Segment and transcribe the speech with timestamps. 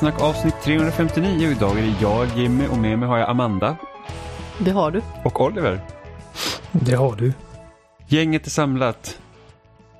[0.00, 3.76] Spelsnack avsnitt 359 och idag är det jag, Jimmy och med mig har jag Amanda
[4.58, 5.02] Det har du.
[5.24, 5.80] och Oliver.
[6.72, 7.32] Det har du.
[8.08, 9.20] Gänget är samlat.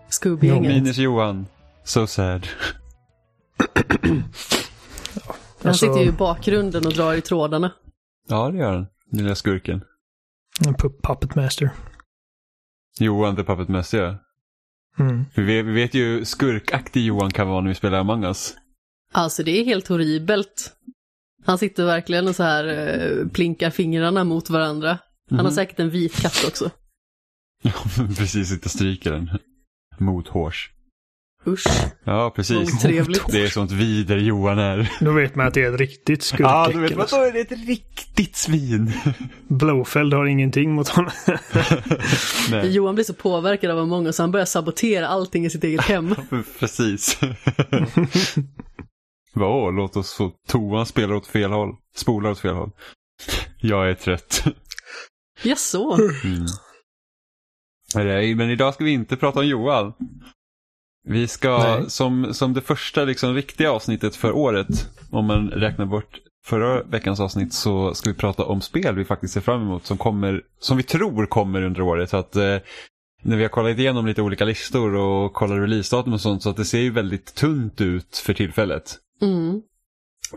[0.08, 0.72] Scooby-gänget.
[0.74, 1.46] Minus Johan.
[1.84, 2.46] So sad.
[3.92, 4.22] Han
[5.64, 7.72] Alltså- sitter ju i bakgrunden och drar i trådarna.
[8.28, 8.86] Ja, det gör han.
[9.12, 9.84] Lilla skurken.
[10.66, 11.70] En pu- puppet master.
[13.00, 14.14] Johan the Puppet Master, ja.
[15.04, 15.24] Mm.
[15.34, 18.54] Vi vet, vi vet ju hur skurkaktig Johan kan vara när vi spelar Among Us.
[19.14, 20.72] Alltså det är helt horribelt.
[21.46, 24.98] Han sitter verkligen och så här eh, plinkar fingrarna mot varandra.
[25.30, 25.54] Han har Mhm.
[25.54, 26.70] säkert en vit katt också.
[27.62, 27.72] Ja,
[28.18, 28.52] precis.
[28.52, 29.30] Inte stryker den.
[29.98, 30.70] Mot hårs.
[31.46, 31.66] Usch.
[32.04, 32.74] Ja, precis.
[32.74, 33.32] Otrevligt.
[33.32, 34.92] Det är sånt vider Johan är.
[35.00, 36.82] Då vet man att det är ett riktigt Ja, skurkäckel.
[36.82, 38.92] du vet vad då är det ett riktigt svin.
[39.48, 41.10] Blowfeld har ingenting mot honom.
[42.50, 45.80] Nej, Johan blir så påverkad av många så han börjar sabotera allting i sitt eget
[45.84, 46.14] hem.
[46.58, 47.18] precis.
[49.34, 51.76] Åh, låt oss få toan spela åt fel håll.
[51.94, 52.70] Spolar åt fel håll.
[53.60, 54.44] Jag är trött.
[55.42, 55.98] Jaså?
[56.24, 56.46] Mm.
[57.94, 59.92] Nej, Men idag ska vi inte prata om Johan.
[61.04, 61.90] Vi ska, Nej.
[61.90, 67.20] som, som det första liksom, riktiga avsnittet för året, om man räknar bort förra veckans
[67.20, 70.76] avsnitt, så ska vi prata om spel vi faktiskt ser fram emot som, kommer, som
[70.76, 72.10] vi tror kommer under året.
[72.10, 72.56] Så att, eh,
[73.22, 76.56] när vi har kollat igenom lite olika listor och kollat releasedatum och sånt, så att
[76.56, 78.98] det ser ju väldigt tunt ut för tillfället.
[79.20, 79.62] Mm.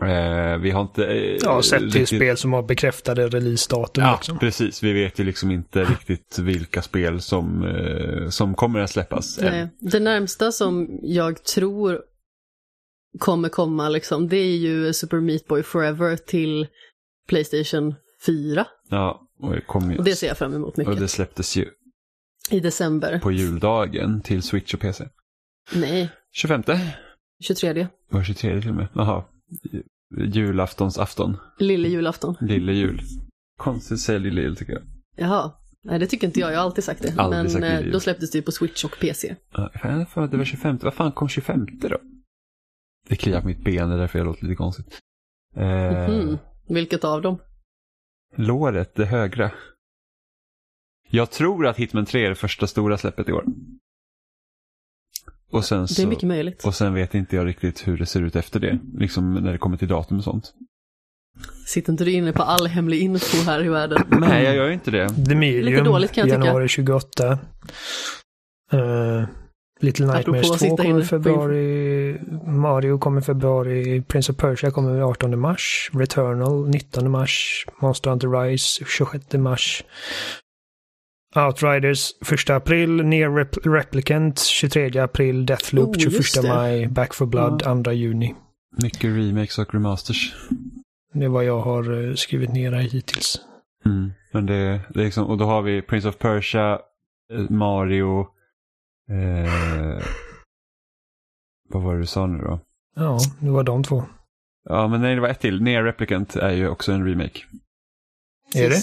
[0.02, 1.06] Eh, vi har inte...
[1.06, 4.36] Eh, Ja, sett till riktigt- spel som har bekräftade releasedatum Ja, också.
[4.36, 4.82] precis.
[4.82, 9.38] Vi vet ju liksom inte riktigt vilka spel som, eh, som kommer att släppas.
[9.38, 9.44] än.
[9.52, 9.68] Nej.
[9.80, 12.00] Det närmsta som jag tror
[13.18, 16.66] kommer komma liksom, det är ju Super Meat Boy Forever till
[17.28, 17.94] Playstation
[18.26, 18.66] 4.
[18.90, 20.98] Ja, och det, kom ju, Och det ser jag fram emot och mycket.
[20.98, 21.68] det släpptes ju
[22.50, 23.18] I december.
[23.18, 25.08] på juldagen till Switch och PC.
[25.74, 26.62] Nej, 25
[27.42, 27.86] 23.
[28.10, 28.88] var 23 till och med.
[28.94, 29.24] Jaha.
[30.16, 31.36] Julaftons afton.
[31.58, 32.36] Lille julafton.
[32.40, 33.00] Lille jul.
[33.58, 34.82] Konstigt att säga lille jul tycker jag.
[35.16, 35.52] Jaha.
[35.82, 36.52] Nej, det tycker inte jag.
[36.52, 37.14] Jag har alltid sagt det.
[37.18, 39.36] Aldrig Men sagt eh, då släpptes det ju på Switch och PC.
[39.56, 40.78] Ja, jag för det var 25.
[40.82, 41.98] Vad fan kom 25 då?
[43.08, 45.00] Det kliar på mitt ben, det är därför jag låter lite konstigt.
[45.56, 46.38] Eh, Mhm.
[46.68, 47.38] Vilket av dem?
[48.36, 49.50] Låret, det högra.
[51.10, 53.44] Jag tror att Hitman 3 är det första stora släppet i år.
[55.54, 56.64] Och sen, Det är så, mycket möjligt.
[56.64, 58.78] och sen vet inte jag riktigt hur det ser ut efter det.
[58.98, 60.52] Liksom när det kommer till datum och sånt.
[61.66, 64.02] Sitter inte du inne på all hemlig info här i världen?
[64.20, 65.08] Nej, jag gör inte det.
[65.08, 66.46] The Medium, Lite dåligt kan jag tycka.
[66.46, 67.38] januari 28.
[68.74, 69.24] Uh,
[69.80, 72.18] Little Nightmares att 2 sitta kommer inne i februari.
[72.46, 74.02] Mario kommer i februari.
[74.02, 75.90] Prince of Persia kommer 18 mars.
[75.92, 77.66] Returnal 19 mars.
[77.80, 79.84] Monster Hunter Rise 26 mars.
[81.36, 82.90] Outriders 1 april.
[83.04, 85.46] Near Rep- Replicant 23 april.
[85.46, 86.48] Deathloop Oh, just 21 det.
[86.54, 86.86] maj.
[86.86, 88.34] Back for Blood 2 juni.
[88.82, 90.34] Mycket remakes och remasters.
[91.12, 93.40] Det är vad jag har eh, skrivit ner här hittills.
[93.86, 94.12] Mm.
[94.32, 96.78] Men det, det är liksom, och då har vi Prince of Persia,
[97.32, 98.20] eh, Mario,
[99.10, 100.02] eh,
[101.68, 102.60] vad var det du sa nu då?
[102.96, 104.04] Ja, det var de två.
[104.68, 105.62] Ja, men nej, det var ett till.
[105.62, 107.40] Near Replicant är ju också en remake.
[108.54, 108.76] Är det?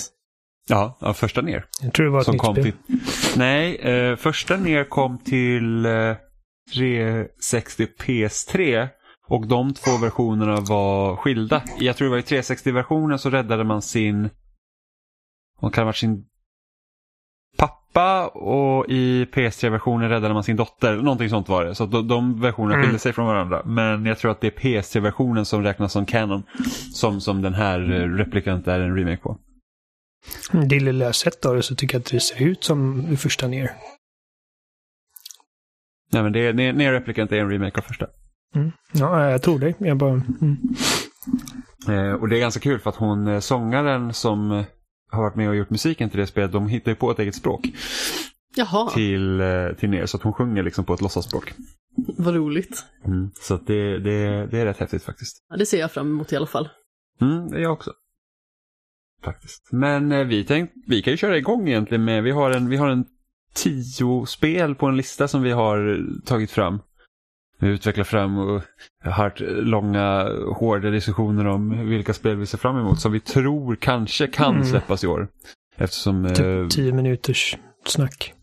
[0.70, 1.66] Ja, ja första Near.
[1.82, 2.64] Jag tror det var ett Som nytt kom spel.
[2.64, 2.74] till...
[3.38, 6.16] Nej, eh, första Near kom till eh,
[6.74, 8.88] 360 PS3.
[9.28, 11.64] Och de två versionerna var skilda.
[11.80, 14.30] Jag tror det var i 360-versionen så räddade man sin...
[15.62, 16.25] Man kan ha varit sin
[17.57, 20.96] pappa och i PS3-versionen räddade man sin dotter.
[20.96, 21.75] Någonting sånt var det.
[21.75, 22.86] Så de, de versionerna Mm.
[22.86, 23.62] skilde sig från varandra.
[23.66, 26.44] Men jag tror att det är PS3-versionen som räknas som canon.
[26.94, 29.38] Som, som den här eh, Replicant är en remake på.
[30.69, 33.06] Det lilla jag har sett av det så tycker jag att det ser ut som
[33.09, 33.71] det första ner.
[36.12, 38.07] Nej men det är, Near Near Replicant är en remake av första.
[38.56, 38.71] Mm.
[38.91, 39.73] Ja, jag tror det.
[39.77, 40.12] Jag bara...
[40.41, 40.57] Mm.
[41.88, 44.65] Eh, och det är ganska kul för att hon, eh, sångaren som eh,
[45.12, 47.35] har varit med och gjort musiken till det spelet, de hittar ju på ett eget
[47.35, 47.69] språk
[48.56, 50.06] Jaha, till, eh, till ner.
[50.06, 51.53] Så att hon sjunger liksom på ett låtsasspråk.
[52.18, 52.85] vad roligt.
[53.41, 55.38] Så att det, det, det är rätt häftigt faktiskt.
[55.50, 56.69] Ja, det ser jag fram emot i alla fall.
[57.21, 57.94] Mm, det är jag också.
[59.23, 59.68] Faktiskt.
[59.71, 62.77] Men eh, vi, tänkt, vi kan ju köra igång egentligen med, vi har en, vi
[62.77, 63.06] har en
[63.53, 66.79] tio spel på en lista som vi har tagit fram.
[67.59, 68.62] Vi utvecklar fram och
[69.03, 70.23] har hört långa,
[70.56, 74.65] hårda diskussioner om vilka spel vi ser fram emot som vi tror kanske kan Mm.
[74.68, 75.27] släppas i år.
[75.77, 76.25] Eftersom...
[76.25, 78.33] eh, Typ tio minuters snack.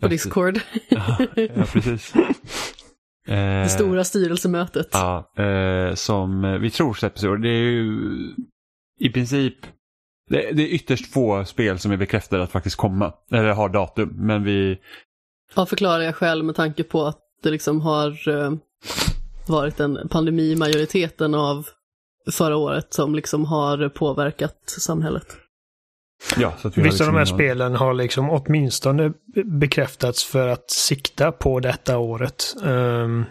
[0.00, 0.60] På Discord.
[0.88, 2.12] Ja, ja precis.
[3.26, 4.88] Det Eh, stora styrelsemötet.
[4.92, 7.36] Ja, eh, som eh, vi tror släpps i år.
[7.36, 8.00] Det är ju
[9.00, 9.54] i princip
[10.30, 13.12] det, det är ytterst få spel som är bekräftade att faktiskt komma.
[13.30, 14.08] Eller har datum.
[14.16, 14.78] Men vi,
[15.54, 18.28] Ja, förklarar jag själv med tanke på att det liksom har...
[18.28, 18.52] eh,
[19.48, 21.66] varit en pandemi i majoriteten av
[22.32, 25.26] förra året som liksom har påverkat samhället.
[26.36, 29.12] Ja, så att vi Vissa av de här liksom- spelen har liksom åtminstone
[29.44, 32.54] bekräftats för att sikta på detta året.
[32.64, 33.24] Um,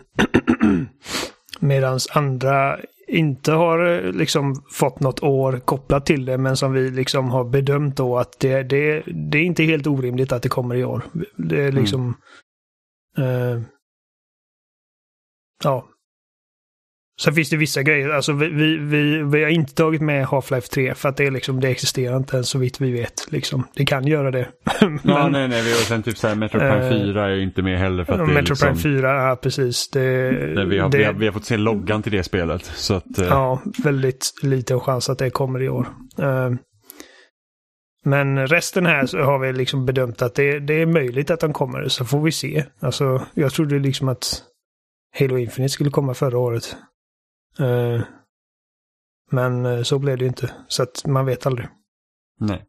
[1.59, 6.91] Medan andra inte har eh, liksom fått något år kopplat till det, men som vi
[6.91, 10.75] liksom har bedömt då att det, det, det är inte helt orimligt att det kommer
[10.75, 11.03] i år.
[11.37, 12.15] Det är liksom...
[13.17, 13.61] eh,
[15.63, 15.87] ja.
[17.21, 20.69] Sen finns det vissa grejer, alltså vi, vi, vi, vi har inte tagit med Half-Life
[20.71, 23.31] 3 för att det är liksom, det existerar inte ens så vitt vi vet.
[23.31, 23.67] Liksom.
[23.75, 24.47] Det kan göra det.
[24.81, 25.63] Ja, Men- nej, nej.
[25.63, 28.03] Vi har sen typ så här Metro Prime Eh, 4 är ju inte med heller
[28.03, 28.67] för att det är Metro liksom...
[28.81, 29.89] Prime 4, ja precis.
[29.89, 32.65] Det, Nej, vi, har, det, vi, har, vi har fått se loggan till det spelet.
[32.65, 35.87] Så att, eh, Ja, väldigt liten chans att det kommer i år.
[36.19, 36.51] Eh,
[38.03, 41.53] Men resten här så har vi liksom bedömt att det, det är möjligt att de
[41.53, 42.65] kommer, så får vi se.
[42.79, 44.41] Alltså, jag trodde liksom att
[45.19, 46.75] Halo Infinite skulle komma förra året.
[47.59, 48.01] Eh,
[49.31, 51.67] Men eh, så blev det ju inte, så att man vet aldrig.
[52.39, 52.65] nej.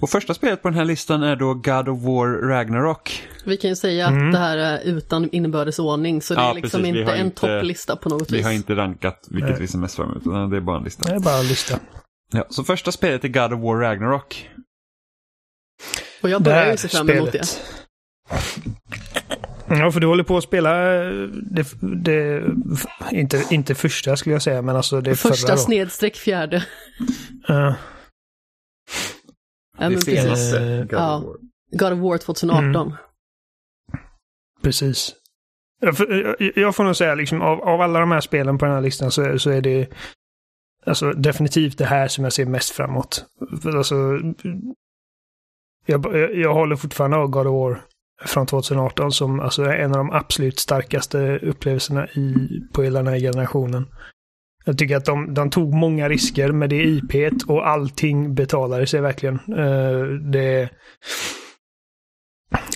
[0.00, 3.28] Och första spelet på den här listan är då God of War Ragnarok.
[3.44, 4.26] Vi kan ju säga Mm.
[4.26, 6.94] att det här är utan inbördes ordning, så det Ja, är liksom precis.
[6.94, 8.46] Vi inte en inte- topplista på något Vi vis.
[8.46, 9.60] har inte rankat vilket Nej.
[9.60, 11.04] vi ser mest fram emot, det är bara en lista.
[11.06, 11.78] Det är bara en lista.
[12.32, 14.50] Ja, så första spelet är God of War Ragnarok.
[16.22, 17.42] Och jag börjar ju se fram emot det.
[19.72, 22.44] Ja, för du håller på att spela eh, det, det,
[23.12, 25.60] inte, inte första skulle jag säga, men alltså det Första förra då.
[25.62, 26.66] snedstreck fjärde.
[27.48, 27.74] Ja.
[29.78, 30.22] Ja, det precis.
[30.22, 31.16] senaste God ja.
[31.16, 31.36] of War.
[31.72, 32.94] God of War 2018.
[34.62, 35.14] Precis.
[35.80, 38.64] Ja, för, eh, Jag får nog säga liksom av, av alla de här spelen på
[38.64, 39.88] den här listan så, så är det
[40.86, 43.24] alltså, definitivt det här som jag ser mest framåt.
[43.62, 43.94] För, alltså,
[45.86, 47.84] jag, jag, jag håller fortfarande av God of War
[48.26, 52.34] från 2018 som alltså, är en av de absolut starkaste upplevelserna i,
[52.72, 53.86] på hela den här generationen.
[54.64, 59.00] Jag tycker att de, de tog många risker med det IPet och allting betalade sig
[59.00, 59.34] verkligen.
[59.34, 60.02] Eh,
[60.32, 60.68] det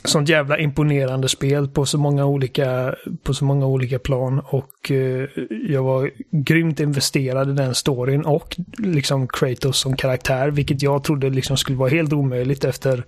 [0.04, 4.90] det sånt jävla imponerande spel på så många olika, på så många olika plan och
[4.90, 5.28] eh,
[5.68, 11.30] jag var grymt investerad i den storyn och liksom Kratos som karaktär, vilket jag trodde
[11.30, 13.04] liksom skulle vara helt omöjligt efter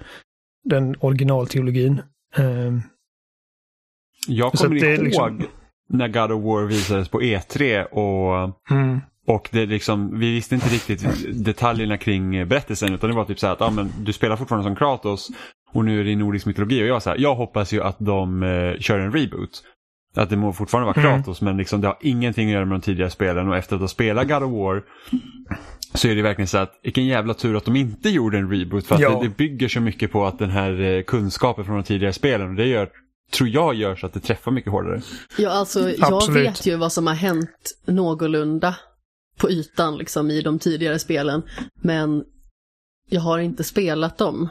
[0.65, 2.03] den originalteologin.
[2.39, 2.73] Eh,
[4.29, 5.43] Jag kommer ihåg liksom-
[5.89, 10.69] när God of War visades på E3 och mm, Och det liksom, vi visste inte
[10.69, 11.05] riktigt
[11.45, 14.69] detaljerna kring berättelsen utan det var typ så här att ah, men, du spelar fortfarande
[14.69, 15.29] som Kratos
[15.73, 17.97] och nu är det i nordisk mytologi och jag så här, jag hoppas ju att
[17.99, 19.63] de eh, kör en reboot.
[20.17, 21.17] Att det må fortfarande vara Mm.
[21.17, 23.81] Kratos men liksom, det har ingenting att göra med de tidigare spelen och efter att
[23.81, 24.83] ha spelat God of War
[25.95, 28.87] så är det verkligen så att vilken jävla tur att de inte gjorde en reboot
[28.87, 29.11] för att Ja.
[29.21, 32.49] det, det bygger så mycket på att den här eh, kunskapen från de tidigare spelen
[32.49, 32.89] och det gör,
[33.33, 35.03] tror jag gör så att det träffar mycket hårdare.
[35.39, 36.47] Ja, alltså jag Absolut.
[36.49, 38.77] vet ju vad som har hänt någorlunda
[39.39, 41.43] på ytan liksom i de tidigare spelen.
[41.83, 42.25] Men
[43.09, 44.49] jag har inte spelat dem.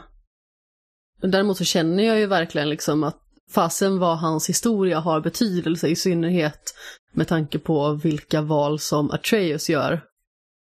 [1.22, 5.96] Däremot så känner jag ju verkligen liksom att fasen vad hans historia har betydelse, i
[5.96, 6.74] synnerhet
[7.12, 10.00] med tanke på vilka val som Atreus gör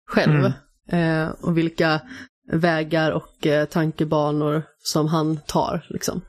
[0.08, 0.52] själv.
[0.92, 2.02] Eh, och vilka
[2.52, 6.22] vägar och eh, tankebanor som han tar liksom.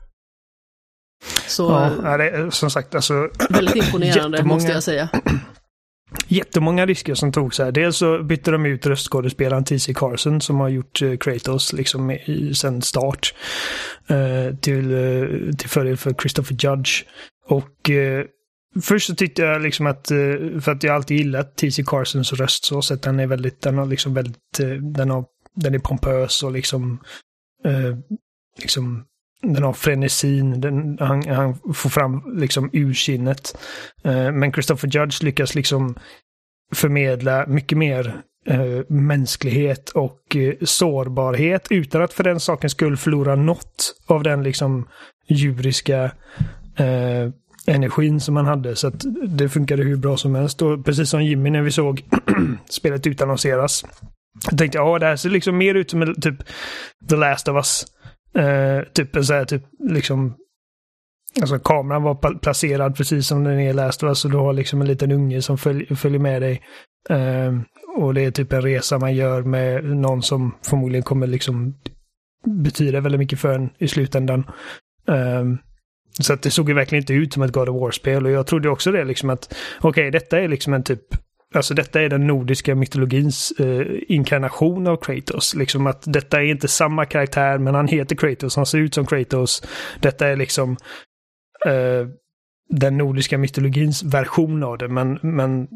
[1.47, 5.09] Så ja, ja, det är, som sagt, alltså väldigt imponerande jättemånga- måste jag säga.
[6.27, 7.71] jättemånga risker som togs här.
[7.71, 9.93] Dels så bytte de ut röstskådespelaren T.C.
[9.95, 13.33] Carson som har gjort eh, Kratos liksom i, sen start.
[14.07, 17.03] Eh, till, eh, till fördel för Christopher Judge.
[17.47, 18.25] Och eh,
[18.81, 21.83] först så tyckte jag liksom att, eh, för att jag alltid gillat T.C.
[21.87, 25.25] Carsons röst så, så att den är väldigt, den har liksom väldigt, eh, den, har,
[25.55, 26.99] den är pompös och liksom,
[27.65, 27.97] eh,
[28.61, 29.05] liksom
[29.41, 33.57] den har frenesin, den, han, han får fram liksom ursinnet.
[34.03, 35.95] Eh, men Christopher Judge lyckas liksom
[36.73, 43.35] förmedla mycket mer eh, mänsklighet och eh, sårbarhet utan att för den sakens skull förlora
[43.35, 44.87] något av den liksom
[45.27, 46.03] djuriska
[46.75, 47.29] eh,
[47.67, 48.75] energin som man hade.
[48.75, 50.61] Så att det funkade hur bra som helst.
[50.61, 52.03] Och precis som Jimmy när vi såg
[52.69, 53.85] spelet utannonseras.
[54.49, 56.35] Jag tänkte, ja det här ser liksom mer ut som typ
[57.09, 57.85] The Last of Us.
[58.35, 60.35] Eh, typ en här, typ liksom
[61.41, 64.53] Alltså kameran var placerad precis som den är i Last of Us och du har
[64.53, 66.61] liksom en liten unge som följ, följer med dig.
[67.09, 67.63] Ehm,
[67.97, 71.75] och det är typ en resa man gör med någon som förmodligen kommer liksom
[72.45, 74.43] betyda väldigt mycket för en i slutändan.
[75.07, 75.57] Ehm,
[76.19, 78.47] så att det såg ju verkligen inte ut som ett God of War-spel och jag
[78.47, 81.01] trodde också det liksom att okej, detta är liksom en typ
[81.53, 85.55] Alltså detta är den nordiska mytologins eh, inkarnation av Kratos.
[85.55, 89.05] Liksom att detta är inte samma karaktär men han heter Kratos, han ser ut som
[89.05, 89.63] Kratos.
[89.99, 90.77] Detta är liksom
[91.65, 92.07] eh,
[92.69, 94.87] den nordiska mytologins version av det.
[94.87, 95.67] Men, men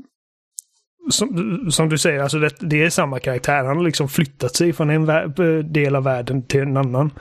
[1.09, 3.63] som, som du säger, alltså det, det, är samma karaktär.
[3.63, 5.05] Han har liksom flyttat sig från en
[5.73, 7.11] del av världen till en annan.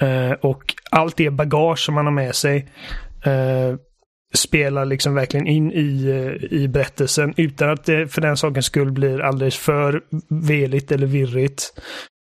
[0.00, 2.68] Eh, och allt det bagage som han har med sig
[3.24, 3.78] eh,
[4.34, 8.92] spelar liksom verkligen in i, eh, i berättelsen utan att det för den sakens skull
[8.92, 11.72] blir alldeles för veligt eller virrigt.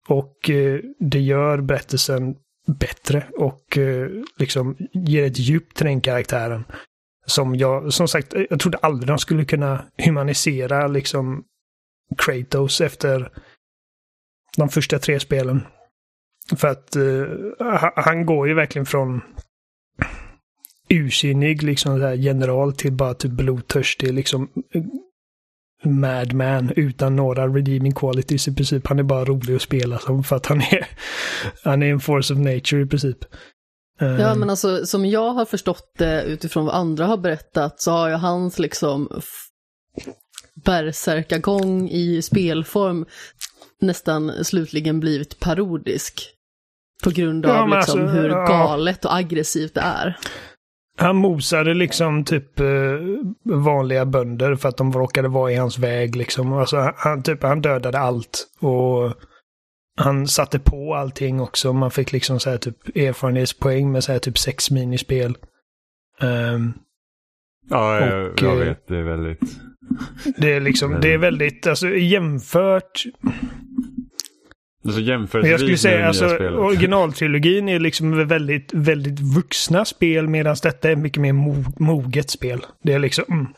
[0.09, 2.35] Och eh, det gör berättelsen
[2.81, 6.65] bättre och eh, liksom ger ett djup till den karaktären.
[7.29, 11.45] Som jag, som sagt, jag trodde aldrig de skulle kunna humanisera liksom
[12.17, 13.33] Kratos efter
[14.57, 15.61] de första tre spelen.
[16.57, 19.21] För att uh, han går ju verkligen från
[20.89, 24.49] ursinnig liksom där general till bara typ blodtörstig liksom
[25.85, 28.87] madman utan några redeeming qualities i princip.
[28.87, 30.87] Han är bara rolig att spela som för att han är,
[31.65, 33.19] han är en force of nature i princip.
[33.99, 38.09] Ja, men alltså som jag har förstått det utifrån vad andra har berättat så har
[38.09, 39.09] ju hans liksom
[40.65, 43.07] bärsärkagång i spelform
[43.81, 46.35] nästan slutligen blivit parodisk.
[47.05, 50.17] På grund av ja, liksom alltså, hur galet och aggressivt det är.
[50.99, 52.67] Han mosade liksom typ eh,
[53.45, 56.53] vanliga bönder för att de råkade vara i hans väg liksom.
[56.53, 58.47] Alltså han, typ, han dödade allt.
[58.61, 59.15] Och
[59.99, 61.73] han satte på allting också.
[61.73, 65.37] Man fick liksom så här typ erfarenhetspoäng med så här typ sex minispel.
[66.21, 66.75] Um,
[67.71, 68.87] ja, jag, och, jag eh, vet.
[68.87, 69.41] Det är väldigt...
[70.37, 73.05] Det är liksom, det är väldigt, alltså jämfört...
[74.85, 75.01] Alltså
[75.41, 81.21] jag skulle säga alltså originaltrilogin är liksom väldigt, väldigt vuxna spel medan detta är mycket
[81.21, 82.61] mer mo moget spel.
[82.83, 83.55] Det är liksom...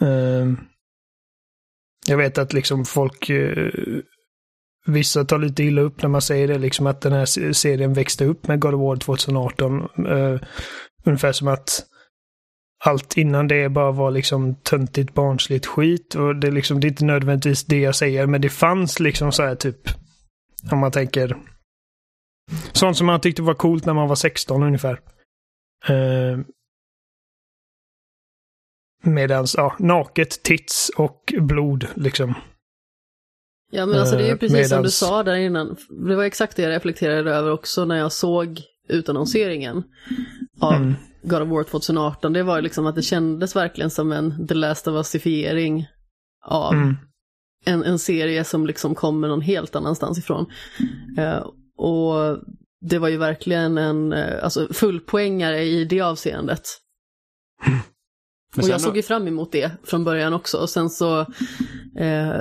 [0.00, 0.56] um,
[2.10, 3.72] Jag vet att liksom folk, eh,
[4.86, 8.24] vissa tar lite illa upp när man säger det, liksom att den här serien växte
[8.24, 9.80] upp med God of War 2018.
[10.06, 10.40] Eh,
[11.04, 11.86] ungefär som att
[12.84, 16.14] allt innan det bara var liksom töntigt barnsligt skit.
[16.14, 19.42] Och det, liksom, det är inte nödvändigtvis det jag säger, men det fanns liksom så
[19.42, 19.88] här typ,
[20.72, 21.36] om man tänker,
[22.72, 25.00] sånt som man tyckte var coolt när man var 16 ungefär.
[25.90, 26.38] Uh,
[29.02, 32.34] Medans, ja, naket, tits och blod liksom.
[33.70, 34.70] Ja men alltså det är ju precis Medans...
[34.70, 35.76] som du sa där innan.
[35.88, 39.82] Det var exakt det jag reflekterade över också när jag såg utannonseringen
[40.60, 40.94] av mm.
[41.22, 42.32] God of War 2018.
[42.32, 45.86] Det var liksom att det kändes verkligen som en The Last of Us-ifiering
[46.44, 46.96] av mm.
[47.64, 50.46] en, en serie som liksom kommer någon helt annanstans ifrån.
[51.18, 52.38] Uh, och
[52.80, 56.62] det var ju verkligen en uh, alltså fullpoängare i det avseendet.
[58.56, 60.58] Och jag såg ju fram emot det från början också.
[60.58, 61.20] Och sen så
[61.98, 62.40] eh,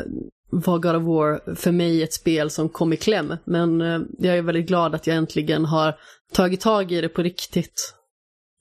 [0.51, 3.35] var God of War för mig ett spel som kom i kläm.
[3.45, 5.95] Men eh, jag är väldigt glad att jag äntligen har
[6.33, 7.95] tagit tag i det på riktigt.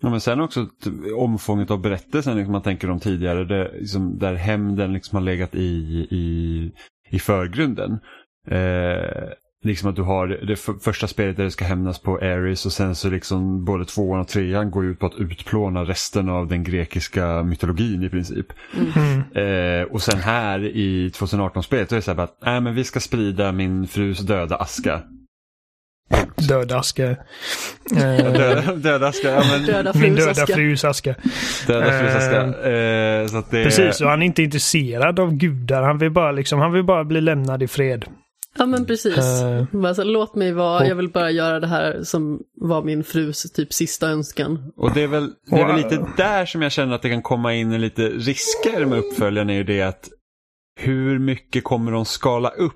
[0.02, 0.66] Ja, men sen också
[1.16, 5.54] omfånget av berättelsen, liksom man tänker om tidigare, det, liksom, där hämnden liksom har legat
[5.54, 6.72] i, i,
[7.10, 7.92] i förgrunden.
[8.50, 9.28] Eh,
[9.64, 12.94] liksom att du har det första spelet där det ska hämnas på Ares och sen
[12.94, 17.42] så liksom både tvåan och trean går ut på att utplåna resten av den grekiska
[17.42, 18.46] mytologin i princip.
[18.76, 19.80] Mm.
[19.80, 23.00] Eh, och sen här i 2018-spelet är det så här att nej, men vi ska
[23.00, 25.00] sprida min frus döda aska.
[26.48, 27.02] Döda aska.
[27.90, 29.28] döda, döda aska.
[29.28, 29.66] Ja, men...
[29.66, 31.14] Döda Min döda frus aska.
[31.66, 32.42] Döda frus aska.
[32.70, 33.64] Eh, så det...
[33.64, 35.82] Precis, och han är inte intresserad av gudar.
[35.82, 38.04] Han vill bara, liksom, han vill bara bli lämnad i fred.
[38.58, 39.42] Ja men precis.
[39.72, 43.52] Uh, alltså, låt mig vara, jag vill bara göra det här som var min frus
[43.52, 44.72] typ sista önskan.
[44.76, 47.22] Och det är väl, det är väl lite där som jag känner att det kan
[47.22, 50.08] komma in lite risker med uppföljaren är ju det att
[50.80, 52.74] hur mycket kommer de skala upp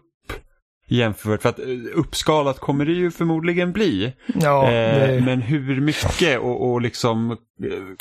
[0.89, 4.13] jämfört, för att eh, uppskalat kommer det ju förmodligen bli.
[4.35, 7.37] Ja, eh, men hur mycket och, och liksom eh,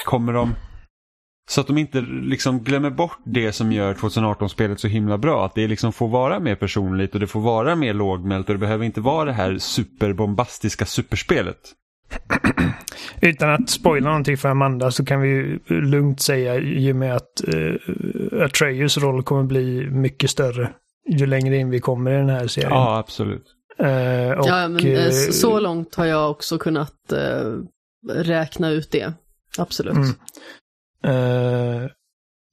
[0.05, 0.55] kommer de
[1.51, 5.45] så att de inte liksom glömmer bort det som gör 2018-spelet så himla bra.
[5.45, 8.59] Att det liksom får vara mer personligt och det får vara mer lågmält och det
[8.59, 11.57] behöver inte vara det här superbombastiska superspelet.
[13.21, 17.41] Utan att spoila någonting för Amanda så kan vi lugnt säga i och med att
[17.53, 17.75] uh,
[18.43, 20.69] Atreus roll kommer bli mycket större
[21.09, 22.71] ju längre in vi kommer i den här serien.
[22.71, 23.45] Ja, absolut.
[23.81, 27.63] Uh, och, ja, men uh, så långt har jag också kunnat uh,
[28.09, 29.13] räkna ut det.
[29.57, 29.93] Absolut.
[29.93, 30.11] Mm.
[31.07, 31.89] Uh,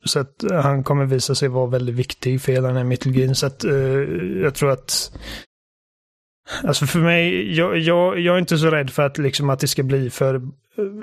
[0.05, 3.35] så att han kommer visa sig vara väldigt viktig för hela den här mytologin.
[3.35, 5.19] Så att uh, jag tror att...
[6.64, 9.69] Alltså för mig, jag, jag, jag är inte så rädd för att, liksom, att det
[9.69, 10.43] ska bli för...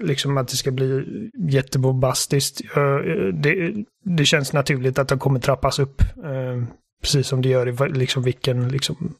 [0.01, 1.05] Liksom att det ska bli
[1.49, 2.61] jättebombastiskt.
[2.77, 2.97] Uh,
[3.33, 3.73] det,
[4.03, 6.01] det känns naturligt att det kommer trappas upp.
[6.01, 6.63] Eh,
[7.01, 9.15] precis som det gör i liksom vilken liksom,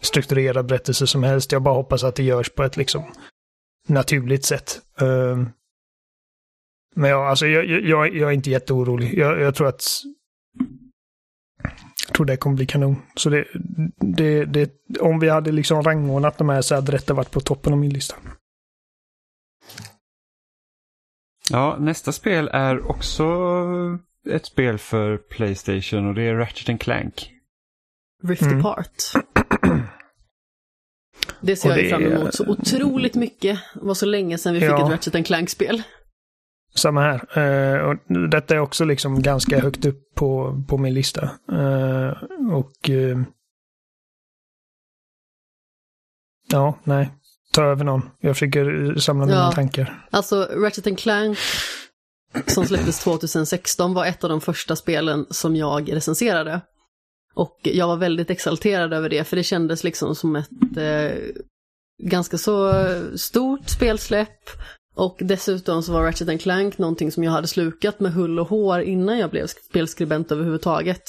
[0.00, 1.52] strukturerad berättelse som helst.
[1.52, 3.04] Jag bara hoppas att det görs på ett liksom
[3.88, 4.80] naturligt sätt.
[5.02, 5.46] Uh,
[6.96, 9.18] men ja, alltså jag, jag, jag är inte jätteorolig.
[9.18, 9.82] Jag, jag tror att
[12.06, 12.96] jag tror det kommer bli kanon.
[13.16, 13.46] Så det,
[13.96, 17.72] det, det, om vi hade liksom rangordnat de här så hade detta varit på toppen
[17.72, 18.16] av min lista.
[21.50, 23.24] Ja, nästa spel är också
[24.30, 27.30] ett spel för Playstation och det är Ratchet Clank.
[28.22, 28.60] Rift mm.
[28.60, 29.02] Apart.
[31.40, 31.88] Det ser jag det...
[31.88, 33.58] fram emot så otroligt mycket.
[33.74, 34.84] Det var så länge sedan vi fick ja.
[34.84, 35.82] ett Ratchet Clank-spel.
[36.76, 37.38] Samma här.
[37.38, 37.96] Uh, och
[38.30, 41.30] detta är också liksom ganska högt upp på, på min lista.
[41.52, 42.12] Uh,
[42.52, 42.88] och...
[42.88, 43.22] Uh,
[46.52, 47.10] ja, nej.
[47.52, 48.10] Ta över någon.
[48.20, 49.52] Jag försöker samla mina ja.
[49.52, 50.06] tankar.
[50.10, 51.38] Alltså, Ratchet Clank
[52.46, 56.60] som släpptes 2016 var ett av de första spelen som jag recenserade.
[57.34, 61.18] Och jag var väldigt exalterad över det, för det kändes liksom som ett eh,
[62.02, 62.72] ganska så
[63.16, 64.50] stort spelsläpp.
[64.96, 68.80] Och dessutom så var Ratchet Clank någonting som jag hade slukat med hull och hår
[68.80, 71.02] innan jag blev spelskribent överhuvudtaget.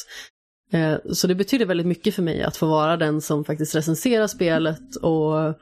[0.72, 4.28] Eh, så det betyder väldigt mycket för mig att få vara den som faktiskt recenserar
[4.28, 5.54] spelet och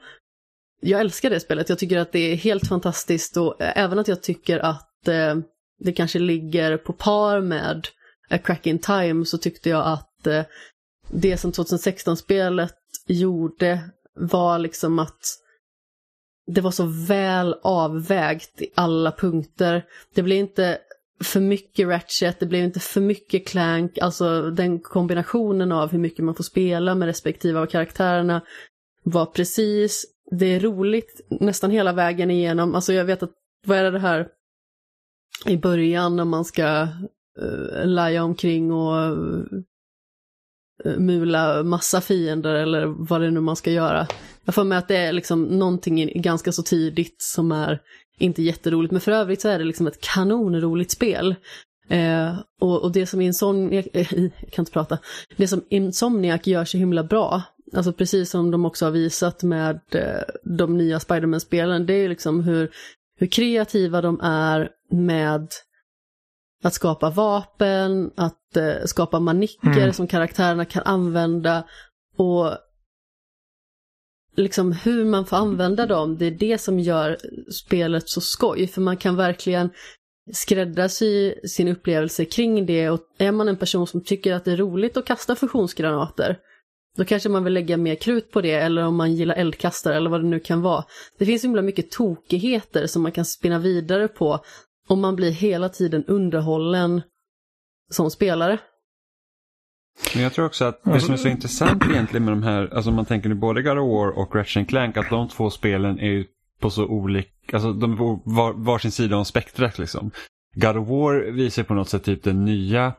[0.80, 1.68] jag älskar det spelet.
[1.68, 5.34] Jag tycker att det är helt fantastiskt och även att jag tycker att eh,
[5.78, 7.88] det kanske ligger på par med
[8.30, 10.42] A Crack in Time så tyckte jag att eh,
[11.10, 12.74] det som 2016-spelet
[13.06, 15.20] gjorde var liksom att
[16.46, 19.84] det var så väl avvägt i alla punkter.
[20.14, 20.78] Det blev inte
[21.24, 26.24] för mycket Ratchet, det blev inte för mycket Clank, alltså den kombinationen av hur mycket
[26.24, 28.42] man får spela med respektive av karaktärerna
[29.02, 33.32] var precis, det är roligt nästan hela vägen igenom, alltså jag vet att,
[33.66, 34.28] vad är det här
[35.46, 36.88] i början när man ska
[37.42, 39.44] uh, laja omkring och uh,
[40.98, 44.06] mula massa fiender eller vad det nu man ska göra.
[44.46, 47.80] Jag får med att det är liksom någonting ganska så tidigt som är
[48.18, 51.34] inte jätteroligt, men för övrigt så är det liksom ett kanonroligt spel.
[51.88, 54.98] Eh, och, och, det som Insomniac, eh, jag kan inte prata,
[55.36, 57.42] det som Insomniac gör så himla bra,
[57.74, 62.40] alltså precis som de också har visat med eh, de nya Spiderman-spelen, det är liksom
[62.40, 62.70] hur,
[63.18, 65.48] hur kreativa de är med
[66.64, 69.92] att skapa vapen, att eh, skapa manicker mm.
[69.92, 71.64] som karaktärerna kan använda
[72.16, 72.52] och
[74.36, 77.18] liksom hur man får använda dem, det är det som gör
[77.52, 79.70] spelet så skoj, för man kan verkligen
[80.32, 84.56] skräddarsy sin upplevelse kring det och är man en person som tycker att det är
[84.56, 86.38] roligt att kasta fusionsgranater,
[86.96, 90.10] då kanske man vill lägga mer krut på det, eller om man gillar eldkastare eller
[90.10, 90.84] vad det nu kan vara.
[91.18, 94.44] Det finns himla mycket tokigheter som man kan spinna vidare på
[94.88, 97.02] om man blir hela tiden underhållen
[97.90, 98.58] som spelare.
[100.14, 102.90] Men jag tror också att det som är så intressant egentligen med de här, alltså
[102.90, 106.06] man tänker nu både God of War och Ratchet Clank, att de två spelen är
[106.10, 106.24] ju
[106.60, 110.10] på så olika, alltså de är på var, varsin sida om spektrat liksom.
[110.54, 112.92] God of War visar på något sätt typ den nya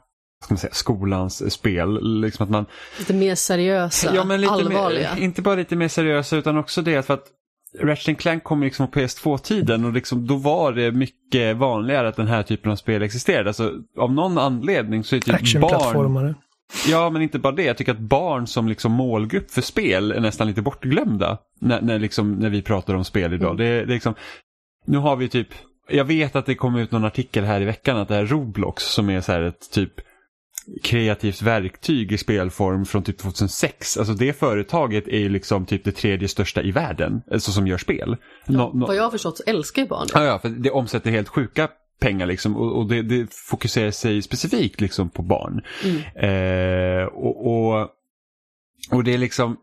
[0.43, 2.21] ska man säga, skolans spel.
[2.21, 2.65] Liksom att man,
[2.99, 5.15] lite mer seriösa, ja, men lite allvarliga.
[5.15, 7.25] Mer, inte bara lite mer seriösa utan också det för att
[7.79, 12.27] Ratchet Clank kom liksom på PS2-tiden och liksom, då var det mycket vanligare att den
[12.27, 13.49] här typen av spel existerade.
[13.49, 16.35] Alltså, av någon anledning så är typ barn...
[16.87, 17.63] Ja, men inte bara det.
[17.63, 21.99] Jag tycker att barn som liksom målgrupp för spel är nästan lite bortglömda när, när,
[21.99, 23.51] liksom, när vi pratar om spel idag.
[23.51, 23.57] Mm.
[23.57, 24.13] Det, det är liksom,
[24.85, 25.47] nu har vi typ,
[25.89, 28.83] jag vet att det kom ut någon artikel här i veckan att det är Roblox
[28.83, 29.93] som är så här ett typ
[30.83, 33.97] kreativt verktyg i spelform från typ 2006.
[33.97, 37.77] Alltså det företaget är ju liksom typ det tredje största i världen, alltså som gör
[37.77, 38.17] spel.
[38.45, 38.85] Ja, no, no...
[38.85, 40.19] Vad jag har förstått så älskar ju barn det.
[40.19, 41.69] Ja, ja, för det omsätter helt sjuka
[41.99, 45.61] pengar liksom och, och det, det, fokuserar sig specifikt liksom på barn.
[45.83, 47.01] Mm.
[47.01, 47.89] Eh, och, och,
[48.91, 49.57] och det är liksom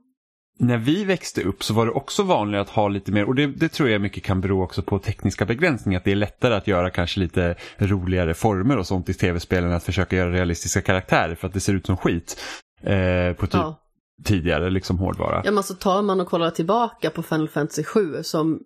[0.58, 3.46] när vi växte upp så var det också vanligt att ha lite mer, och det,
[3.46, 6.66] det, tror jag mycket kan bero också på tekniska begränsningar, att det är lättare att
[6.66, 11.34] göra kanske lite roligare former och sånt i tv-spelen än att försöka göra realistiska karaktärer
[11.34, 12.40] för att det ser ut som skit.
[12.82, 13.80] Eh, på typ ja.
[14.24, 15.42] tidigare liksom hårdvara.
[15.44, 18.60] Ja men så tar man och kollar tillbaka på Final Fantasy 7 som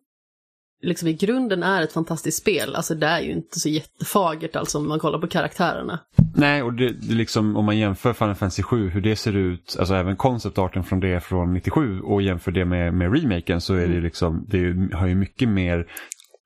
[0.83, 2.75] liksom i grunden är ett fantastiskt spel.
[2.75, 5.99] Alltså det är ju inte så jättefagert alltså om man kollar på karaktärerna.
[6.35, 9.77] Nej, och det, det liksom, om man jämför Final Fantasy 7, hur det ser ut,
[9.79, 13.79] alltså även konceptarten från det från 97 och jämför det med, med remaken så är
[13.79, 14.03] det mm.
[14.03, 15.87] liksom, det har ju mycket mer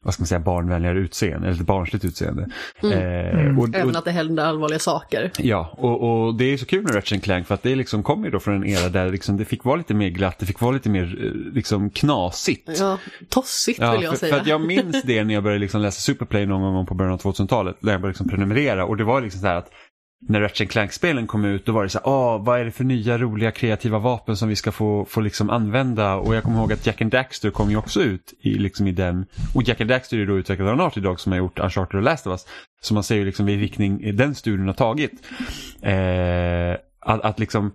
[0.02, 2.48] vad ska man säga, barnvänligare utseende, eller barnsligt utseende.
[2.82, 2.98] Mm.
[2.98, 3.58] Eh, mm.
[3.58, 5.30] och, och, Även att det händer allvarliga saker.
[5.38, 8.30] Ja, och, och det är så kul med Ratchet Clank för att det liksom kommer
[8.30, 10.72] då från en era där liksom det fick vara lite mer glatt, det fick vara
[10.72, 12.70] lite mer eh, liksom knasigt.
[12.78, 14.34] Ja, tossigt ja, vill jag för, säga.
[14.34, 17.12] För att jag minns det när jag började liksom läsa Superplay någon gång på början
[17.12, 19.70] av 2000-talet, där jag började liksom prenumerera och det var liksom så här att
[20.28, 22.84] när Ratchet Clank-spelen kom ut då var det så här, ah, vad är det för
[22.84, 26.14] nya roliga kreativa vapen som vi ska få, få liksom använda?
[26.14, 28.92] Och jag kommer ihåg att Jack and Daxter kom ju också ut i, liksom i
[28.92, 29.26] den.
[29.54, 32.02] Och Jack and Daxter är då utvecklad av Naughty Dog som har gjort Uncharted och
[32.02, 32.46] Last of Us.
[32.82, 35.12] Så man ser ju liksom vilken riktning den studien har tagit.
[35.82, 37.72] Eh, att, att liksom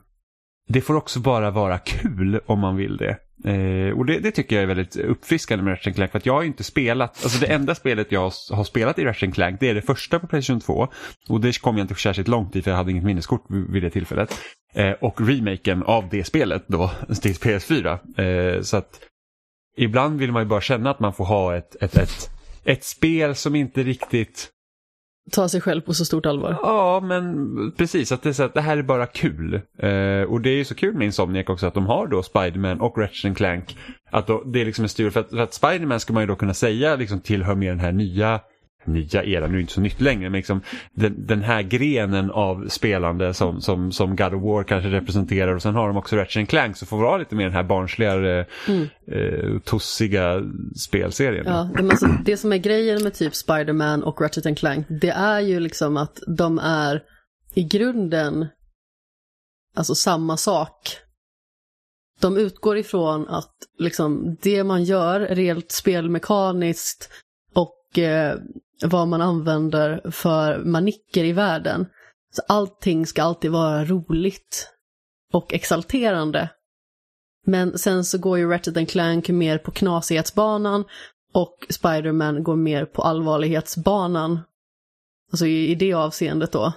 [0.67, 3.17] det får också bara vara kul om man vill det.
[3.45, 6.33] Eh, och det, det, tycker jag är väldigt uppfriskande med Ratchet Clank för att jag
[6.33, 9.73] har inte spelat, alltså det enda spelet jag har spelat i Ratchet Clank det är
[9.73, 10.87] det första på Playstation 2
[11.29, 13.89] och det kom jag inte särskilt långt i för jag hade inget minneskort vid det
[13.89, 14.39] tillfället.
[14.73, 17.99] Eh, och remaken av det spelet då till PS4.
[18.55, 18.99] Eh, så att
[19.77, 22.29] ibland vill man ju bara känna att man får ha ett, ett, ett,
[22.63, 24.49] ett spel som inte riktigt
[25.31, 26.57] ta sig själv på så stort allvar.
[26.61, 28.11] Ja, men precis.
[28.11, 29.53] Att det, är så att det här är bara kul.
[29.53, 32.81] Eh, och det är ju så kul med Insomniac också att de har då Spiderman
[32.81, 33.77] och Ratchet Clank.
[34.11, 36.27] Att då, det är liksom en styr, för att, för att Spiderman ska man ju
[36.27, 38.39] då kunna säga liksom tillhör mer den här nya
[38.87, 40.61] nya eran, nu är inte så nytt längre, men liksom
[40.93, 45.61] den, den, här grenen av spelande som, som, som God of War kanske representerar och
[45.61, 48.87] sen har de också Ratchet Clank så får vara lite mer den här barnsligare, mm.
[49.11, 50.43] eh, tossiga
[50.75, 51.45] spelserien.
[51.47, 55.39] Ja, men alltså, det som är grejen med typ Spiderman och Ratchet Clank, det är
[55.39, 57.03] ju liksom att de är
[57.53, 58.45] i grunden
[59.75, 60.97] alltså samma sak.
[62.19, 67.09] De utgår ifrån att liksom det man gör rent spelmekaniskt
[67.53, 68.37] och eh,
[68.83, 71.85] vad man använder för manicker i världen.
[72.31, 74.69] Så allting ska alltid vara roligt
[75.33, 76.49] och exalterande.
[77.45, 80.85] Men sen så går ju Ratchet Clank mer på knasighetsbanan
[81.33, 84.39] och Spiderman går mer på allvarlighetsbanan.
[85.31, 86.73] Alltså i, i det avseendet då.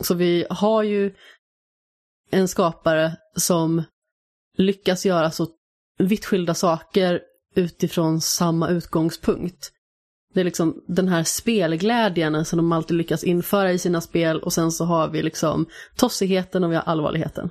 [0.00, 1.14] Så vi har ju
[2.30, 3.82] en skapare som
[4.56, 5.46] lyckas göra så
[5.98, 7.20] vitt skilda saker
[7.54, 9.72] utifrån samma utgångspunkt.
[10.34, 14.52] Det är liksom den här spelglädjen som de alltid lyckas införa i sina spel och
[14.52, 17.50] sen så har vi liksom tossigheten och vi har allvarligheten.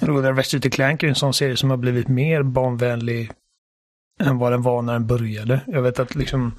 [0.00, 3.32] Ratchet Clank är en sån serie som har blivit mer barnvänlig
[4.20, 5.60] än vad den var när den började.
[5.66, 6.52] Jag vet att liksom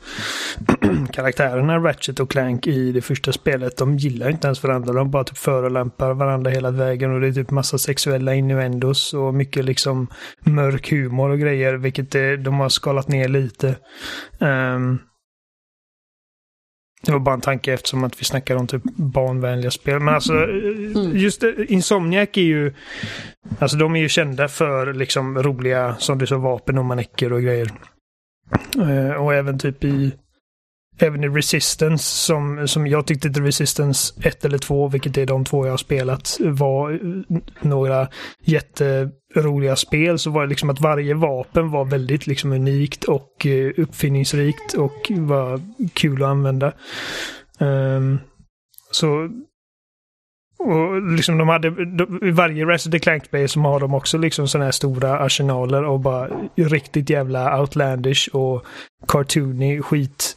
[1.11, 4.93] karaktärerna Ratchet och Clank i det första spelet, de gillar inte ens varandra.
[4.93, 9.33] De bara typ förolämpar varandra hela vägen och det är typ massa sexuella innuendos och
[9.33, 10.07] mycket liksom
[10.39, 13.75] mörk humor och grejer, vilket det, de har skalat ner lite.
[14.39, 14.99] Um,
[17.05, 19.99] det var bara en tanke eftersom att vi snackar om typ barnvänliga spel.
[19.99, 21.17] Men alltså, mm.
[21.17, 22.73] just det, Insomniac är ju...
[23.59, 27.41] Alltså de är ju kända för liksom roliga, som du sa, vapen och manicker och
[27.41, 27.71] grejer.
[28.77, 30.11] Uh, och även typ i
[30.99, 35.45] även i Resistance, som, som jag tyckte att Resistance 1 eller 2, vilket är de
[35.45, 38.07] två jag har spelat, var eh, några
[38.43, 43.71] jätteroliga spel så var det liksom att varje vapen var väldigt liksom unikt och eh,
[43.77, 45.61] uppfinningsrikt och var
[45.93, 46.73] kul att använda.
[47.59, 48.19] Um,
[48.91, 49.29] så
[50.59, 51.67] och liksom de hade,
[52.27, 55.99] I varje Resident Clank Bay som har de också liksom sådana här stora arsenaler och
[55.99, 58.65] bara riktigt jävla outlandish och
[59.07, 60.35] cartoony skit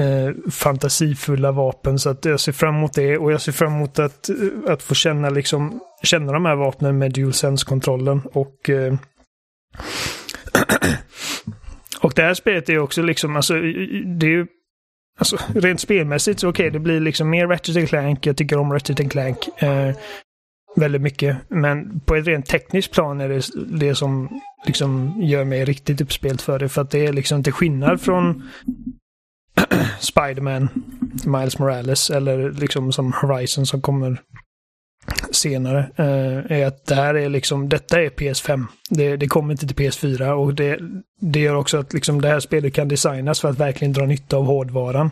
[0.00, 1.98] eh, fantasifulla vapen.
[1.98, 4.36] Så att jag ser fram emot det och jag ser fram emot att, eh,
[4.72, 8.22] att få känna, liksom, känna de här vapnen med DualSense-kontrollen.
[8.32, 8.94] Och, eh,
[12.00, 13.54] och det här spelet är också liksom, alltså,
[14.18, 14.46] det är ju
[15.18, 18.26] Alltså, rent spelmässigt så okej, okay, det blir liksom mer Ratchet Clank.
[18.26, 19.94] Jag tycker om Ratchet Clank eh,
[20.76, 21.36] väldigt mycket.
[21.48, 26.42] Men på ett rent tekniskt plan är det det som liksom gör mig riktigt uppspelt
[26.42, 26.68] för det.
[26.68, 28.48] För att det är liksom till skillnad från
[30.00, 30.68] Spiderman,
[31.24, 34.20] Miles Morales eller liksom som Horizon som kommer
[35.30, 35.90] senare.
[35.96, 38.66] Eh, är att det här är liksom, detta är PS5.
[38.90, 40.78] Det, det kommer inte till PS4 och det,
[41.20, 44.36] det gör också att liksom det här spelet kan designas för att verkligen dra nytta
[44.36, 45.10] av hårdvaran.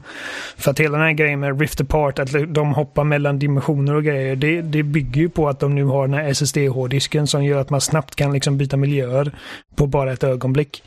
[0.56, 4.04] För att hela den här grejen med Rift Apart, att de hoppar mellan dimensioner och
[4.04, 7.60] grejer, det, det bygger ju på att de nu har den här SSD-hårddisken som gör
[7.60, 9.32] att man snabbt kan liksom byta miljöer
[9.76, 10.82] på bara ett ögonblick.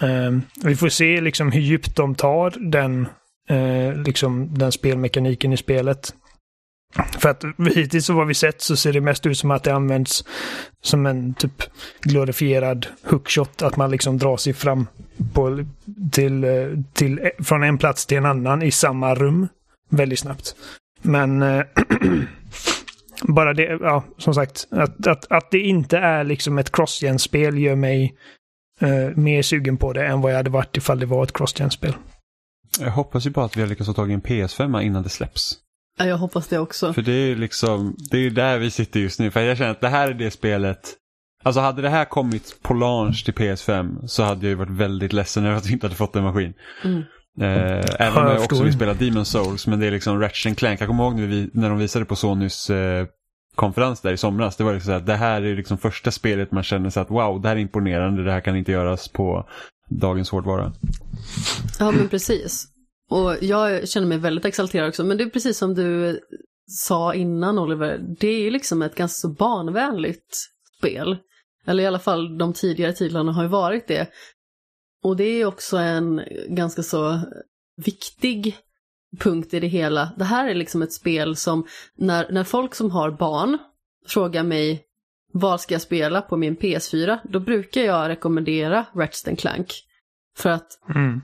[0.00, 3.08] Ehm, vi får se liksom hur djupt de tar den,
[3.48, 6.14] eh, liksom den spelmekaniken i spelet.
[7.18, 9.74] För att hittills så vad vi sett så ser det mest ut som att det
[9.74, 10.24] används
[10.82, 11.62] som en typ
[12.00, 13.62] glorifierad hookshot.
[13.62, 14.86] Att man liksom drar sig fram
[15.32, 15.64] på,
[16.12, 19.48] till, eh, till, eh, från en plats till en annan i samma rum
[19.90, 20.54] väldigt snabbt.
[21.02, 21.64] Men äh,
[23.22, 27.76] bara det, ja, som sagt, att, att, att det inte är liksom ett crossgen-spel gör
[27.76, 28.14] mig
[28.80, 31.94] eh, mer sugen på det än vad jag hade varit ifall det var ett crossgen-spel.
[32.80, 35.08] Jag hoppas ju bara att vi har lyckats få tag i en PS5 innan det
[35.08, 35.56] släpps.
[35.98, 36.92] Ja, jag hoppas det också.
[36.92, 39.30] För det är ju liksom, det är där vi sitter just nu.
[39.30, 40.96] För jag känner att det här är det spelet.
[41.42, 45.12] Alltså hade det här kommit på launch till PS5 så hade jag ju varit väldigt
[45.12, 46.54] ledsen över att vi inte hade fått en maskin.
[46.84, 47.02] Mm.
[47.40, 50.80] Eh, även om jag också vill spela Demon Souls, men det är liksom Ratchet Clank.
[50.80, 53.06] Jag kommer ihåg när, vi, när de visade på Sonys eh,
[53.54, 54.56] konferens där i somras.
[54.56, 57.10] Det var liksom så att det här är liksom första spelet man känner så att
[57.10, 59.48] wow, det här är imponerande, det här kan inte göras på
[59.88, 60.72] dagens hårdvara.
[61.78, 62.66] Ja, men precis.
[63.10, 66.20] Och jag känner mig väldigt exalterad också, men det är precis som du
[66.66, 70.36] sa innan Oliver, det är liksom ett ganska så barnvänligt
[70.78, 71.16] spel.
[71.66, 74.10] Eller i alla fall de tidigare titlarna har ju varit det.
[75.02, 77.20] Och det är också en ganska så
[77.84, 78.56] viktig
[79.18, 80.12] punkt i det hela.
[80.16, 83.58] Det här är liksom ett spel som när, när folk som har barn
[84.06, 84.84] frågar mig
[85.32, 89.72] vad ska jag spela på min PS4, då brukar jag rekommendera Ratchet Clank.
[90.36, 91.20] För att mm.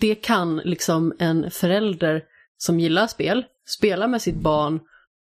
[0.00, 2.24] det kan liksom en förälder
[2.56, 4.80] som gillar spel spela med sitt barn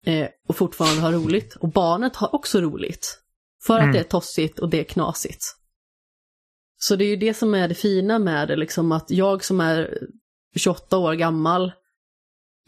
[0.06, 1.56] eh, och fortfarande ha roligt.
[1.56, 3.22] Och barnet har också roligt.
[3.64, 3.90] För mm.
[3.90, 5.44] att det är tossigt och det är knasigt.
[6.78, 9.60] Så det är ju det som är det fina med det, liksom att jag som
[9.60, 9.98] är
[10.56, 11.72] 28 år gammal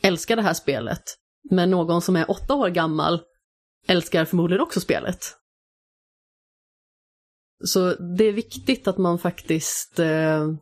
[0.03, 1.03] älskar det här spelet.
[1.49, 3.21] Men någon som är åtta år gammal
[3.87, 5.37] älskar förmodligen också spelet.
[7.65, 10.53] Så det är viktigt att man faktiskt eh,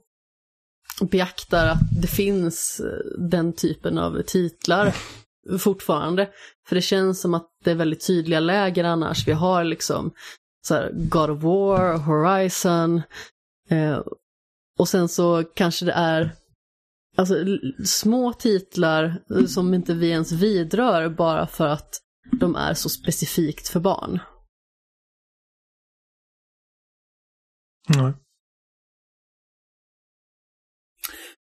[1.02, 4.96] beaktar att det finns eh, den typen av titlar
[5.60, 6.30] fortfarande.
[6.68, 9.28] För det känns som att det är väldigt tydliga läger annars.
[9.28, 10.12] Vi har liksom
[10.68, 13.02] så här, God of War, Horizon.
[13.70, 14.02] Eh,
[14.80, 16.32] och sen så kanske det är
[17.18, 17.36] alltså,
[17.86, 21.90] små titlar som inte vi ens vidrör bara för att
[22.40, 24.20] de är så specifikt för barn.
[27.96, 28.14] Nej.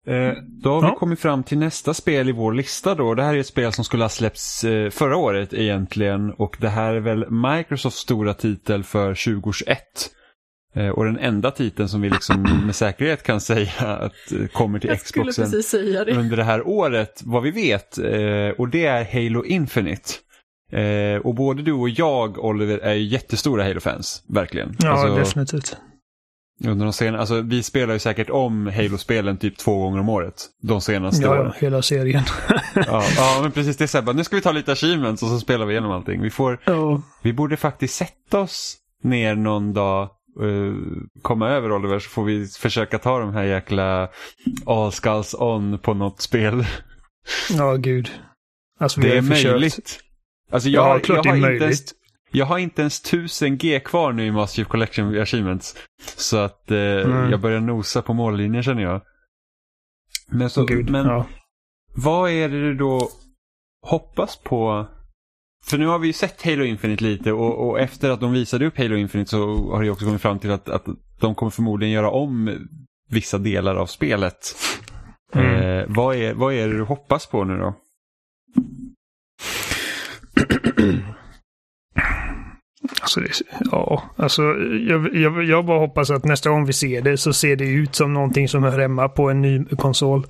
[0.07, 0.89] Eh, då har ja.
[0.89, 3.13] vi kommit fram till nästa spel i vår lista då.
[3.13, 6.69] Det här är ett spel som skulle ha släppts eh, förra året egentligen och det
[6.69, 9.79] här är väl Microsofts stora titel för 2021.
[10.75, 14.79] Eh, och den enda titeln som vi liksom med säkerhet kan säga att eh, kommer
[14.79, 16.17] till Xboxen det.
[16.17, 17.97] under det här året, vad vi vet.
[17.97, 20.09] Eh, och det är Halo Infinite.
[21.23, 24.23] Och både du och jag, Oliver, är jättestora Halo-fans.
[24.27, 24.75] Verkligen.
[24.79, 25.77] Ja, alltså, definitivt.
[26.63, 30.45] Under de sen, alltså, vi spelar ju säkert om Halo-spelen typ två gånger om året.
[30.61, 31.45] De senaste ja, åren.
[31.45, 32.23] Ja, hela serien.
[32.75, 33.77] ja, ja, men precis.
[33.77, 35.91] Det är så här, nu ska vi ta lite achievements och så spelar vi igenom
[35.91, 36.21] allting.
[36.21, 37.01] Vi, får, ja.
[37.21, 40.09] vi borde faktiskt sätta oss ner någon dag
[40.41, 40.75] Uh,
[41.21, 44.09] komma över Oliver så får vi försöka ta de här jäkla
[44.65, 46.65] all skulls on på något spel.
[47.49, 48.11] Ja, gud.
[48.79, 49.99] Alltså, det är möjligt.
[50.51, 51.83] Alltså jag, ja, klart jag, har inte ens,
[52.31, 55.75] jag har inte ens 1000 G kvar nu i Master Chief Collection Achievements.
[56.01, 57.31] Så att eh, mm.
[57.31, 59.01] jag börjar nosa på mållinjen känner jag.
[60.27, 61.25] Men, så, Gud, men ja.
[61.95, 63.09] vad är det du då
[63.81, 64.87] hoppas på?
[65.65, 68.65] För nu har vi ju sett Halo Infinite lite och, och, efter att de visade
[68.65, 70.85] upp Halo Infinite så har det också kommit fram till att, att
[71.19, 72.67] de kommer förmodligen göra om
[73.09, 74.55] vissa delar av spelet.
[75.33, 75.55] Mm.
[75.55, 77.75] Eh, vad, är, vad är det du hoppas på nu då?
[83.01, 83.29] Alltså, det,
[83.71, 84.41] ja, alltså
[84.89, 87.95] jag, jag, jag bara hoppas att nästa gång vi ser det så ser det ut
[87.95, 90.27] som någonting som hör hemma på en ny konsol.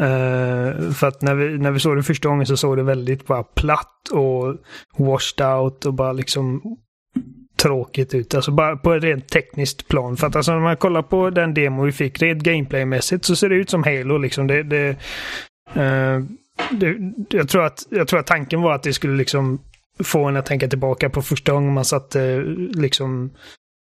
[0.00, 3.26] Uh, för att när vi, när vi såg det första gången så såg det väldigt
[3.26, 4.56] bara platt och
[4.98, 6.62] washed out och bara liksom
[7.56, 8.34] tråkigt ut.
[8.34, 10.16] Alltså bara på ett rent tekniskt plan.
[10.16, 13.48] För att alltså när man kollar på den demo vi fick rent gameplaymässigt så ser
[13.48, 14.46] det ut som Halo liksom.
[14.46, 14.88] Det, det,
[15.76, 16.24] uh,
[16.70, 16.96] det,
[17.28, 19.58] jag, tror att, jag tror att tanken var att det skulle liksom
[20.04, 22.42] få en att tänka tillbaka på första gången man satte eh,
[22.80, 23.30] liksom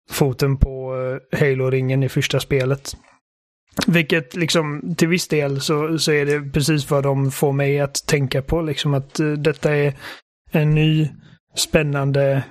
[0.09, 0.93] foten på
[1.39, 2.93] Halo-ringen i första spelet.
[3.87, 8.07] Vilket liksom till viss del så, så är det precis vad de får mig att
[8.07, 8.61] tänka på.
[8.61, 9.93] Liksom att uh, detta är
[10.51, 11.09] en ny
[11.55, 12.43] spännande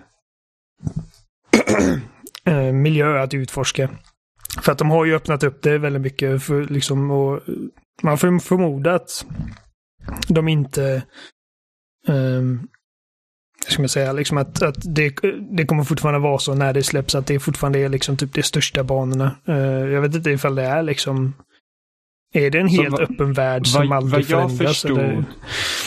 [2.49, 3.91] uh, miljö att utforska.
[4.62, 7.41] För att de har ju öppnat upp det väldigt mycket för liksom och
[8.03, 9.27] man får förmoda att
[10.29, 11.03] de inte
[12.09, 12.69] um,
[13.72, 15.14] ska man säga, liksom att, att det,
[15.57, 18.42] det kommer fortfarande vara så när det släpps att det fortfarande är liksom typ de
[18.42, 19.37] största banorna.
[19.48, 19.57] Uh,
[19.92, 21.35] jag vet inte ifall det är liksom
[22.35, 24.59] är det en helt va, öppen värld som aldrig vad förändras?
[24.59, 25.24] Förstod, eller?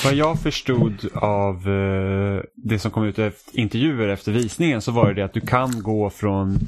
[0.04, 5.14] Vad jag förstod av uh, det som kom ut efter intervjuer efter visningen så var
[5.14, 6.60] det att du kan gå från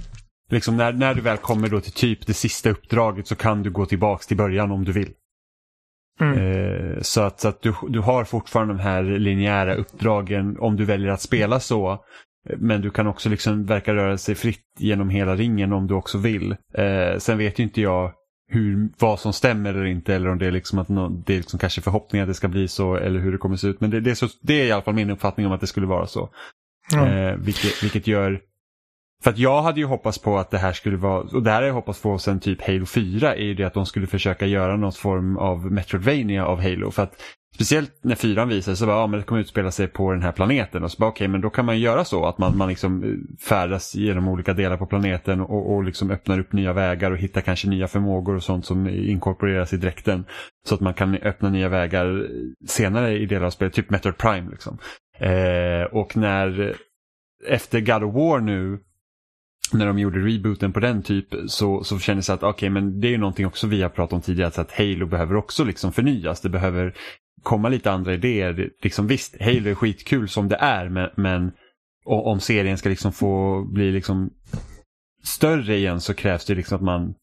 [0.52, 3.72] Liksom när, när du väl kommer då till typ det sista uppdraget så kan du
[3.72, 5.10] gå tillbaks till början om du vill.
[6.22, 6.38] Mm.
[6.38, 10.86] Eh, så att, så att du, du har fortfarande de här linjära uppdragen om du
[10.86, 12.06] väljer att spela så.
[12.58, 16.18] Men du kan också liksom verka röra sig fritt genom hela ringen om du också
[16.18, 16.52] vill.
[16.74, 18.14] Eh, sen vet ju inte jag
[18.52, 21.38] hur, vad som stämmer eller inte eller om det är liksom att no, det är
[21.38, 23.82] liksom kanske förhoppningar att det ska bli så eller hur det kommer se ut.
[23.82, 25.68] Men det, det, är, så, det är i alla fall min uppfattning om att det
[25.68, 26.30] skulle vara så.
[26.94, 27.08] Mm.
[27.08, 28.42] Eh, vilket, vilket gör
[29.24, 31.62] för att jag hade ju hoppats på att det här skulle vara, och det här
[31.62, 34.46] har jag hoppats på sen typ Halo 4, är ju det att de skulle försöka
[34.46, 36.92] göra någon form av Metroidvania av Halo.
[36.92, 37.16] För att
[37.56, 40.32] Speciellt när fyran visade så bara, ja men det kommer utspela sig på den här
[40.32, 42.70] planeten och så bara okej okay, men då kan man göra så att man, man
[42.70, 43.10] liksom eh,
[43.48, 47.42] färdas genom olika delar på planeten och, och liksom öppnar upp nya vägar och hittar
[47.42, 50.26] kanske nya förmågor och sånt som inkorporeras i dräkten.
[50.68, 52.28] Så att man kan öppna nya vägar
[52.68, 54.78] senare i delar av spelet, typ Metroid Prime liksom.
[55.20, 56.76] Eh, och när eh,
[57.48, 58.80] efter God of War nu
[59.74, 63.00] när de gjorde rebooten på den typ så, så kändes det att okej okay, men
[63.00, 65.94] det är ju någonting också vi har pratat om tidigare att Halo behöver också liksom
[65.94, 66.42] förnyas.
[66.42, 66.94] Det behöver
[67.44, 68.70] komma lite andra idéer.
[68.82, 71.52] Liksom, visst, Halo är skitkul som det är men, men
[72.06, 74.30] om serien ska liksom få bli liksom
[75.24, 77.14] större igen så krävs det liksom att man,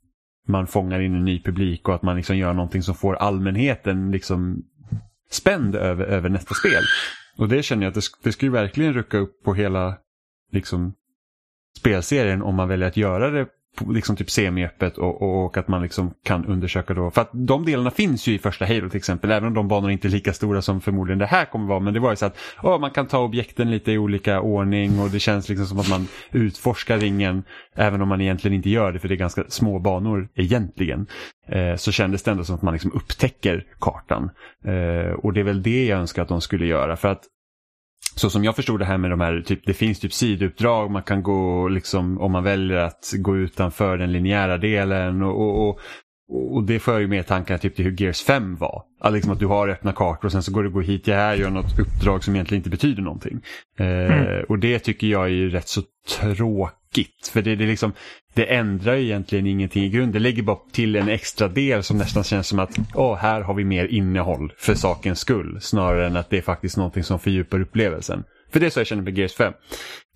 [0.48, 4.10] man fångar in en ny publik och att man liksom gör någonting som får allmänheten
[4.10, 4.62] liksom
[5.30, 6.82] spänd över, över nästa spel.
[7.38, 9.96] Och det känner jag att det, det skulle verkligen rucka upp på hela
[10.52, 10.94] liksom,
[11.78, 13.46] spelserien om man väljer att göra det
[13.86, 17.10] liksom typ semiöppet och, och, och, att man liksom kan undersöka då.
[17.10, 19.92] För att de delarna finns ju i första Halo till exempel, även om de banorna
[19.92, 21.80] inte är lika stora som förmodligen det här kommer vara.
[21.80, 25.00] Men det var ju så att oh, man kan ta objekten lite i olika ordning
[25.00, 27.42] och det känns liksom som att man utforskar ringen,
[27.74, 31.06] även om man egentligen inte gör det för det är ganska små banor egentligen.
[31.48, 34.30] Eh, så kändes det ändå som att man liksom upptäcker kartan.
[34.64, 36.96] Eh, och det är väl det jag önskar att de skulle göra.
[36.96, 37.22] För att
[38.18, 41.02] så som jag förstod det här med de här, typ, det finns typ sidouppdrag, man
[41.02, 45.80] kan gå liksom om man väljer att gå utanför den linjära delen och, och, och,
[46.28, 48.82] och det för ju med tankarna typ till hur Gears 5 var.
[49.00, 51.16] Att, liksom att du har öppna kartor och sen så går du gå hit, jag
[51.16, 53.40] här gör något uppdrag som egentligen inte betyder någonting.
[53.78, 54.44] Eh, mm.
[54.48, 55.82] Och det tycker jag är rätt så
[56.20, 57.30] tråkigt.
[57.32, 57.92] För det, det, liksom,
[58.34, 60.12] det ändrar ju egentligen ingenting i grunden.
[60.12, 63.54] Det lägger bara till en extra del som nästan känns som att åh, här har
[63.54, 65.58] vi mer innehåll för sakens skull.
[65.60, 68.24] Snarare än att det är faktiskt någonting som fördjupar upplevelsen.
[68.50, 69.54] För det är så jag känner med GS5.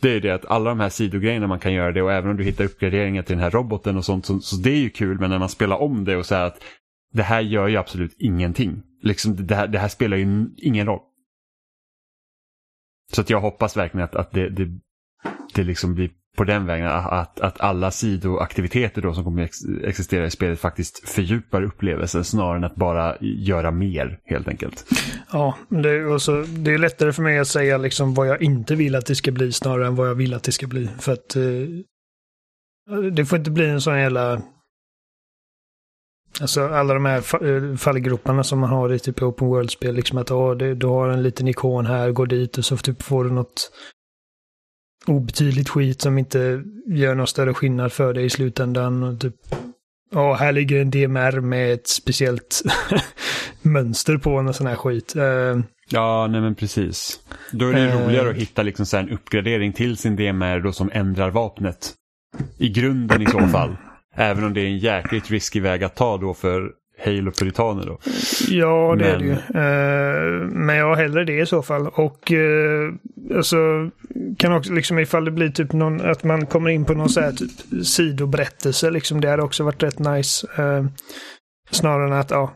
[0.00, 2.36] Det är det att alla de här sidogrejerna man kan göra det och även om
[2.36, 5.20] du hittar uppgraderingar till den här roboten och sånt så, så det är ju kul
[5.20, 6.62] men när man spelar om det och säger att
[7.12, 8.82] det här gör ju absolut ingenting.
[9.02, 11.00] Liksom, det, här, det här spelar ju ingen roll.
[13.12, 14.78] Så att jag hoppas verkligen att, att det, det,
[15.54, 19.48] det liksom blir på den vägen att, att alla sidoaktiviteter då som kommer
[19.84, 24.84] existera i spelet faktiskt fördjupar upplevelsen snarare än att bara göra mer helt enkelt.
[25.32, 28.94] Ja, det är, det är lättare för mig att säga liksom vad jag inte vill
[28.94, 30.88] att det ska bli snarare än vad jag vill att det ska bli.
[30.98, 31.42] För att eh,
[33.12, 34.42] det får inte bli en sån jävla
[36.40, 39.94] Alltså alla de här eh, fallgroparna som man har i typ open world-spel.
[39.94, 43.02] Liksom att oh, det, du har en liten ikon här, går dit och så typ
[43.02, 43.70] får du något
[45.06, 49.02] obetydligt skit som inte gör någon större skillnad för dig i slutändan.
[49.02, 49.34] Och typ,
[50.10, 52.62] ja, här ligger en DMR med ett speciellt
[53.62, 55.16] mönster på en sån här skit.
[55.16, 57.20] Uh, ja, nej men precis.
[57.52, 60.72] Då är det uh, roligare att hitta liksom så en uppgradering till sin DMR då
[60.72, 61.94] som ändrar vapnet.
[62.58, 63.76] I grunden i så fall.
[64.16, 66.70] Även om det är en jäkligt risky väg att ta då för
[67.04, 67.98] Halo-puritaner då.
[68.48, 69.14] Ja, det men...
[69.14, 69.32] är det ju.
[69.32, 71.86] Uh, men ja, hellre det i så fall.
[71.86, 72.94] Och uh,
[73.36, 73.56] alltså,
[74.38, 77.20] kan också liksom ifall det blir typ någon, att man kommer in på någon så
[77.20, 80.46] här typ sidoberättelse, liksom det hade också varit rätt nice.
[80.58, 80.86] Uh,
[81.70, 82.52] snarare än att, ja,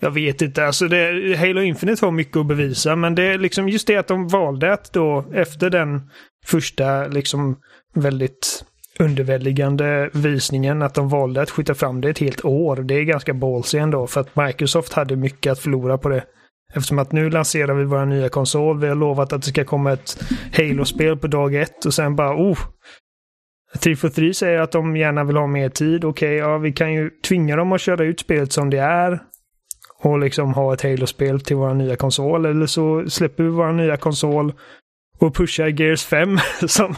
[0.00, 3.68] jag vet inte, alltså det, Halo Infinite har mycket att bevisa, men det är liksom
[3.68, 6.10] just det att de valde att då efter den
[6.46, 7.56] första liksom
[7.94, 8.64] väldigt
[8.98, 12.76] underväldigande visningen att de valde att skjuta fram det ett helt år.
[12.76, 16.24] Det är ganska ballsy ändå för att Microsoft hade mycket att förlora på det.
[16.74, 18.80] Eftersom att nu lanserar vi våra nya konsol.
[18.80, 20.22] Vi har lovat att det ska komma ett
[20.56, 22.58] Halo-spel på dag ett och sen bara oh.
[23.80, 26.04] 343 säger att de gärna vill ha mer tid.
[26.04, 29.22] Okej, okay, ja vi kan ju tvinga dem att köra ut spelet som det är.
[30.02, 32.46] Och liksom ha ett Halo-spel till våra nya konsol.
[32.46, 34.52] Eller så släpper vi våra nya konsol
[35.18, 36.94] och pushar Gears 5 som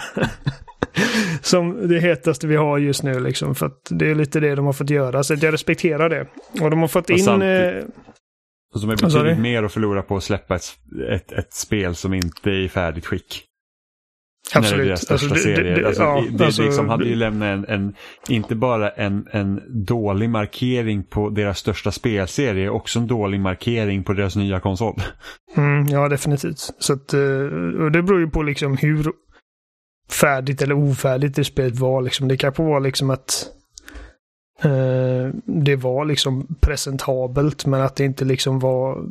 [1.40, 3.20] som det hetaste vi har just nu.
[3.20, 5.22] Liksom, för att det är lite det de har fått göra.
[5.22, 6.26] Så jag respekterar det.
[6.60, 7.42] Och de har fått och in...
[7.42, 7.84] Eh...
[8.74, 10.64] Och som är betydligt mer att förlora på att släppa ett,
[11.10, 13.45] ett, ett spel som inte är i färdigt skick.
[14.54, 14.70] Absolut.
[14.70, 15.74] När det är deras största alltså, serie.
[15.74, 17.94] Det, det, alltså, ja, det alltså, liksom hade ju lämnat en, en,
[18.28, 24.12] inte bara en, en dålig markering på deras största spelserie, också en dålig markering på
[24.12, 25.02] deras nya konsol.
[25.56, 26.58] Mm, ja, definitivt.
[26.78, 27.20] Så att, eh,
[27.92, 29.12] det beror ju på liksom hur
[30.10, 32.02] färdigt eller ofärdigt det spelet var.
[32.02, 32.28] Liksom.
[32.28, 33.46] Det kanske var liksom att
[34.62, 39.04] eh, det var liksom presentabelt men att det inte liksom var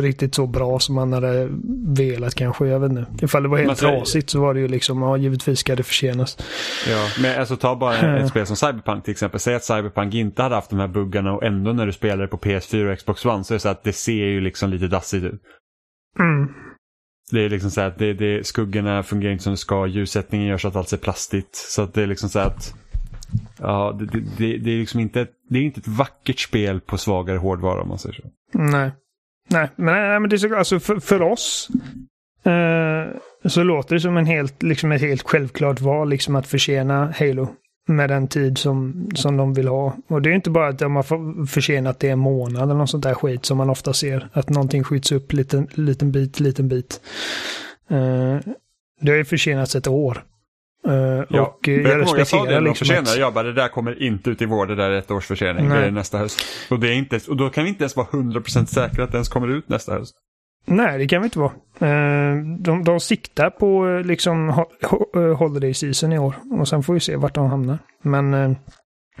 [0.00, 1.48] riktigt så bra som man hade
[1.86, 2.66] velat kanske.
[2.66, 3.24] Jag vet inte.
[3.24, 6.38] Ifall det var helt trasigt så var det ju liksom, ja givetvis ska det försenas.
[6.88, 9.40] Ja, men alltså ta bara ett spel som Cyberpunk till exempel.
[9.40, 12.36] Säg att Cyberpunk inte hade haft de här buggarna och ändå när du spelar på
[12.36, 15.24] PS4 och Xbox One så är det så att det ser ju liksom lite dassigt
[15.24, 15.42] ut.
[16.18, 16.48] Mm.
[17.30, 20.58] Det är liksom så att det, det, skuggorna fungerar inte som det ska, ljussättningen gör
[20.58, 21.54] så att allt ser plastigt.
[21.54, 22.74] Så att det är liksom så att
[23.58, 24.06] Ja, det,
[24.38, 27.88] det, det, är liksom inte, det är inte ett vackert spel på svagare hårdvara om
[27.88, 28.30] man säger så.
[28.52, 28.92] Nej.
[29.50, 31.68] Nej, men, nej, men det är så, alltså för, för oss
[32.44, 33.16] eh,
[33.48, 37.48] så låter det som en helt, liksom ett helt självklart val liksom att försena Halo
[37.88, 39.96] med den tid som, som de vill ha.
[40.08, 43.04] Och det är inte bara att de har försenat det en månad eller något sånt
[43.04, 44.28] där skit som man ofta ser.
[44.32, 47.00] Att någonting skjuts upp liten, liten bit, liten bit.
[47.88, 48.36] Eh,
[49.00, 50.24] det har ju försenats ett år.
[50.92, 53.18] Uh, ja, och jag, jag respekterar jag sa det liksom försenade, att...
[53.18, 55.68] jag bara det där kommer inte ut i vår, det där är ett års försening.
[55.68, 56.40] Det är nästa höst.
[56.70, 59.16] Och, det är inte, och då kan vi inte ens vara 100% säkra att det
[59.16, 60.14] ens kommer ut nästa höst.
[60.64, 61.52] Nej, det kan vi inte vara.
[62.58, 64.64] De, de siktar på liksom
[65.38, 67.78] Holiday Season i år och sen får vi se vart de hamnar.
[68.02, 68.56] Men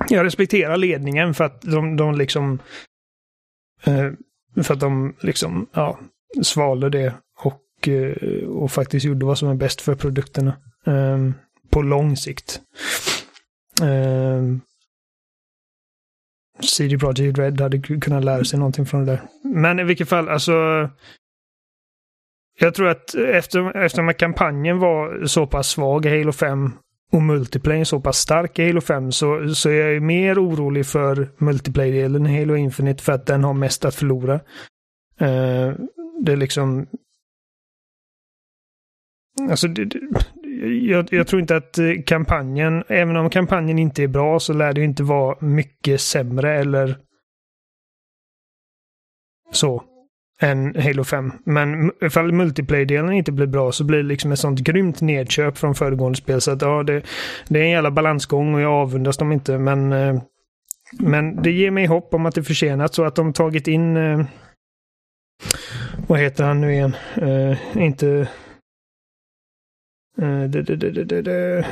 [0.08, 2.58] jag respekterar ledningen för att de, de liksom
[4.62, 5.98] för att de liksom, ja,
[6.42, 7.88] svalde det och,
[8.48, 10.56] och faktiskt gjorde vad som är bäst för produkterna.
[11.72, 12.60] På lång sikt.
[13.82, 14.60] Ehm,
[16.60, 19.22] CD Projekt Red hade kunnat lära sig någonting från det där.
[19.42, 20.52] Men i vilket fall, alltså
[22.58, 26.70] jag tror att efter, eftersom att kampanjen var så pass svag i Halo 5
[27.12, 31.30] och multiplayer så pass stark i Halo 5 så, så är jag mer orolig för
[31.38, 34.34] multiplayer-delen i Halo Infinite för att den har mest att förlora.
[35.22, 35.74] Uh,
[36.20, 36.86] det är liksom...
[39.50, 39.84] Alltså, det,
[40.66, 44.72] jag, jag, tror inte att eh, kampanjen, även om kampanjen inte är bra så lär
[44.72, 46.96] det inte vara mycket sämre eller
[49.52, 49.82] så
[50.40, 51.32] än Halo 5.
[51.44, 55.74] Men ifall multiplayer-delen inte blir bra så blir det liksom ett sånt grymt nedköp från
[55.74, 56.40] föregående spel.
[56.40, 57.02] Så att ja, det,
[57.48, 59.58] det är en jävla balansgång och jag avundas dem inte.
[59.58, 60.22] Men, eh,
[60.98, 63.96] men det ger mig hopp om att det försenats och att de tagit in...
[63.96, 64.24] Eh,
[66.06, 66.96] vad heter han nu igen?
[67.22, 68.28] Uh, inte...
[70.16, 71.66] Det, det, det,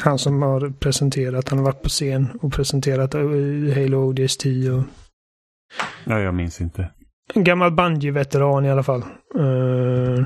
[0.00, 3.14] Han som har presenterat, han har varit på scen och presenterat
[3.74, 4.82] Halo ODST och...
[6.04, 6.90] Ja, jag minns inte.
[7.34, 9.04] En gammal Bungie-veteran i alla fall.
[9.38, 10.24] Uh...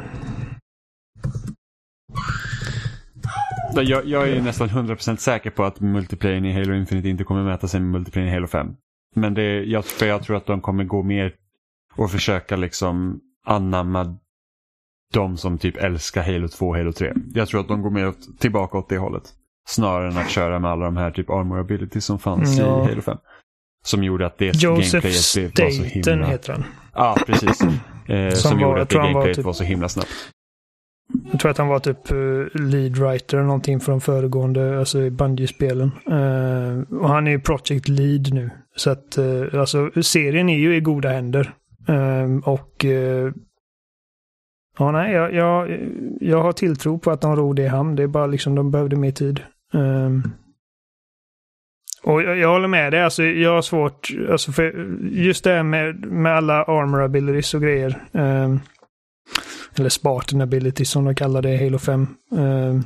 [3.74, 7.68] Jag, jag, är nästan 100% säker på att multiplayer i Halo Infinite inte kommer mäta
[7.68, 8.74] sig med multiplayer i Halo 5.
[9.14, 11.34] Men det, jag, för jag tror att de kommer gå mer
[11.96, 14.18] och försöka liksom anamma
[15.14, 17.12] de som typ älskar Halo 2 och Halo 3.
[17.34, 19.22] Jag tror att de går mer tillbaka åt det hållet.
[19.68, 22.84] Snarare än att köra med alla de här typ armor abilities som fanns ja.
[22.84, 23.16] i Halo 5.
[23.84, 26.02] Som gjorde att det Joseph gameplayet var så himla...
[26.02, 26.64] Staten heter han.
[26.94, 27.60] Ja, precis.
[28.06, 29.44] Eh, som, som var, gjorde att det gameplayet var, typ...
[29.44, 30.08] var så himla snabbt.
[31.30, 35.10] Jag tror att han var typ uh, lead writer eller någonting från föregående, alltså i
[35.10, 35.90] Bungie-spelen.
[36.10, 38.50] Uh, och han är ju project lead nu.
[38.76, 41.52] Så att, uh, alltså serien är ju i goda händer.
[42.44, 42.84] och
[44.80, 45.78] Ja, nej, jag, jag,
[46.20, 47.96] jag har tilltro på att de ror det i hamn.
[47.96, 49.40] Det är bara liksom de behövde mer tid.
[49.74, 50.22] Ehm.
[52.02, 55.62] Och jag, jag, håller med dig, alltså jag har svårt, alltså för just det här
[55.62, 58.02] med, med alla armor abilities och grejer.
[58.12, 58.60] Um,
[59.78, 62.06] eller Spartan abilities som de kallar det i Halo 5.
[62.30, 62.84] Um,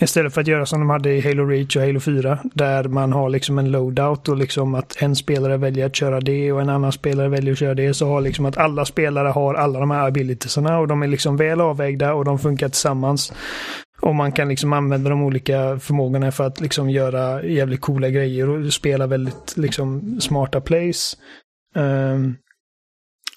[0.00, 2.38] istället för att göra som de hade i Halo Reach och Halo 4.
[2.54, 6.52] Där man har liksom en loadout och liksom att en spelare väljer att köra det
[6.52, 7.94] och en annan spelare väljer att köra det.
[7.94, 11.36] Så har liksom att alla spelare har alla de här abilitiesarna och de är liksom
[11.36, 13.32] väl avvägda och de funkar tillsammans.
[14.00, 18.48] Och man kan liksom använda de olika förmågorna för att liksom göra jävligt coola grejer
[18.48, 21.16] och spela väldigt liksom smarta plays.
[21.74, 22.36] Um,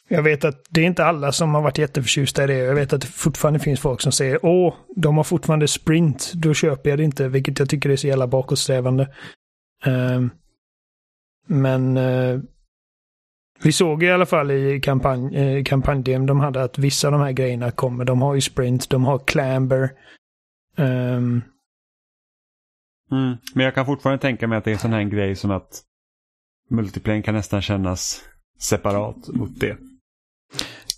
[0.07, 2.53] jag vet att det är inte alla som har varit jätteförtjusta i det.
[2.53, 6.53] Jag vet att det fortfarande finns folk som säger åh, de har fortfarande sprint, då
[6.53, 9.07] köper jag det inte, vilket jag tycker är så jävla bakåtsträvande.
[9.85, 10.31] Um,
[11.47, 12.41] men uh,
[13.63, 17.21] vi såg i alla fall i kampanj, eh, kampanjdem de hade att vissa av de
[17.21, 18.05] här grejerna kommer.
[18.05, 19.89] De har ju sprint, de har clamber,
[20.77, 21.41] Um...
[23.11, 23.37] Mm.
[23.53, 25.83] Men jag kan fortfarande tänka mig att det är en sån här grej som att
[26.69, 28.23] multiplayer kan nästan kännas
[28.59, 29.77] separat mot det.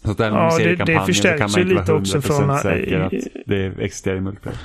[0.06, 1.92] Så att även om ja, ser det, i kampanjen det så kan man inte lite
[1.92, 3.12] vara 100% också från, säker att
[3.46, 4.60] det existerar i multiplayer.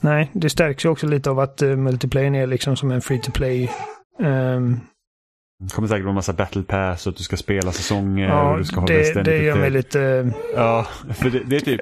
[0.00, 3.20] Nej, det stärks ju också lite av att uh, multiplayer är liksom som en free
[3.20, 3.70] to play.
[4.18, 4.80] Um...
[5.64, 8.28] Det kommer säkert vara en massa battle pass och att du ska spela säsonger.
[8.28, 10.32] Ja, och du ska det, det gör mig lite...
[10.54, 11.80] Ja, för det, det är typ...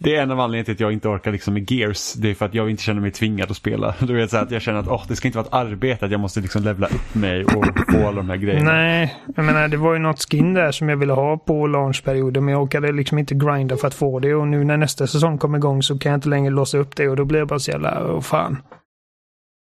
[0.00, 2.12] Det är en av anledningarna till att jag inte orkar liksom med Gears.
[2.12, 3.94] Det är för att jag inte känner mig tvingad att spela.
[4.00, 6.10] Du vet, så att jag känner att oh, det ska inte vara ett arbete, att
[6.10, 8.72] jag måste liksom levla upp mig och få alla de här grejerna.
[8.72, 12.44] Nej, jag menar det var ju något skin där som jag ville ha på launchperioden
[12.44, 15.38] men jag orkade liksom inte grinda för att få det och nu när nästa säsong
[15.38, 17.58] kommer igång så kan jag inte längre låsa upp det och då blir jag bara
[17.58, 18.62] så jävla, oh, fan.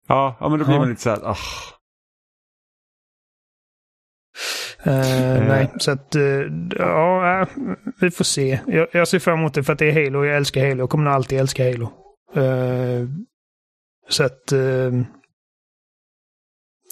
[0.07, 0.79] Ja, ja men då blir ja.
[0.79, 1.37] man lite så här, oh.
[4.87, 8.59] Uh, nej, så att uh, ja, uh, vi får se.
[8.67, 10.25] Jag, jag, ser fram emot det för att det är Halo.
[10.25, 10.79] Jag älskar Halo.
[10.79, 11.91] Jag kommer alltid älska Halo.
[14.09, 14.53] så att...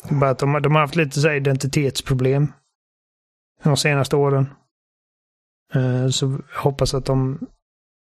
[0.10, 2.48] bara att de, de har haft lite så identitetsproblem
[3.64, 4.50] de senaste åren.
[6.12, 7.39] så jag hoppas att de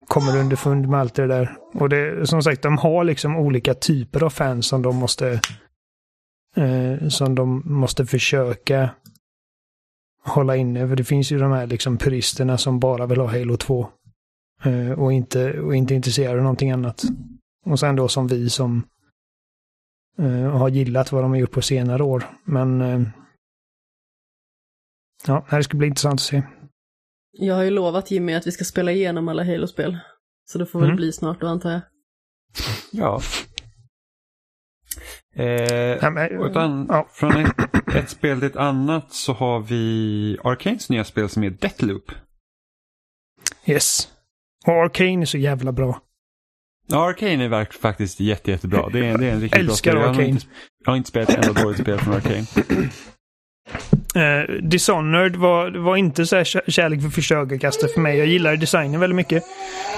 [0.09, 1.57] kommer underfund med allt det där.
[1.75, 5.41] Och det, som sagt, de har liksom olika typer av fans som de måste
[7.09, 8.91] som de måste försöka
[10.25, 10.89] hålla inne.
[10.89, 13.89] För det finns ju de här liksom puristerna som bara vill ha Halo 2.
[14.64, 17.03] Eh, och, inte, och inte intresserade av någonting annat.
[17.66, 18.87] Och sen då som vi som
[20.18, 22.25] eh, har gillat vad de har gjort på senare år.
[22.45, 23.03] Men eh,
[25.27, 26.43] ja, det ska bli intressant att se.
[27.33, 29.99] Jag har ju lovat Jimmy att vi ska spela igenom alla Halo-spel.
[30.45, 30.97] Så det får väl mm.
[30.97, 31.81] bli snart då antar jag.
[32.93, 33.20] Ja.
[35.37, 37.09] Eh, utan, ja.
[37.11, 41.51] Från ett, ett, spel till ett annat så har vi Arcanes nya spel som är
[41.51, 42.12] Deathloop.
[43.66, 44.09] Yes.
[44.66, 46.01] Och Arcane är så jävla bra.
[46.87, 48.89] Ja, Arcane är faktiskt jätte, jättebra.
[48.89, 50.16] Det är, det är en riktigt Älskar bra spel.
[50.16, 50.47] Jag har, inte,
[50.85, 52.47] jag har inte spelat ett enda dåligt spel från Arcane.
[54.17, 58.19] Uh, Dishonored var, var inte så här kärlek för första ögonkastet för mig.
[58.19, 59.45] Jag gillar designen väldigt mycket.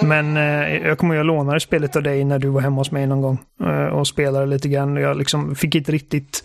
[0.03, 2.77] Men uh, jag kommer ihåg att jag lånade spelet av dig när du var hemma
[2.77, 3.39] hos mig någon gång.
[3.63, 4.97] Uh, och spelade lite grann.
[4.97, 6.45] Jag liksom fick inte riktigt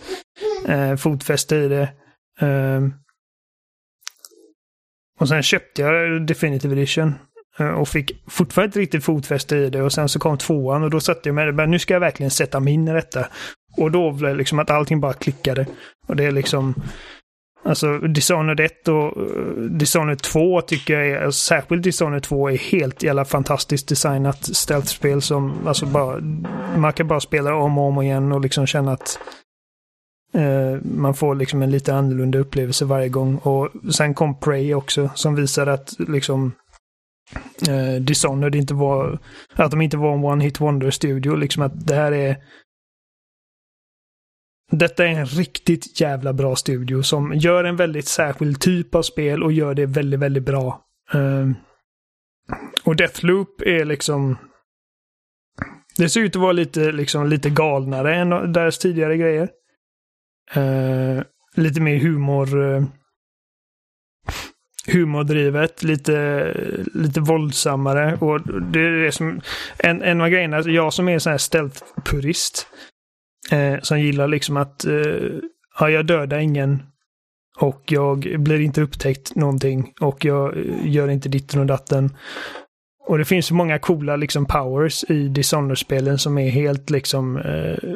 [0.70, 1.90] uh, fotfäste i det.
[2.42, 2.94] Ehm.
[5.20, 7.14] och sen köpte jag Definitive Edition.
[7.78, 9.82] Och fick fortfarande inte riktigt fotfäste i det.
[9.82, 11.68] Och sen så kom tvåan och då satte jag mig där.
[11.68, 13.28] nu ska jag verkligen sätta mig in i detta.
[13.78, 15.66] Och då blev det liksom att allting bara klickade.
[16.08, 16.76] Och det är liksom...
[17.64, 22.58] Alltså Dishonored 1 och eh, Dishonored 2 tycker jag är, alltså, särskilt Dishonored 2 är
[22.58, 26.20] helt jävla fantastiskt designat stealth-spel som alltså bara,
[26.78, 29.20] man kan bara spela om och om igen och liksom känna att
[30.34, 33.38] eh, man får liksom en lite annorlunda upplevelse varje gång.
[33.38, 36.52] Och sen kom Prey också som visade att liksom
[37.70, 39.20] eh, Dishonored inte var,
[39.54, 41.36] att de inte var en one-hit wonder-studio.
[41.36, 42.38] Liksom att det här är
[44.72, 49.44] detta är en riktigt jävla bra studio som gör en väldigt särskild typ av spel
[49.44, 50.82] och gör det väldigt, väldigt bra.
[51.16, 51.52] Uh,
[52.84, 54.38] och Deathloop är liksom...
[55.98, 59.50] Det ser ut att vara lite, liksom, lite galnare än deras tidigare grejer.
[60.58, 61.24] Uh,
[61.56, 62.58] lite mer humor...
[62.58, 62.84] Uh,
[64.88, 66.54] humordrivet, lite,
[66.94, 68.18] lite våldsammare.
[68.22, 69.42] Och det är det som,
[69.78, 72.66] en, en av grejerna, jag som är en sån här stealth-purist,
[73.52, 75.32] Eh, som gillar liksom att eh,
[75.80, 76.84] ja, jag dödar ingen
[77.58, 82.16] och jag blir inte upptäckt någonting och jag eh, gör inte ditten och datten.
[83.08, 87.94] Och det finns så många coola liksom powers i Dishonored-spelen som är helt liksom eh,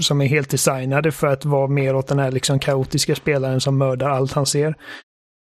[0.00, 3.78] som är helt designade för att vara mer åt den här liksom kaotiska spelaren som
[3.78, 4.74] mördar allt han ser.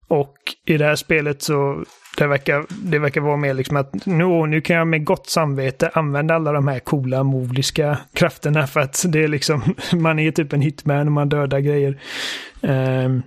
[0.07, 0.35] Och
[0.65, 1.83] i det här spelet så
[2.17, 5.89] det verkar, det verkar vara mer liksom att nu, nu kan jag med gott samvete
[5.93, 10.53] använda alla de här coola modiska krafterna för att det är liksom, man är typ
[10.53, 12.01] en hitman och man dödar grejer.
[12.61, 13.23] Um,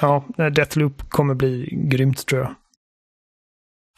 [0.00, 2.54] ja, Deathloop kommer bli grymt tror jag.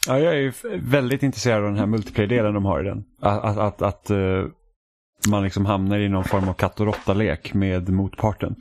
[0.06, 0.54] Ja, jag är
[0.90, 3.04] väldigt intresserad av den här multiplayer-delen de har i den.
[3.20, 4.46] Att, att, att, att eh,
[5.28, 8.56] man liksom hamnar i någon form av katt och råtta-lek med motparten.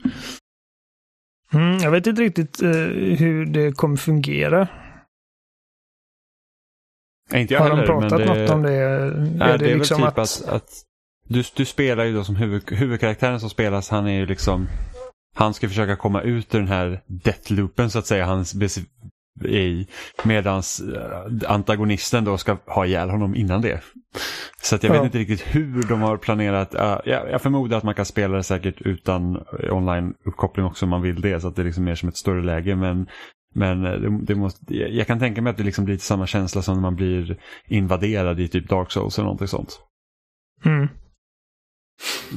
[1.52, 2.70] Mm, jag vet inte riktigt uh,
[3.16, 4.68] hur det kommer fungera.
[7.34, 8.24] inte jag Har heller, de pratat det...
[8.24, 8.70] något om det?
[8.70, 10.42] Nej, är det, det är liksom väl typ att...
[10.42, 10.70] att, att
[11.28, 14.68] du, du, spelar ju då som huvud, huvudkaraktären som spelas, han är ju liksom
[15.34, 18.54] han ska försöka komma ut ur den här deathloopen så att säga, hans
[19.44, 19.86] i
[20.24, 20.62] medan
[20.94, 23.80] eh, antagonisten då ska ha ihjäl honom innan det.
[24.62, 25.02] Så att jag ja.
[25.02, 26.74] vet inte riktigt hur de har planerat.
[26.74, 31.02] Uh, jag, jag förmodar att man kan spela det säkert utan online-uppkoppling också om man
[31.02, 31.40] vill det.
[31.40, 32.76] Så att det är liksom mer som ett större läge.
[32.76, 33.06] Men,
[33.54, 36.26] men eh, det, det måste, jag kan tänka mig att det liksom blir lite samma
[36.26, 39.80] känsla som när man blir invaderad i typ Dark Souls eller någonting sånt.
[40.64, 40.88] Mm.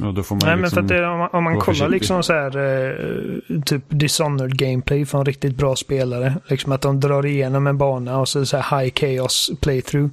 [0.04, 1.88] Och då får man Nej, liksom men för att det, om man, om man kollar
[1.88, 6.34] liksom så här, eh, typ Dishonored gameplay från riktigt bra spelare.
[6.46, 10.10] Liksom att de drar igenom en bana och så, så här high chaos playthrough.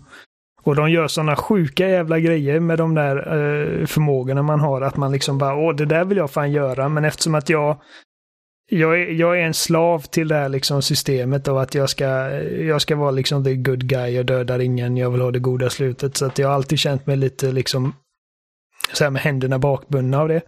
[0.63, 4.81] Och de gör sådana sjuka jävla grejer med de där eh, förmågorna man har.
[4.81, 6.89] Att man liksom bara, åh det där vill jag fan göra.
[6.89, 7.77] Men eftersom att jag
[8.69, 12.05] jag är, jag är en slav till det här liksom systemet och att jag ska,
[12.41, 15.69] jag ska vara liksom the good guy, jag dödar ingen, jag vill ha det goda
[15.69, 16.17] slutet.
[16.17, 17.93] Så att jag har alltid känt mig lite liksom
[18.93, 20.41] så här med händerna bakbundna av det.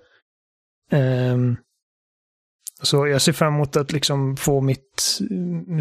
[1.32, 1.58] Um,
[2.82, 5.20] så jag ser fram emot att liksom få mitt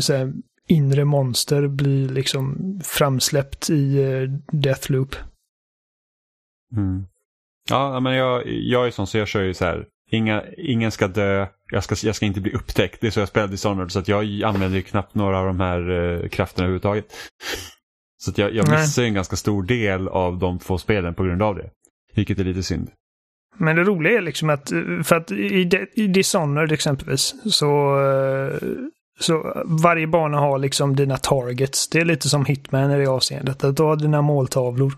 [0.01, 0.33] så här,
[0.69, 5.17] inre monster bli liksom framsläppt i uh, Deathloop.
[6.77, 7.07] Mm.
[7.71, 11.09] Ja, men jag, jag är sån så jag kör ju så här Inga, ingen ska
[11.09, 13.01] dö, jag ska, jag ska inte bli upptäckt.
[13.01, 15.61] Det är så jag spelar Dishonored så att jag använder ju knappt några av de
[15.61, 17.12] här uh, krafterna överhuvudtaget.
[18.17, 21.55] Så jag, jag missar en ganska stor del av de två spelen på grund av
[21.55, 21.71] det.
[22.15, 22.91] Vilket är lite synd.
[23.57, 24.69] Men det roliga är liksom att,
[25.05, 28.53] för att i, i Dishonored exempelvis, så, eh,
[29.21, 31.89] så varje bana har liksom dina targets.
[31.89, 34.93] Det är lite som Hitman i det avseendet, att du har dina måltavlor.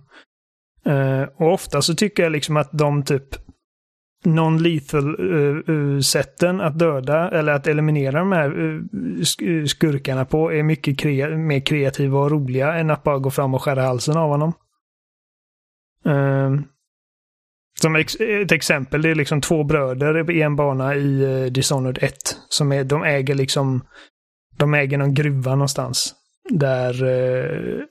[0.87, 3.25] Eh, och ofta så tycker jag liksom att de typ
[4.25, 8.81] non-lethal-sätten eh, att döda eller att eliminera de här
[9.67, 13.63] skurkarna på är mycket kre mer kreativa och roliga än att bara gå fram och
[13.63, 14.53] skära halsen av honom.
[17.81, 21.99] Som ex ett exempel, det är liksom två bröder i en bana i uh, Dishonored
[22.03, 22.13] 1.
[22.49, 23.85] Som är, de äger liksom,
[24.57, 26.15] de äger någon gruva någonstans.
[26.51, 27.83] Där, uh,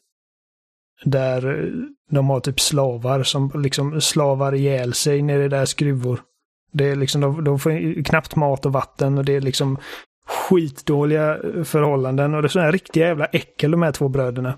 [1.04, 1.70] där eh,
[2.12, 6.20] de har typ slavar som liksom slavar ihjäl sig nere i deras gruvor.
[6.72, 9.78] Det är liksom, de, de får knappt mat och vatten och det är liksom
[10.28, 14.58] skitdåliga förhållanden och det är sådana riktiga jävla äckel de här två bröderna.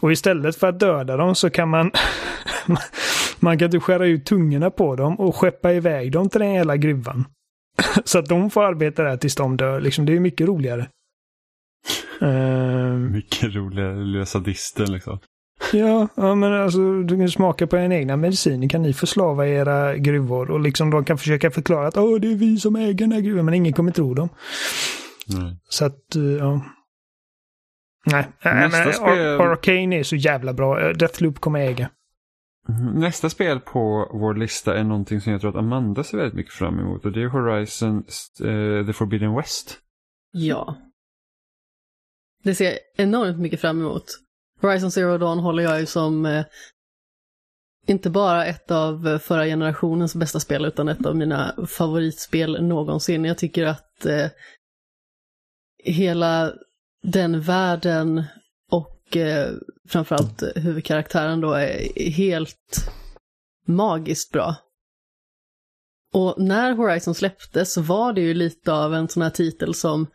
[0.00, 1.90] Och istället för att döda dem så kan man
[3.40, 6.76] man kan typ skära ut tungorna på dem och skeppa iväg dem till den jävla
[6.76, 7.24] gruvan.
[8.04, 9.80] så att de får arbeta där tills de dör.
[9.80, 10.88] Liksom, det är mycket roligare.
[12.22, 15.18] Uh, mycket roligare, lilla sadisten liksom.
[15.72, 18.68] Ja, ja, men alltså du kan smaka på en egna mediciner.
[18.68, 20.50] Kan ni förslava era gruvor?
[20.50, 23.20] Och liksom de kan försöka förklara att Åh, det är vi som äger den här
[23.20, 24.28] gruvan, men ingen kommer tro dem.
[25.34, 25.56] Mm.
[25.68, 26.60] Så att, eh, ja.
[28.06, 29.40] Nej, Nästa men, spel...
[29.40, 30.92] Arcane är så jävla bra.
[30.92, 31.88] Deathloop kommer äga.
[32.68, 33.00] Mhm.
[33.00, 36.52] Nästa spel på vår lista är någonting som jag tror att Amanda ser väldigt mycket
[36.52, 37.96] fram emot och det är Horizon
[38.44, 39.78] uh, The Forbidden West.
[40.32, 40.76] Ja.
[42.42, 44.04] Det ser jag enormt mycket fram emot.
[44.60, 46.44] Horizon Zero Dawn håller jag ju som eh,
[47.86, 53.24] inte bara ett av förra generationens bästa spel utan ett av mina favoritspel någonsin.
[53.24, 54.26] Jag tycker att eh,
[55.84, 56.52] hela
[57.02, 58.24] den världen
[59.06, 59.54] och eh,
[59.88, 62.90] framförallt huvudkaraktären då är helt
[63.66, 64.56] magiskt bra.
[66.12, 70.06] Och när Horizon släpptes var det ju lite av en sån här titel som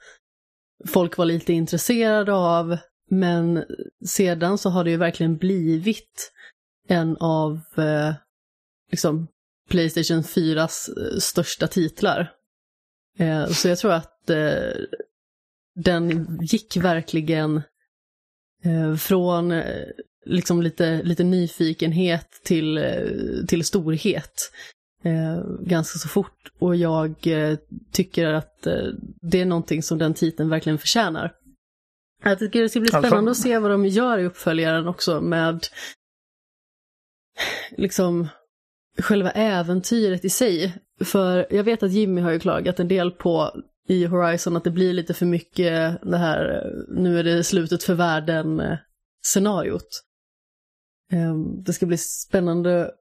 [0.87, 2.77] folk var lite intresserade av,
[3.09, 3.63] men
[4.05, 6.31] sedan så har det ju verkligen blivit
[6.87, 8.13] en av eh,
[8.91, 9.27] liksom
[9.69, 12.31] Playstation 4s eh, största titlar.
[13.19, 14.71] Eh, så jag tror att eh,
[15.75, 17.61] den gick verkligen
[18.99, 19.85] från eh,
[20.25, 24.51] liksom lite, lite nyfikenhet till, eh, till storhet
[25.59, 26.51] ganska så fort.
[26.59, 27.15] Och jag
[27.91, 28.67] tycker att
[29.21, 31.33] det är någonting som den titeln verkligen förtjänar.
[32.23, 35.67] Jag tycker det ska bli spännande att se vad de gör i uppföljaren också med
[37.77, 38.27] liksom
[38.97, 40.73] själva äventyret i sig.
[41.03, 44.71] För jag vet att Jimmy har ju klagat en del på i Horizon att det
[44.71, 50.03] blir lite för mycket det här, nu är det slutet för världen-scenariot.
[51.11, 52.91] Eh, ehm, det ska bli spännande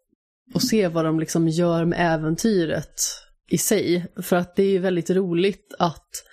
[0.54, 3.00] att se vad de liksom gör med äventyret
[3.48, 4.06] i sig.
[4.16, 6.24] För att det är ju väldigt roligt att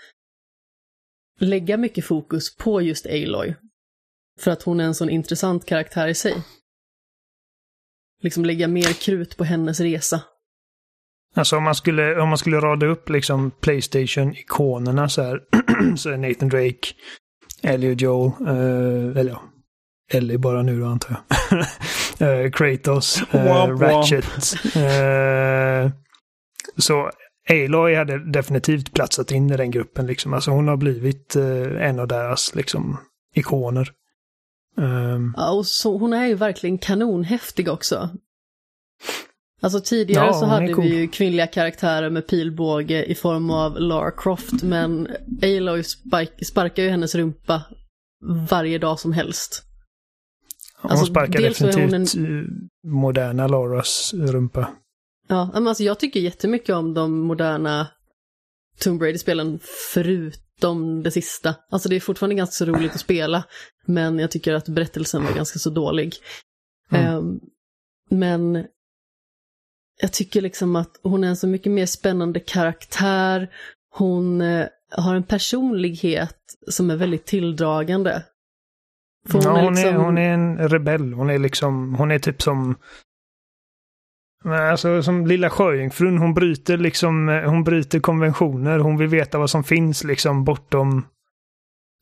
[1.40, 3.56] lägga mycket fokus på just Aloy.
[4.40, 6.44] För att hon är en sån intressant karaktär i sig.
[8.22, 10.24] Liksom lägga mer krut på hennes resa.
[11.38, 15.42] Alltså om man skulle, om man skulle rada upp liksom Playstation-ikonerna så här.
[15.98, 16.88] så är Nathan Drake,
[17.62, 19.42] Ellie och Joel, uh, eller ja,
[20.14, 21.22] Ellie bara nu då antar
[22.20, 22.46] jag.
[22.46, 24.26] uh, Kratos, uh, Ratchet.
[26.78, 27.12] så
[27.50, 30.34] Aloy hade definitivt platsat in i den gruppen liksom.
[30.34, 31.36] Alltså hon har blivit
[31.80, 32.98] en av deras liksom
[33.36, 33.92] ikoner.
[34.78, 35.34] Um...
[35.38, 38.10] Ja, och så, hon är ju verkligen kanonhäftig också.
[39.62, 40.84] Alltså tidigare ja, så hade cool.
[40.84, 45.08] vi ju kvinnliga karaktärer med pilbåge i form av Lara Croft, men
[45.42, 47.64] Aloy spark sparkar ju hennes rumpa
[48.50, 49.64] varje dag som helst.
[50.82, 52.70] Hon alltså, sparkar definitivt en...
[52.88, 54.70] moderna Laras rumpa.
[55.28, 57.88] Ja, men alltså jag tycker jättemycket om de moderna
[58.80, 59.60] Tomb Raider-spelen
[59.94, 61.56] förutom det sista.
[61.70, 63.44] Alltså det är fortfarande ganska så roligt att spela,
[63.86, 66.16] men jag tycker att berättelsen var ganska så dålig.
[66.92, 67.16] Mm.
[67.16, 67.40] Um,
[68.10, 68.66] men
[70.02, 73.50] jag tycker liksom att hon är en så mycket mer spännande karaktär.
[73.96, 76.38] Hon eh, har en personlighet
[76.68, 78.24] som är väldigt tilldragande.
[79.32, 79.96] Hon, ja, är hon, liksom...
[79.96, 81.14] är, hon är en rebell.
[81.14, 82.76] Hon är liksom, hon är typ som
[84.46, 89.50] Alltså som lilla sjöjungfrun, hon bryter liksom, eh, hon bryter konventioner, hon vill veta vad
[89.50, 91.06] som finns liksom bortom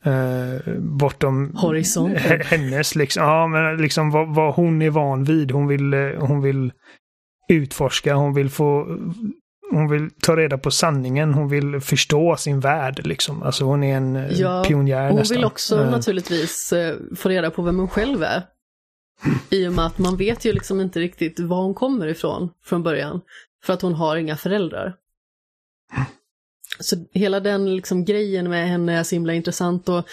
[0.05, 2.41] eh, bortom Horisonten.
[2.41, 5.51] hennes liksom, ja men liksom vad, vad, hon är van vid.
[5.51, 6.71] Hon vill, eh, hon vill
[7.47, 8.97] utforska, hon vill få
[9.71, 11.33] hon vill ta reda på sanningen.
[11.33, 13.43] Hon vill förstå sin värld liksom.
[13.43, 15.37] Alltså hon är en eh, Ja, pionjär Hon nästan.
[15.37, 18.43] vill också Eh, naturligtvis eh, få reda på vem hon själv är.
[19.49, 22.83] I och med att man vet ju liksom inte riktigt var hon kommer ifrån från
[22.83, 23.21] början.
[23.63, 24.95] För att hon har inga föräldrar.
[26.79, 30.07] Så hela den liksom grejen med henne är så himla intressant och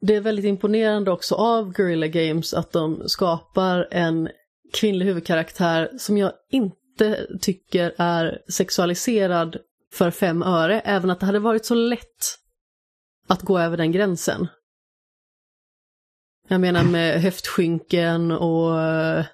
[0.00, 4.28] det är väldigt imponerande också av Guerrilla Games att de skapar en
[4.72, 9.56] kvinnlig huvudkaraktär som jag inte tycker är sexualiserad
[9.92, 12.38] för fem öre, även att det hade varit så lätt
[13.28, 14.48] att gå över den gränsen.
[16.48, 19.26] Jag menar med höftskynken och eh,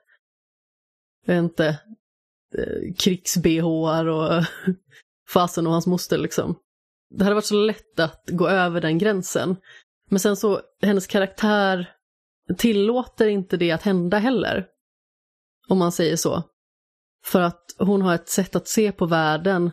[1.27, 1.67] jag vet inte,
[2.59, 4.45] eh, krigs-bhar och
[5.33, 6.59] fasen och hans moster liksom.
[7.11, 9.57] Det hade varit så lätt att gå över den gränsen.
[10.11, 11.91] Men sen så, hennes karaktär
[12.59, 14.67] tillåter inte det att hända heller.
[15.69, 16.43] Om man säger så.
[17.27, 19.71] För att hon har ett sätt att se på världen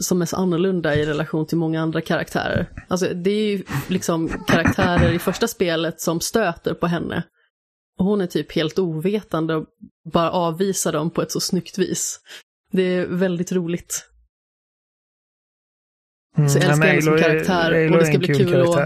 [0.00, 2.84] som är så annorlunda i relation till många andra karaktärer.
[2.88, 7.22] Alltså det är ju liksom karaktärer i första spelet som stöter på henne.
[7.98, 9.66] Och hon är typ helt ovetande och
[10.12, 12.20] bara avvisar dem på ett så snyggt vis.
[12.72, 14.04] Det är väldigt roligt.
[16.36, 18.60] mm, så jag älskar henne som är- karaktär, Aloy och det är ska bli kul
[18.62, 18.78] att- och,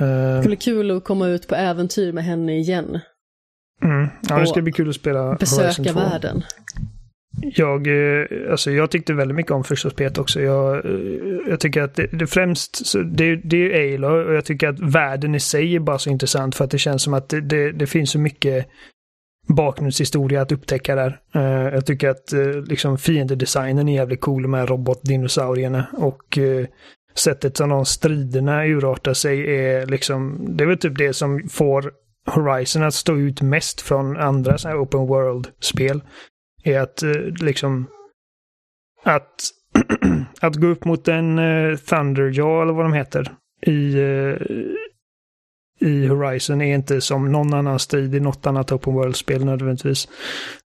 [0.00, 3.00] eh, Det skulle kul att komma ut på äventyr med henne igen.
[3.84, 6.00] Mm, ja, det ska bli kul att spela Besöka 2.
[6.00, 6.42] världen.
[7.42, 10.40] Jag, eh, alltså jag tyckte väldigt mycket om första spelet också.
[10.40, 10.90] Jag, eh,
[11.48, 14.80] jag tycker att det, det främst, det, det är ju Aloy och jag tycker att
[14.80, 17.72] världen i sig är bara så intressant för att det känns som att det, det,
[17.72, 18.66] det finns så mycket
[19.48, 21.20] bakgrundshistoria att upptäcka där.
[21.34, 26.66] Eh, jag tycker att eh, liksom fiendedesignen är jävligt cool med robotdinosaurierna och eh,
[27.14, 31.92] sättet som de striderna urartar sig är liksom, det är väl typ det som får
[32.26, 36.02] Horizon att stå ut mest från andra så här open world-spel
[36.62, 37.10] är att eh,
[37.40, 37.86] liksom
[39.04, 39.50] att,
[40.40, 43.34] att gå upp mot en uh, Thunderjaw eller vad de heter
[43.66, 44.36] i, eh,
[45.80, 50.08] i Horizon är inte som någon annan strid i något annat open world-spel nödvändigtvis.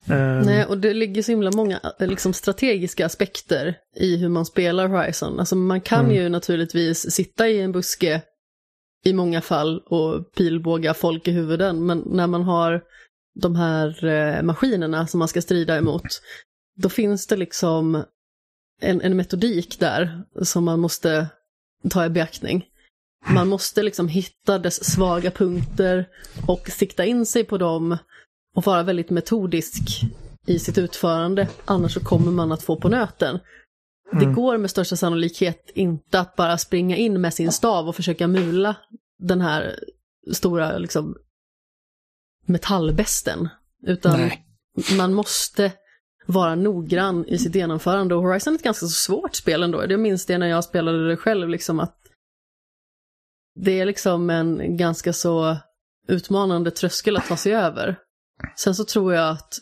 [0.07, 4.47] Ehm, Nej, och det ligger så himla många eh, liksom, strategiska aspekter i hur man
[4.47, 5.41] spelar Horizon.
[5.41, 6.17] Alltså man kan Mm.
[6.17, 8.23] ju naturligtvis sitta i en buske
[9.05, 12.83] i många fall och pilbåga folk i huvuden, men när man har
[13.35, 16.23] de här eh, maskinerna som man ska strida emot,
[16.77, 18.05] då finns det liksom
[18.81, 21.27] en, en metodik där som man måste
[21.91, 22.65] ta i beaktning.
[23.27, 26.09] Man måste liksom hitta dess svaga punkter
[26.47, 27.99] och sikta in sig på dem
[28.57, 30.03] och vara väldigt metodisk
[30.47, 33.39] i sitt utförande, annars så kommer man att få på nöten.
[34.13, 34.35] Det Mm.
[34.35, 38.77] går med största sannolikhet inte att bara springa in med sin stav och försöka mula
[39.19, 39.79] den här
[40.33, 41.17] stora liksom,
[42.47, 43.49] metallbesten.
[43.87, 44.47] Utan Nej.
[44.99, 45.73] man måste
[46.27, 49.85] vara noggrann i sitt genomförande och Horizon är ett ganska så svårt spel ändå.
[49.91, 51.99] Jag minns det när jag spelade det själv, liksom att
[53.55, 55.57] det är liksom en ganska så
[56.09, 57.99] utmanande tröskel att ta sig över.
[58.57, 59.55] Sen så tror jag att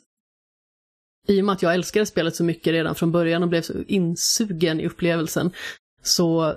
[1.28, 3.82] i och med att jag älskade spelet så mycket redan från början och blev så
[3.86, 5.52] insugen i upplevelsen
[6.02, 6.56] så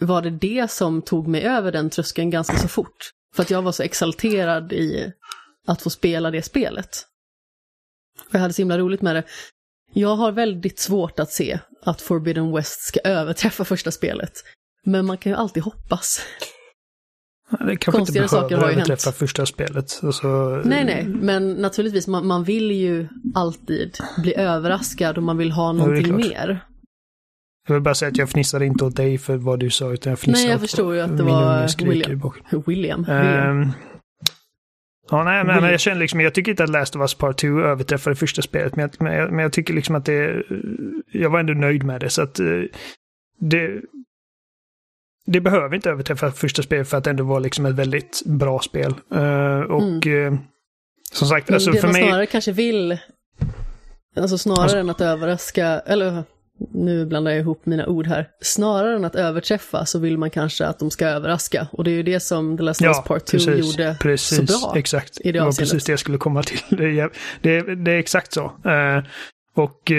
[0.00, 3.10] var det det som tog mig över den tröskeln ganska så fort.
[3.34, 5.12] För att jag var så exalterad i
[5.66, 7.06] att få spela det spelet.
[8.28, 9.24] Och jag hade så himla roligt med det.
[9.92, 14.32] Jag har väldigt svårt att se att Forbidden West ska överträffa första spelet.
[14.84, 16.20] Men man kan ju alltid hoppas.
[17.50, 19.16] Det kanske inte Konstigare saker behöver har ju hänt.
[19.16, 20.00] första spelet.
[20.02, 20.28] Alltså,
[20.64, 25.72] Nej, nej, men naturligtvis, man, man vill ju alltid bli överraskad och man vill ha
[25.72, 26.64] någonting mer.
[27.68, 30.10] Jag vill bara säga att jag fnissade inte åt dig för vad du sa, utan
[30.10, 32.12] jag fnissade Nej, jag förstår ju att det var William.
[32.12, 32.62] i bakgrunden.
[32.66, 33.02] William.
[33.06, 33.62] William.
[33.62, 33.68] Ehm,
[35.10, 35.70] ja, nej, men, William.
[35.70, 38.42] jag känner liksom, jag tycker inte att Last of Us Part 2 överträffar det första
[38.42, 40.42] spelet, men jag, men jag, men jag tycker liksom att det,
[41.12, 42.46] jag var ändå nöjd med det, så att eh,
[43.40, 43.80] det,
[45.26, 48.58] det behöver inte överträffa första spelet för att det ändå var liksom ett väldigt bra
[48.60, 48.94] spel.
[49.14, 50.34] Eh, och eh,
[51.12, 52.08] som sagt, alltså det för man mig...
[52.08, 52.98] snarare kanske vill,
[54.16, 56.24] alltså snarare Alltså- än att överraska, eller
[56.74, 60.66] nu blandar jag ihop mina ord här, snarare än att överträffa så vill man kanske
[60.66, 61.68] att de ska överraska.
[61.72, 64.52] Och det är ju det som The Last of Ja, Part 2 precis, gjorde precis,
[64.52, 64.78] så bra.
[64.78, 65.20] Exakt.
[65.20, 65.72] i det var avseendet.
[65.72, 66.60] precis det jag skulle komma till.
[66.78, 67.10] Det är,
[67.40, 68.44] det, det är exakt så.
[68.44, 69.04] Eh,
[69.56, 69.90] och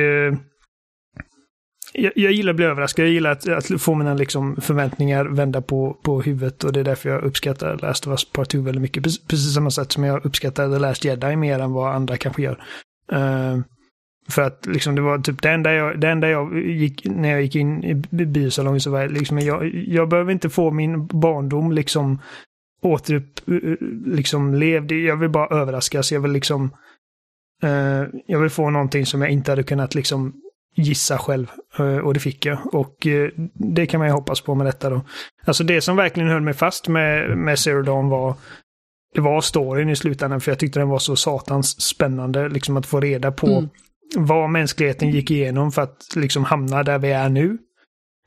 [1.93, 3.05] jag, jag gillar att bli överraskad.
[3.05, 6.83] Jag gillar att, att få mina liksom, förväntningar vända på, på huvudet och det är
[6.83, 9.03] därför jag uppskattar Last of Us Part 2 väldigt mycket.
[9.03, 12.41] Precis, precis samma sätt som jag uppskattar The Last Jedi mer än vad andra kanske
[12.41, 12.63] gör.
[13.13, 13.59] Uh,
[14.29, 17.41] för att liksom det var typ det enda jag, det enda jag gick, när jag
[17.41, 21.71] gick in i biosalongen så var jag liksom, jag, jag behöver inte få min barndom
[21.71, 22.19] liksom
[22.81, 24.91] återupp, eh, eh, liksom levd.
[24.91, 26.11] Jag vill bara överraskas.
[26.11, 26.69] Jag vill liksom
[27.63, 30.33] uh, jag vill få någonting som jag inte hade kunnat liksom
[30.75, 31.51] gissa själv.
[31.79, 32.75] Eh, och det fick jag.
[32.75, 35.01] Och eh, det kan man ju hoppas på med detta då.
[35.45, 38.35] Alltså det som verkligen höll mig fast med, med Zero Dawn var
[39.13, 42.49] det var storyn i slutändan för jag tyckte den var så satans spännande.
[42.49, 43.69] Liksom att få reda på mm.
[44.15, 47.57] vad mänskligheten gick igenom för att liksom hamna där vi är nu.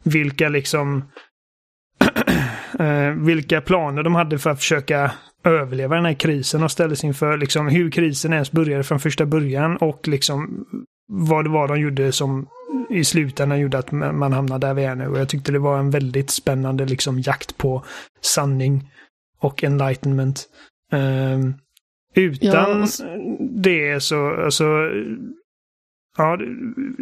[0.04, 1.04] Vilka liksom
[3.24, 5.12] vilka planer de hade för att försöka
[5.44, 9.76] överleva den här krisen och ställdes inför liksom hur krisen ens började från första början
[9.76, 10.66] och liksom
[11.06, 12.48] vad det var de gjorde som
[12.90, 15.06] i slutändan gjorde att man hamnade där vi är nu.
[15.08, 17.84] Och jag tyckte det var en väldigt spännande liksom jakt på
[18.20, 18.90] sanning
[19.38, 20.48] och enlightenment.
[20.92, 21.54] Um,
[22.14, 22.86] utan ja,
[23.40, 24.64] det så, alltså,
[26.16, 26.38] ja,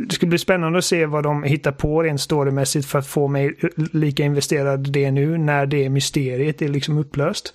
[0.08, 3.28] det skulle bli spännande att se vad de hittar på rent storymässigt för att få
[3.28, 3.58] mig
[3.92, 7.54] lika investerad i det nu när det mysteriet är liksom upplöst.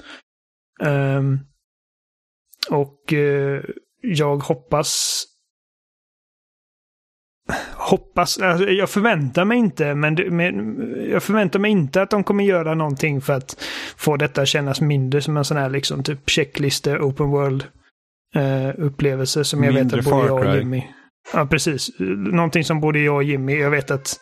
[0.82, 1.40] Um,
[2.70, 3.62] och uh,
[4.02, 5.24] jag hoppas
[7.74, 10.78] hoppas, alltså jag förväntar mig inte, men, det, men,
[11.12, 13.64] jag förväntar mig inte att de kommer göra någonting för att
[13.98, 17.66] få detta kännas mindre som en sån här liksom typ checkliste open world
[18.36, 20.84] uh, upplevelse som jag mindre vet att både jag och Jimmy...
[21.34, 21.90] Ja, precis.
[22.18, 24.18] Någonting som både jag och Jimmy, jag vet att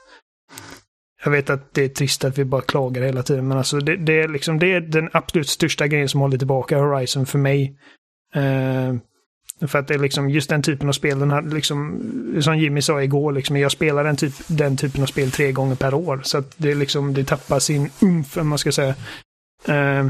[1.24, 3.96] jag vet att det är trist att vi bara klagar hela tiden, men alltså det,
[3.96, 7.78] det är liksom det är den absolut största grejen som håller tillbaka Horizon för mig.
[8.36, 8.96] Uh,
[9.62, 12.02] för att det är liksom just den typen av spel, den här, liksom,
[12.42, 15.76] som Jimmy sa igår, liksom, jag spelar den, typ, den typen av spel tre gånger
[15.76, 16.22] per år.
[16.24, 18.96] Så att det, liksom, det tappar sin umf, om man ska säga.
[19.70, 20.10] Uh,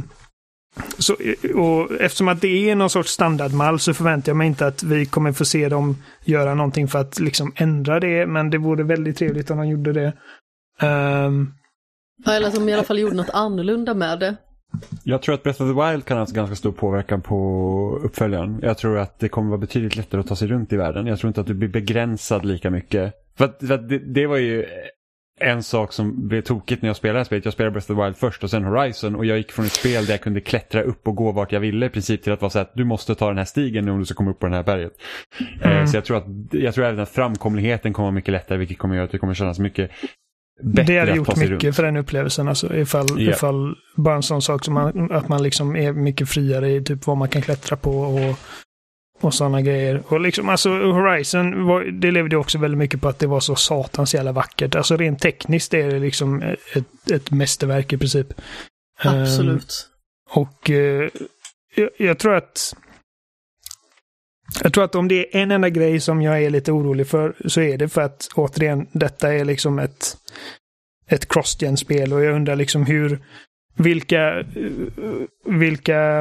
[0.97, 1.15] så,
[1.55, 5.05] och eftersom att det är någon sorts standardmall så förväntar jag mig inte att vi
[5.05, 8.27] kommer få se dem göra någonting för att liksom ändra det.
[8.27, 10.13] Men det vore väldigt trevligt om de gjorde det.
[10.81, 11.53] Ehm, um,
[12.27, 14.35] eller som i alla fall gjorde något annorlunda med det.
[15.03, 18.59] Jag tror att Breath of the Wild kan ha haft ganska stor påverkan på uppföljaren.
[18.61, 21.07] Jag tror att det kommer vara betydligt lättare att ta sig runt i världen.
[21.07, 23.13] Jag tror inte att du blir begränsad lika mycket.
[23.37, 24.65] För, att, för att det, det, var ju
[25.39, 27.45] en sak som blev tokigt när jag spelade det här spelet.
[27.45, 29.71] Jag spelade Breath of the Wild först och sen Horizon och jag gick från ett
[29.71, 32.41] spel där jag kunde klättra upp och gå vart jag ville i princip till att
[32.41, 34.39] vara så att du måste ta den här stigen nu om du ska komma upp
[34.39, 34.93] på det här berget.
[35.61, 35.87] Eh, mm.
[35.87, 38.95] Så jag tror att jag tror även att framkomligheten kommer vara mycket lättare vilket kommer
[38.95, 39.91] göra att det kommer kännas mycket
[40.63, 41.75] bättre Det hade gjort mycket runt.
[41.75, 42.47] för den upplevelsen.
[42.47, 43.33] Alltså, ifall, yeah.
[43.33, 47.07] ifall bara en sån sak som man, att man liksom är mycket friare i typ
[47.07, 48.39] vad man kan klättra på och,
[49.21, 50.03] och sådana grejer.
[50.07, 53.55] Och liksom, alltså Horizon, var, det levde också väldigt mycket på att det var så
[53.55, 54.75] satans jävla vackert.
[54.75, 56.41] Alltså rent tekniskt är det liksom
[56.73, 58.33] ett, ett mästerverk i princip.
[59.03, 59.89] Absolut.
[60.35, 61.09] Um, och uh,
[61.75, 62.73] jag, jag tror att
[64.63, 67.35] jag tror att om det är en enda grej som jag är lite orolig för
[67.45, 70.17] så är det för att återigen, detta är liksom ett,
[71.09, 73.19] ett cross-gen-spel och jag undrar liksom hur,
[73.75, 74.43] vilka,
[75.45, 76.19] vilka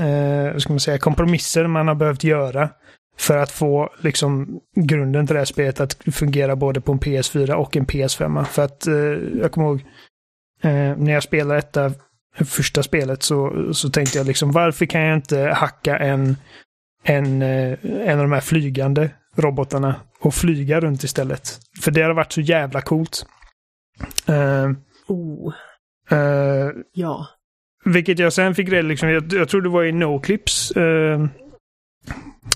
[0.00, 2.70] eh, ska man säga, kompromisser man har behövt göra
[3.18, 7.52] för att få liksom grunden till det här spelet att fungera både på en PS4
[7.52, 8.44] och en PS5.
[8.44, 8.94] För att eh,
[9.40, 9.80] jag kommer ihåg
[10.62, 11.92] eh, när jag spelade detta
[12.44, 16.36] första spelet så, så tänkte jag liksom varför kan jag inte hacka en
[17.04, 19.94] en, eh, en av de här flygande robotarna
[20.24, 21.60] och flyga runt istället.
[21.80, 23.26] För det hade varit så jävla coolt.
[24.28, 24.72] Uh,
[25.06, 25.52] oh.
[26.12, 27.26] Uh, ja.
[27.84, 31.26] Vilket jag sen fick reda liksom, jag, jag tror det var i Noclips uh,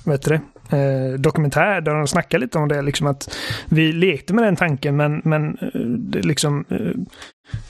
[0.04, 0.40] vet det,
[0.76, 2.82] eh, dokumentär där de snackar lite om det.
[2.82, 3.36] Liksom att
[3.68, 6.92] vi lekte med den tanken men, men eh, liksom eh,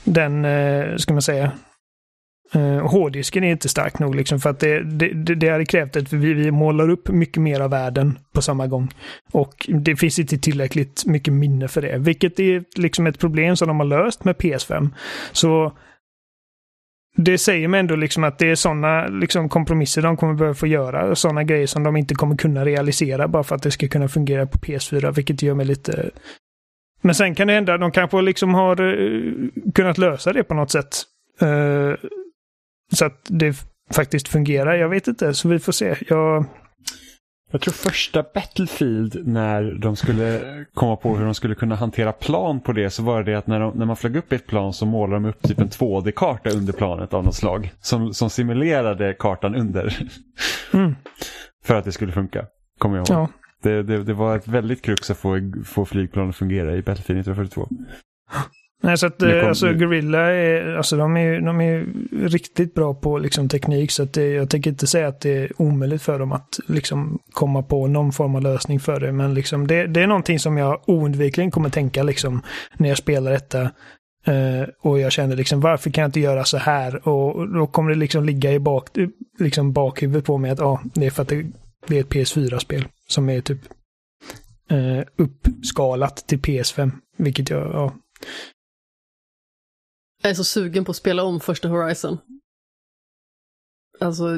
[0.03, 1.51] den, eh, ska man säga,
[2.55, 6.13] Uh, hårddisken är inte stark nog liksom för att det, det, det hade krävt att
[6.13, 8.89] vi, vi målar upp mycket mer av världen på samma gång.
[9.31, 13.67] Och det finns inte tillräckligt mycket minne för det, vilket är liksom ett problem som
[13.67, 14.89] de har löst med PS5.
[15.31, 15.73] Så
[17.15, 20.67] det säger mig ändå liksom att det är sådana liksom kompromisser de kommer behöva få
[20.67, 21.15] göra.
[21.15, 24.47] Sådana grejer som de inte kommer kunna realisera bara för att det ska kunna fungera
[24.47, 26.09] på PS4, vilket gör mig lite...
[27.01, 30.71] Men sen kan det hända, de kanske liksom har uh, kunnat lösa det på något
[30.71, 30.95] sätt.
[31.41, 31.93] Eh,
[32.93, 33.55] så att det
[33.91, 34.75] faktiskt fungerar.
[34.75, 35.95] Jag vet inte, så vi får se.
[36.07, 36.45] Jag...
[37.51, 40.41] Jag tror första Battlefield när de skulle
[40.73, 43.59] komma på hur de skulle kunna hantera plan på det så var det att när,
[43.59, 46.49] de, när man flög upp i ett plan så målade de upp typ en 2D-karta
[46.49, 47.73] under planet av något slag.
[47.81, 49.97] Som, som simulerade kartan under.
[50.73, 50.95] Mm.
[51.63, 52.45] För att det skulle funka,
[52.77, 53.19] kommer jag ihåg.
[53.19, 53.29] Ja.
[53.61, 57.19] Det, det, det, var ett väldigt krux att få, få flygplan att fungera i Battlefield
[57.19, 57.67] 1942.
[58.81, 61.87] Nej, så att kom, alltså, Gorilla är, alltså, de är, de är
[62.27, 65.61] riktigt bra på liksom, teknik så att det, jag tänker inte säga att det är
[65.61, 69.11] omöjligt för dem att liksom, komma på någon form av lösning för det.
[69.11, 72.41] Men liksom, det, det är någonting som jag oundvikligen kommer tänka liksom,
[72.77, 73.71] när jag spelar detta.
[74.27, 77.07] Uh, och jag känner liksom varför kan jag inte göra så här?
[77.07, 78.87] Och då kommer det liksom ligga i bak,
[79.39, 81.45] liksom bakhuvudet på mig att ah, det är för att det,
[81.87, 82.85] det är ett PS4-spel.
[83.07, 83.59] Som är typ
[84.69, 86.91] eh, uppskalat till PS5.
[87.17, 87.93] Vilket jag, ja.
[90.21, 92.17] Jag är så sugen på att spela om första Horizon.
[93.99, 94.37] Alltså,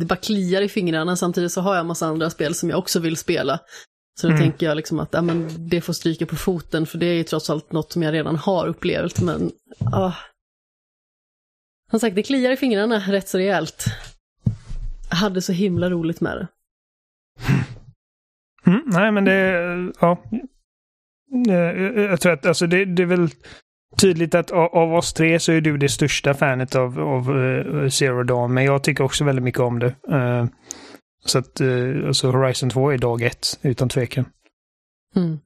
[0.00, 2.78] det bara kliar i fingrarna samtidigt så har jag en massa andra spel som jag
[2.78, 3.60] också vill spela.
[4.20, 4.42] Så då Mm.
[4.42, 7.22] tänker jag liksom att ja, men det får stryka på foten för det är ju
[7.24, 9.20] trots allt något som jag redan har upplevt.
[9.20, 9.50] Men
[9.92, 10.12] ah.
[11.90, 13.84] Som sagt, det kliar i fingrarna rätt så rejält.
[15.10, 16.48] Jag hade så himla roligt med det.
[18.70, 20.22] Mm, nej, men det, ja.
[21.48, 23.28] Eh, Jag jag tror att alltså det, det är väl
[23.96, 28.22] tydligt att av, oss tre så är du det största fanet av, av uh, Zero
[28.22, 28.54] Dawn.
[28.54, 29.94] Men jag tycker också väldigt mycket om det.
[30.10, 30.46] Eh,
[31.24, 34.24] så att uh, alltså Horizon 2 är dag ett, utan tvekan.
[35.16, 35.38] Mm.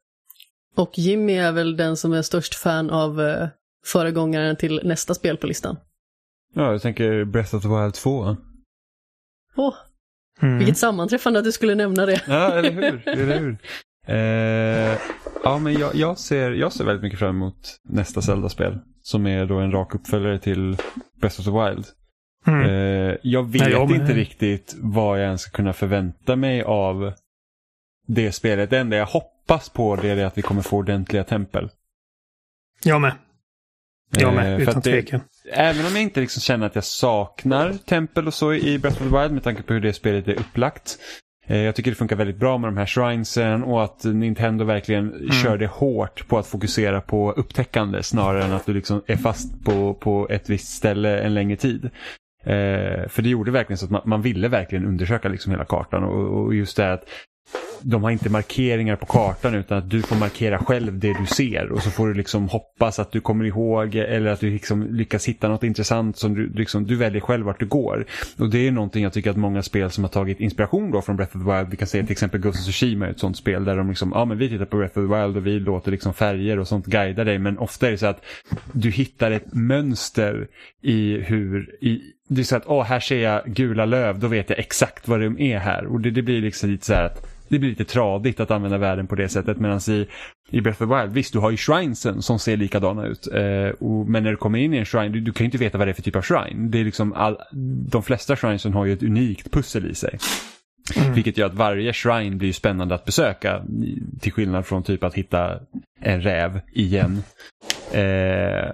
[0.77, 3.49] Och Jimmy är väl den som är störst fan av uh,
[3.87, 5.77] föregångaren till nästa spel på listan.
[6.55, 8.37] Ja, jag tänker Breath of the Wild 2.
[9.57, 9.75] Åh,
[10.43, 10.59] Mm.
[10.59, 12.23] vilket sammanträffande att du skulle nämna det.
[12.27, 13.09] Ja, eller hur?
[13.09, 13.57] eller hur?
[14.07, 14.99] Eh,
[15.45, 18.79] ja, men jag, jag, ser, jag ser väldigt mycket fram emot nästa Zelda-spel.
[19.03, 20.77] Som är då en rak uppföljare till
[21.21, 21.87] Breath of the Wild.
[22.47, 22.65] Mm.
[22.65, 27.13] Eh, jag vet Nej, jag inte riktigt vad jag ens ska kunna förvänta mig av
[28.07, 28.71] det spelet.
[28.71, 31.71] Det enda jag hoppas på det är att vi kommer få ordentliga tempel.
[32.85, 33.13] Jag med.
[34.19, 35.21] Jag med, Eh, utan tvekan.
[35.53, 39.11] Även om jag inte liksom känner att jag saknar tempel och så i Breath of
[39.11, 40.99] the Wild med tanke på hur det spelet är upplagt.
[41.51, 45.31] Eh, Jag tycker det funkar väldigt bra med de här shrinesen och att Nintendo verkligen
[45.43, 49.65] kör det hårt på att fokusera på upptäckande snarare än att du liksom är fast
[49.65, 51.85] på, på ett visst ställe en längre tid.
[52.45, 56.05] Eh, för det gjorde verkligen så att man, man ville verkligen undersöka liksom hela kartan
[56.05, 57.05] och, och just det att
[57.83, 61.73] de har inte markeringar på kartan utan att du får markera själv det du ser
[61.73, 65.29] och så får du liksom hoppas att du kommer ihåg eller att du liksom lyckas
[65.29, 68.07] hitta något intressant som du, liksom, du väljer själv vart du går.
[68.39, 71.17] Och det är någonting jag tycker att många spel som har tagit inspiration då från
[71.17, 73.37] Breath of the Wild, vi kan säga till exempel Ghost of Tsushima är ett sånt
[73.37, 75.61] spel där de liksom, ja men vi tittar på Breath of the Wild och vi
[75.61, 78.25] låter liksom färger och sånt guida dig men ofta är det så att
[78.73, 80.49] du hittar ett mönster
[80.83, 84.51] i hur, i, det är så att, åh här ser jag gula löv, då vet
[84.51, 85.87] jag exakt vad de är här.
[85.87, 88.79] Och det, det blir liksom lite så här att det blir lite tradigt att använda
[88.79, 89.59] världen på det sättet.
[89.59, 90.07] Medan i,
[90.51, 93.27] i Breath of the Wild, visst du har ju shrinesen som ser likadana ut.
[93.27, 95.59] Eh, och, men när du kommer in i en shrine, du, du kan ju inte
[95.59, 96.71] veta vad det är för typ av shrine.
[96.71, 97.37] Det är liksom all,
[97.91, 100.19] de flesta shrinesen har ju ett unikt pussel i sig.
[101.15, 103.63] Vilket gör att varje shrine blir spännande att besöka.
[104.21, 105.61] Till skillnad från typ att hitta
[106.01, 107.23] en räv igen.
[107.93, 108.71] Eh,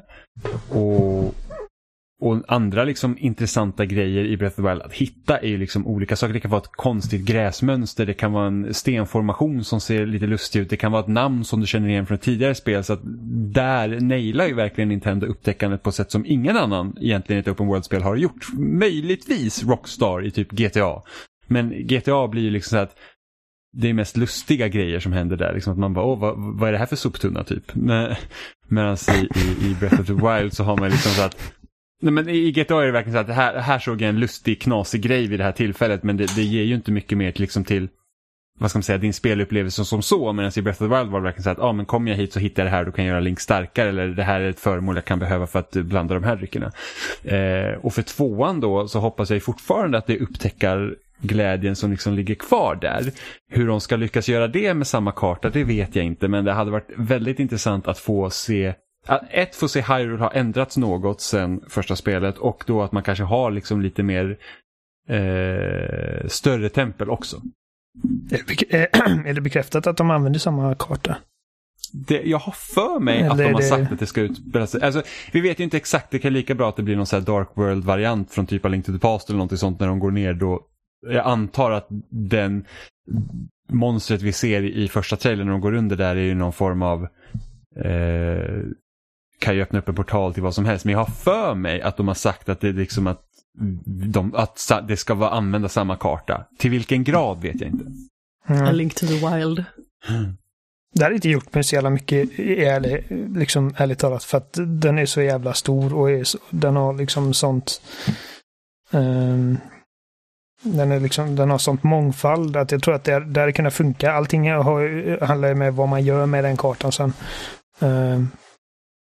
[0.77, 1.35] och,
[2.21, 5.87] och andra liksom intressanta grejer i Breath of the Wild att hitta är ju liksom
[5.87, 6.35] olika saker.
[6.35, 10.61] Det kan vara ett konstigt gräsmönster, det kan vara en stenformation som ser lite lustig
[10.61, 12.85] ut, det kan vara ett namn som du känner igen från ett tidigare spel.
[12.85, 13.01] Så att
[13.55, 17.49] där nailar ju verkligen Nintendo upptäckandet på ett sätt som ingen annan egentligen i ett
[17.49, 18.47] open world-spel har gjort.
[18.59, 21.03] Möjligtvis Rockstar i typ GTA.
[21.47, 22.97] Men GTA blir ju liksom så att
[23.73, 25.55] det är mest lustiga grejer som händer där.
[25.55, 27.75] Liksom att man bara, åh, vad, vad är det här för soptunna typ?
[28.69, 31.53] Medan i, i, i Breath of the Wild så har man liksom så att
[32.03, 34.21] Nej, men I GTA är det verkligen så att det här, här såg jag en
[34.21, 37.33] lustig, knasig grej vid det här tillfället men det, det ger ju inte mycket mer
[37.33, 37.89] till, liksom till
[38.59, 40.33] vad ska man säga, din spelupplevelse som så.
[40.33, 42.19] Medan i Breath of the Wild var det verkligen så att ah, men kommer jag
[42.19, 44.41] hit så hittar jag det här, då kan jag göra Link starkare eller det här
[44.41, 46.73] är ett föremål jag kan behöva för att blanda de här dryckerna.
[47.25, 52.15] Eh, och för tvåan då så hoppas jag fortfarande att det upptäcker glädjen som liksom
[52.15, 53.13] ligger kvar där.
[53.51, 56.29] Hur de ska lyckas göra det med samma karta, det vet jag inte.
[56.29, 58.75] Men det hade varit väldigt intressant att få se
[59.31, 63.25] ett, få se Hyrule ha ändrats något sen första spelet och då att man kanske
[63.25, 64.39] har liksom lite mer
[65.09, 67.43] eh, större tempel också.
[68.31, 71.17] Är det bekräftat att de använder samma karta?
[71.93, 74.67] Det, jag har för mig att Eller de har det- sagt att det ska utspela
[74.67, 74.83] sig.
[74.83, 75.03] Alltså,
[75.33, 77.49] vi vet ju inte exakt, det kan lika bra att det blir någon sån Dark
[77.55, 80.35] World-variant från typ av Link to the Past eller någonting sånt när de går ner
[80.35, 80.61] då.
[81.07, 82.65] Jag antar att den
[83.73, 86.83] monstret vi ser i första trailern när de går under där är ju någon form
[86.83, 87.03] av
[87.77, 88.61] eh,
[89.39, 90.85] kan ju öppna upp en portal till vad som helst.
[90.85, 93.23] Men jag har för mig att de har sagt att det är liksom att,
[93.87, 96.45] de, att det ska vara använda samma karta.
[96.59, 97.85] Till vilken grad vet jag inte.
[97.85, 98.75] A Mm.
[98.75, 99.65] Link to the Wild.
[100.95, 103.07] Det hade inte gjort mig så jävla mycket, ärlig,
[103.37, 106.95] liksom, ärligt talat, för att den är så jävla stor och är så, den har
[106.95, 107.81] liksom sånt...
[108.91, 109.59] ehm,
[110.63, 114.13] den, är liksom, den har sånt mångfald att jag tror att det, hade kunnat funka.
[114.13, 117.13] Allting har, handlar ju med vad man gör med den kartan sen.
[117.81, 118.29] Ehm,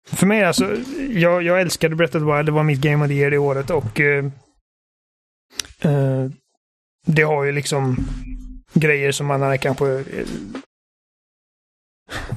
[0.07, 0.75] för mig alltså,
[1.09, 3.37] jag, jag älskade Breath of the Wild, det var mitt Game of the Year det
[3.37, 4.25] året och eh,
[5.81, 6.25] eh,
[7.05, 7.97] det har ju liksom
[8.73, 10.27] grejer som man hade kanske eh,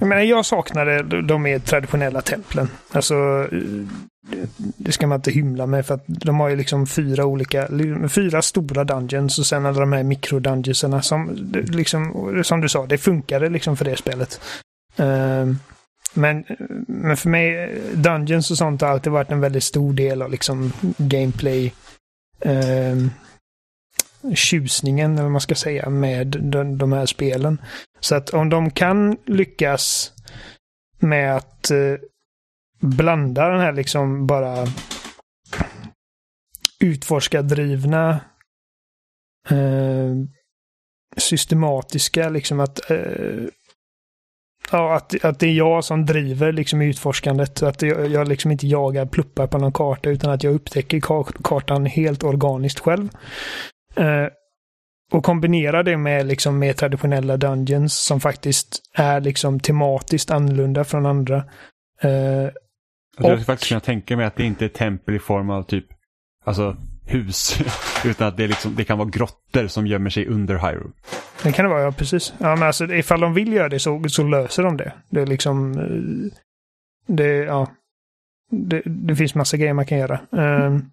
[0.00, 2.68] jag menar, jag saknade de- mer traditionella templen.
[2.92, 3.14] Alltså,
[3.52, 4.38] eh,
[4.76, 7.68] det ska man inte hymla med för att de har ju liksom fyra olika,
[8.08, 12.98] fyra stora dungeons och sen alla de här mikrodungeonsarna som liksom, som du sa, det
[12.98, 14.40] funkade liksom för det spelet.
[15.00, 15.54] Uh,
[16.14, 16.44] men,
[16.86, 20.72] men för mig, Dungeons och sånt har alltid varit en väldigt stor del av liksom
[20.98, 21.74] gameplay
[22.40, 22.96] eh,
[24.34, 27.60] tjusningen, eller vad man ska säga, med de, de, här spelen.
[28.00, 30.12] Så att om de kan lyckas
[30.98, 31.96] med att eh,
[32.80, 34.66] blanda den här liksom bara
[36.80, 38.20] utforskardrivna
[39.50, 40.14] eh,
[41.16, 43.44] systematiska, liksom att eh,
[44.70, 47.62] Ja, att, att det är jag som driver liksom utforskandet.
[47.62, 51.00] Att jag, jag liksom inte jagar pluppar på någon karta utan att jag upptäcker
[51.42, 53.08] kartan helt organiskt själv.
[53.96, 54.26] Eh,
[55.12, 61.06] och kombinera det med liksom mer traditionella dungeons som faktiskt är liksom tematiskt annorlunda från
[61.06, 61.44] andra.
[62.02, 62.52] Eh, jag
[63.16, 65.86] skulle faktiskt kunna tänka mig att det inte är tempel i form av typ
[66.44, 66.76] alltså
[67.10, 67.60] hus.
[68.04, 70.90] Utan att det, liksom, det kan vara grottor som gömmer sig under Hyrule.
[71.42, 72.32] Det kan det vara, ja precis.
[72.38, 74.92] Ja, men alltså, ifall de vill göra det så, så löser de det.
[75.08, 75.72] Det är liksom...
[75.78, 76.32] Eh,
[77.06, 77.68] det, ja.
[78.50, 80.20] Det, det finns massa grejer man kan göra.
[80.30, 80.90] Um,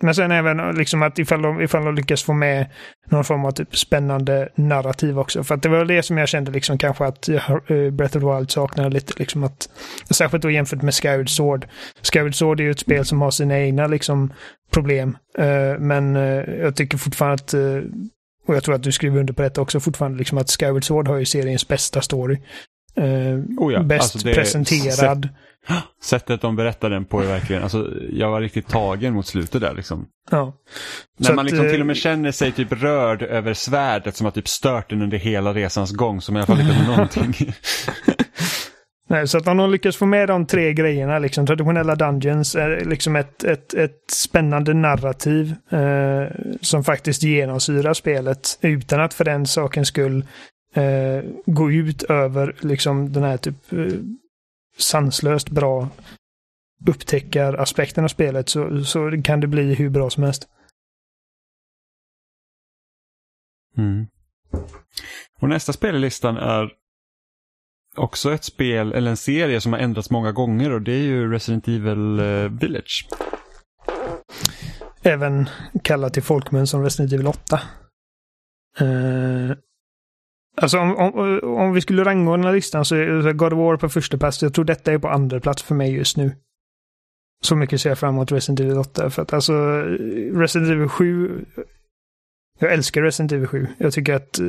[0.00, 2.66] men sen även eh, liksom att ifall de, ifall de lyckas få med
[3.10, 5.44] någon form av typ spännande narrativ också.
[5.44, 8.22] För att det var det som jag kände liksom kanske att eh, eh, Breath of
[8.22, 9.12] the Wild saknade lite.
[9.16, 9.68] Liksom att,
[10.10, 11.66] särskilt då jämfört med Skyward Sword.
[12.12, 14.32] Skyward Sword är ju ett spel som har sina egna liksom,
[14.72, 15.16] problem.
[15.78, 16.14] Men
[16.60, 17.54] jag tycker fortfarande att,
[18.46, 21.08] och jag tror att du skriver under på detta också fortfarande, liksom att Skyward Sword
[21.08, 22.38] har ju seriens bästa story.
[23.58, 25.28] Oh ja, bäst alltså presenterad.
[26.02, 29.74] Sättet de berättar den på är verkligen, alltså jag var riktigt tagen mot slutet där
[29.74, 30.06] liksom.
[30.30, 30.52] Ja.
[31.18, 34.24] När man liksom att, till och med eh, känner sig typ rörd över svärdet som
[34.24, 37.34] har typ stört den under hela resans gång som i alla fall lyckats med någonting.
[39.08, 42.84] Nej, så att om de lyckas få med de tre grejerna, liksom traditionella dungeons, är
[42.84, 49.46] liksom ett, ett, ett spännande narrativ eh, som faktiskt genomsyrar spelet utan att för den
[49.46, 50.24] sakens skull
[50.74, 53.98] eh, gå ut över liksom den här typ eh,
[54.78, 55.88] sanslöst bra
[56.86, 60.48] upptäckaraspekten av spelet så, så kan det bli hur bra som helst.
[63.76, 64.06] Mm.
[65.40, 66.72] Och nästa spel i listan är
[67.96, 71.32] också ett spel, eller en serie som har ändrats många gånger och det är ju
[71.32, 73.08] Resident Evil uh, Village.
[75.02, 75.48] Även
[75.82, 77.60] kallat till folkmun som Resident Evil 8.
[78.80, 79.52] Uh,
[80.62, 84.18] Alltså om, om, om vi skulle rangordna listan så är God of War på första
[84.18, 84.42] plats.
[84.42, 86.32] Jag tror detta är på andra plats för mig just nu.
[87.42, 89.10] Så mycket ser jag fram emot Resident Evil 8.
[89.10, 89.52] För att alltså
[90.34, 91.44] Resident Evil 7.
[92.58, 93.66] Jag älskar Resident Evil 7.
[93.78, 94.46] Jag tycker att eh,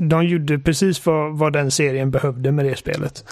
[0.00, 3.24] de gjorde precis vad, vad den serien behövde med det spelet.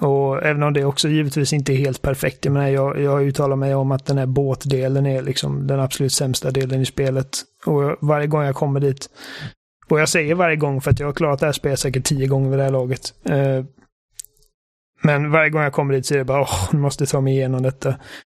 [0.00, 2.44] Och även om det också givetvis inte är helt perfekt.
[2.44, 6.12] Jag, menar, jag, jag uttalar mig om att den här båtdelen är liksom den absolut
[6.12, 7.28] sämsta delen i spelet.
[7.66, 9.08] Och varje gång jag kommer dit
[9.90, 12.26] och jag säger varje gång för att jag har klarat det här spelet säkert tio
[12.26, 13.14] gånger vid det här laget.
[13.24, 13.64] Eh,
[15.02, 17.32] men varje gång jag kommer dit så är det bara åh, nu måste ta mig
[17.32, 17.94] igenom detta.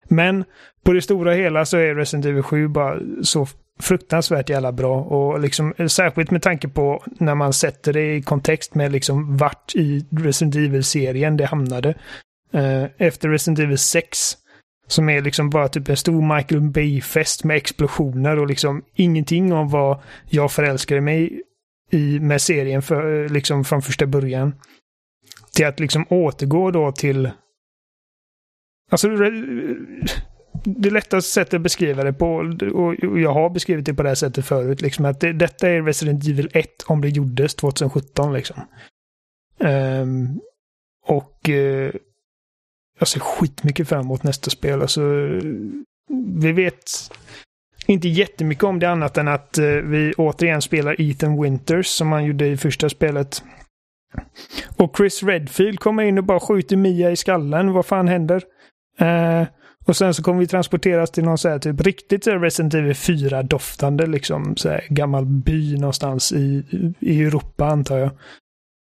[0.09, 0.43] Men
[0.83, 3.47] på det stora hela så är Resident Evil 7 bara så
[3.79, 5.01] fruktansvärt jävla bra.
[5.01, 9.75] Och liksom, särskilt med tanke på när man sätter det i kontext med liksom vart
[9.75, 11.93] i Resident Evil-serien det hamnade.
[12.53, 14.37] Eh, efter Resident Evil 6
[14.87, 19.69] som är liksom bara typ en stor Michael Bay-fest med explosioner och liksom ingenting om
[19.69, 19.99] vad
[20.29, 21.41] jag förälskade mig
[21.91, 24.55] i med serien för, liksom från första början.
[25.55, 27.31] Till att liksom återgå då till...
[28.91, 29.09] Alltså
[30.65, 32.35] det lättaste sättet att beskriva det på,
[32.73, 35.81] och jag har beskrivit det på det här sättet förut, liksom att det, detta är
[35.81, 38.61] Resident Evil 1 om det gjordes 2017 liksom.
[39.59, 40.39] Um,
[41.05, 41.91] och uh,
[42.99, 44.81] jag ser skitmycket fram emot nästa spel.
[44.81, 45.01] Alltså,
[46.35, 46.91] vi vet
[47.85, 52.25] inte jättemycket om det annat än att eh, vi återigen spelar Ethan Winters som han
[52.25, 53.43] gjorde i första spelet.
[54.77, 57.71] Och Chris Redfield kommer in och bara skjuter Mia i skallen.
[57.73, 58.43] Vad fan händer?
[58.99, 59.43] Eh,
[59.85, 64.07] och sen så kommer vi transporteras till någon så här typ riktigt Resident Evil 4-doftande
[64.07, 66.63] liksom så här gammal by någonstans i,
[66.99, 68.09] i Europa antar jag.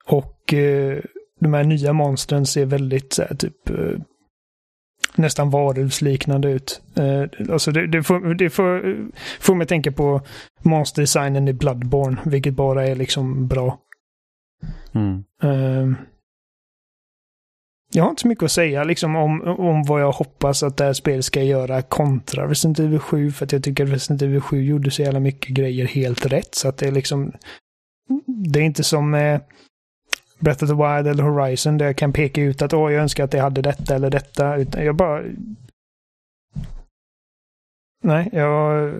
[0.06, 0.98] Och eh,
[1.44, 3.98] de här nya monstren ser väldigt så här, typ eh,
[5.14, 6.82] nästan varulvsliknande ut.
[6.96, 8.96] Eh, alltså det, det, får, det får,
[9.40, 10.20] får mig tänka på
[10.62, 13.78] monsterdesignen i Bloodborne, vilket bara är liksom bra.
[14.92, 15.24] Mm.
[15.42, 15.98] Eh,
[17.92, 20.84] jag har inte så mycket att säga liksom om, om vad jag hoppas att det
[20.84, 23.30] här spelet ska göra kontra Resident Evil 7.
[23.30, 26.54] För att jag tycker att Resident Evil 7 gjorde så jävla mycket grejer helt rätt.
[26.54, 27.32] Så att det är liksom...
[28.26, 29.14] Det är inte som...
[29.14, 29.40] Eh,
[30.44, 33.24] Breath of the Wild eller Horizon där jag kan peka ut att åh, jag önskar
[33.24, 34.56] att jag hade detta eller detta.
[34.56, 35.22] Utan jag bara...
[38.02, 38.92] nej, jag,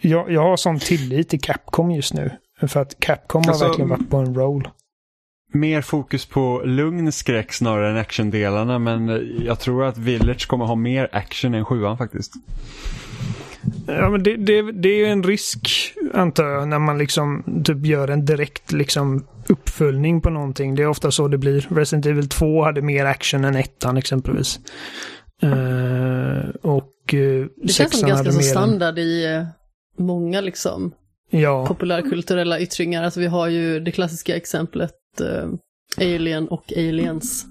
[0.00, 2.30] jag, jag har sån tillit till Capcom just nu.
[2.60, 4.68] För att Capcom Alltså, har verkligen varit på en roll.
[5.52, 9.08] Mer fokus på lugn skräck snarare än actiondelarna men
[9.44, 12.32] jag tror att Village kommer ha mer action än sjuan faktiskt.
[13.86, 17.86] Ja, men det, det, det är ju en risk, antar jag, när man liksom typ
[17.86, 20.74] gör en direkt liksom uppföljning på någonting.
[20.74, 21.66] Det är ofta så det blir.
[21.70, 24.60] Resident Evil 2 hade mer action än ettan exempelvis.
[25.42, 29.44] Eh, och uh, Det känns som ganska så standard i eh,
[29.98, 30.94] många liksom
[31.30, 31.66] ja.
[31.66, 33.04] populärkulturella yttringar.
[33.04, 35.48] Alltså vi har ju det klassiska exemplet eh,
[35.96, 37.46] Alien och Aliens.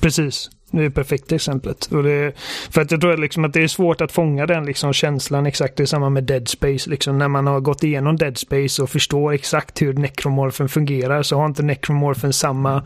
[0.00, 0.50] Precis.
[0.70, 1.86] Det är perfekta exemplet.
[1.86, 2.32] Och det,
[2.70, 5.76] för att jag tror liksom att det är svårt att fånga den liksom känslan exakt.
[5.76, 6.90] Det är samma med Dead Space.
[6.90, 7.18] Liksom.
[7.18, 11.46] När man har gått igenom Dead Space och förstår exakt hur necromorfen fungerar så har
[11.46, 12.76] inte necromorfen samma,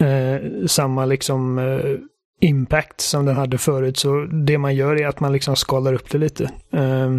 [0.00, 1.96] eh, samma liksom eh,
[2.40, 3.98] impact som den hade förut.
[3.98, 6.44] Så det man gör är att man liksom skalar upp det lite.
[6.72, 7.18] Eh,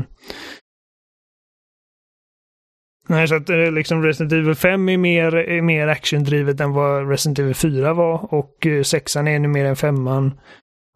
[3.09, 7.09] Nej, så att eh, liksom Resident Evil 5 är mer, är mer actiondrivet än vad
[7.09, 10.39] Resident Evil 4 var och eh, sexan är ännu mer än femman.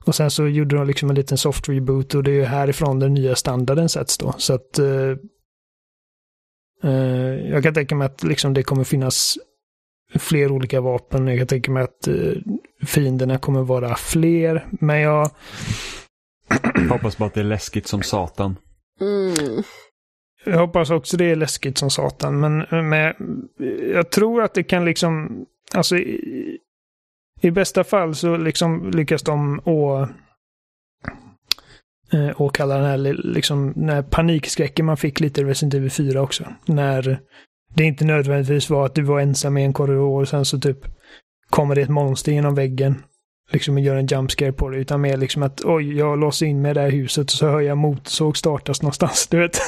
[0.06, 3.00] Och sen så gjorde de liksom en liten soft reboot och det är ju härifrån
[3.00, 4.34] den nya standarden sätts då.
[4.38, 5.18] Så att uh,
[6.86, 9.38] uh, jag kan tänka mig att liksom det kommer finnas
[10.16, 11.28] fler olika vapen.
[11.28, 12.34] Jag kan tänka mig att uh,
[12.86, 14.68] fienderna kommer vara fler.
[14.72, 15.30] Men jag...
[16.90, 18.56] Hoppas bara att det är läskigt som satan.
[19.02, 19.64] Mm.
[20.44, 23.14] Jag hoppas också det är läskigt som satan, men, men
[23.94, 25.46] jag tror att det kan liksom,
[25.76, 26.58] alltså i,
[27.42, 30.08] i bästa fall så liksom lyckas de å,
[32.14, 36.22] eh, åkalla den här, liksom, den här panikskräcken man fick lite i Resident Evil 4
[36.22, 36.46] också.
[36.66, 37.20] När
[37.76, 40.78] det inte nödvändigtvis var att du var ensam i en korridor och sen så typ
[41.50, 43.04] kommer det ett monster genom väggen
[43.54, 46.62] liksom gör en jump scare på det, utan mer liksom att oj, jag låser in
[46.62, 49.60] mig i det här huset och så hör jag motorsåg startas någonstans, du vet.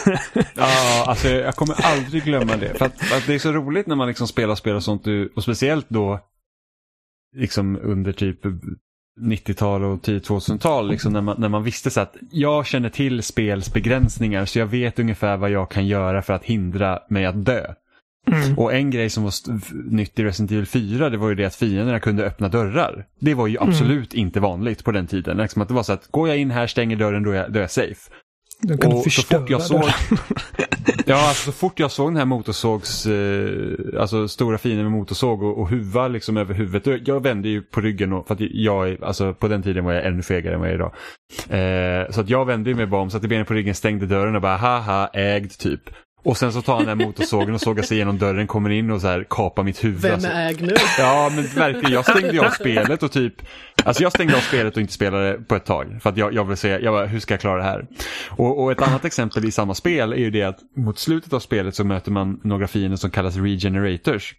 [0.55, 2.77] ja, alltså jag kommer aldrig glömma det.
[2.77, 5.03] För att, att, det är så roligt när man liksom spelar spel och sånt,
[5.35, 6.19] och speciellt då
[7.35, 8.39] liksom under typ
[9.21, 13.73] 90-tal och 10-2000-tal, liksom när, man, när man visste så att jag känner till spels
[13.73, 17.73] begränsningar så jag vet ungefär vad jag kan göra för att hindra mig att dö.
[18.31, 18.57] Mm.
[18.57, 19.33] Och en grej som var
[19.91, 23.05] nytt i Resident Evil 4 det var ju det att fienderna kunde öppna dörrar.
[23.19, 23.69] Det var ju mm.
[23.69, 24.25] absolut mm.
[24.25, 25.37] inte vanligt på den tiden.
[25.37, 27.51] Liksom att det var så att går jag in här, stänger dörren, då är jag,
[27.51, 28.11] då är jag safe.
[28.61, 29.83] De kan och så fort jag såg,
[31.05, 35.43] Ja, alltså, så fort jag såg den här motorsågs, eh, alltså stora fienden med motorsåg
[35.43, 37.07] och, och huva liksom över huvudet.
[37.07, 40.05] Jag vände ju på ryggen och, för att jag, alltså på den tiden var jag
[40.05, 40.93] ännu fegare än vad jag är idag.
[42.05, 44.41] Eh, så att jag vände mig bara om, satte benen på ryggen, stängde dörren och
[44.41, 45.81] bara haha, ägd typ.
[46.25, 49.01] Och sen så tar han den motorsågen och sågar sig igenom dörren, kommer in och
[49.01, 50.01] så här kapar mitt huvud.
[50.01, 50.29] Vem alltså.
[50.29, 50.73] är äg nu?
[50.99, 53.33] Ja men verkligen, jag stängde av spelet och typ
[53.85, 55.99] Alltså jag stängde av spelet och inte spelade på ett tag.
[56.01, 57.87] För att jag, jag vill se, jag bara, hur ska jag klara det här?
[58.29, 61.39] Och, och, ett annat exempel i samma spel är ju det att mot slutet av
[61.39, 64.35] spelet så möter man några fiender som kallas regenerators.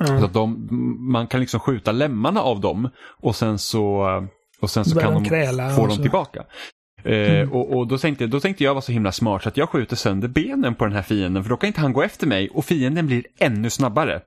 [0.00, 0.20] Mm.
[0.20, 0.68] Så att de,
[1.12, 2.88] man kan liksom skjuta lemmarna av dem
[3.20, 4.06] och sen så,
[4.60, 6.44] och sen så kan de få dem tillbaka.
[7.04, 7.52] Eh, mm.
[7.52, 9.96] och, och då, tänkte, då tänkte jag vara så himla smart så att jag skjuter
[9.96, 12.64] sönder benen på den här fienden för då kan inte han gå efter mig och
[12.64, 14.20] fienden blir ännu snabbare.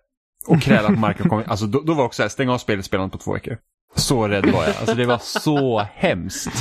[0.47, 2.85] Och kräla på marken kommer, alltså då, då var också så här, stäng av spelet,
[2.85, 3.57] spela på två veckor.
[3.95, 6.51] Så rädd var jag, alltså det var så hemskt.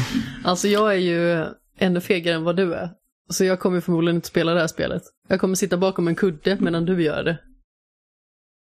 [0.45, 1.47] Alltså jag är ju
[1.79, 2.91] ännu fegare än vad du är.
[3.31, 5.03] Så jag kommer förmodligen inte spela det här spelet.
[5.29, 7.39] Jag kommer sitta bakom en kudde medan du gör det.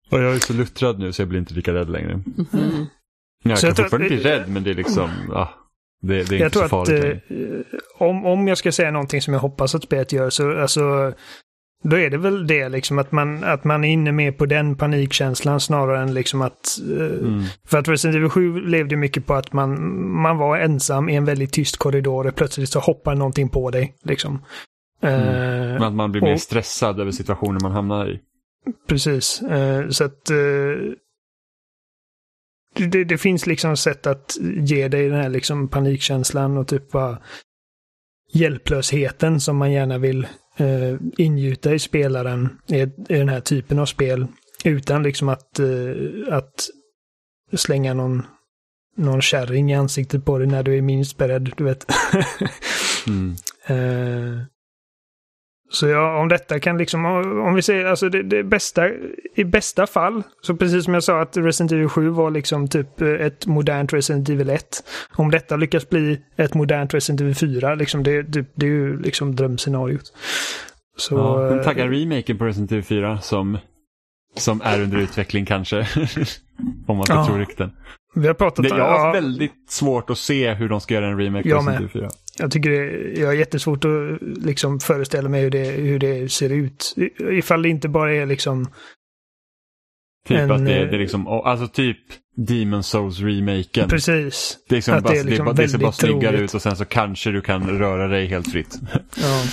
[0.09, 2.11] Och jag är så luttrad nu så jag blir inte lika rädd längre.
[2.11, 2.85] Mm.
[3.43, 5.47] Jag så kan fortfarande bli rädd men det är liksom, ah.
[6.01, 7.23] Det, det är jag inte tror så farligt.
[7.25, 10.61] Att, eh, om, om jag ska säga någonting som jag hoppas att spelet gör så
[10.61, 11.13] alltså,
[11.83, 14.75] då är det väl det liksom att man, att man är inne mer på den
[14.75, 16.79] panikkänslan snarare än liksom att...
[16.91, 17.43] Eh, mm.
[17.65, 21.25] För att Resident Evil 7 levde mycket på att man, man var ensam i en
[21.25, 23.93] väldigt tyst korridor och plötsligt så hoppar någonting på dig.
[24.03, 24.41] Liksom.
[25.01, 25.75] Mm.
[25.75, 28.19] Uh, att man blir mer och, stressad över situationen man hamnar i.
[28.87, 29.41] Precis.
[29.51, 30.31] Uh, så att...
[30.31, 30.93] Uh,
[32.79, 37.19] det, det, finns liksom sätt att ge dig den här liksom panikkänslan och typ bara
[38.33, 40.27] hjälplösheten som man gärna vill
[40.57, 44.27] eh, ingjuta i spelaren i, i den här typen av spel.
[44.63, 46.69] Utan liksom att, eh, att
[47.53, 48.25] slänga någon,
[48.95, 51.85] någon kärring i ansiktet på dig när du är minst beredd, du vet.
[53.07, 53.35] mm.
[53.67, 54.41] eh,
[55.69, 57.05] så ja, om detta kan liksom,
[57.45, 58.89] om vi säger alltså det, det, bästa,
[59.35, 63.01] i bästa fall, så precis som jag sa att Resident Evil 7 var liksom typ
[63.01, 64.83] eh, ett modernt Resident Evil 1.
[65.15, 69.01] Om detta lyckas bli ett modernt Resident Evil 4, liksom det, det, det är ju
[69.01, 70.13] liksom drömscenariot.
[70.97, 73.57] Så, ja, men tagga remaken på Resident Evil 4 som,
[74.37, 75.77] som är under utveckling kanske.
[76.87, 77.25] om man ska ja.
[77.25, 77.71] tro rykten.
[78.15, 79.11] Vi har pratat det, Jag har ja.
[79.11, 82.09] väldigt svårt att se hur de ska göra en remake på Resident Evil 4.
[82.37, 86.49] Jag tycker det, jag har jättesvårt att liksom föreställa mig hur det, hur det ser
[86.49, 86.95] ut.
[87.31, 88.69] Ifall det inte bara är liksom...
[90.27, 91.97] Typ En, att det, eh, det är liksom, alltså typ
[92.35, 93.89] Demon Souls remaken.
[93.89, 94.57] Precis.
[94.69, 96.41] Det, är liksom Att bara, det är det, liksom bara, det ser bara snyggare troligt.
[96.41, 98.79] ut och sen så kanske du kan röra dig helt fritt.
[99.21, 99.43] Ja.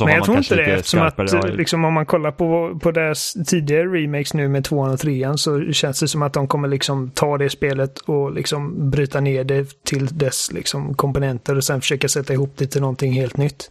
[0.00, 3.86] Men jag tror inte det eftersom att liksom, om man kollar på, på deras tidigare
[3.86, 7.38] remakes nu med tvåan och trean så känns det som att de kommer liksom ta
[7.38, 12.32] det spelet och liksom bryta ner det till dess liksom komponenter och sen försöka sätta
[12.32, 13.70] ihop det till någonting helt nytt.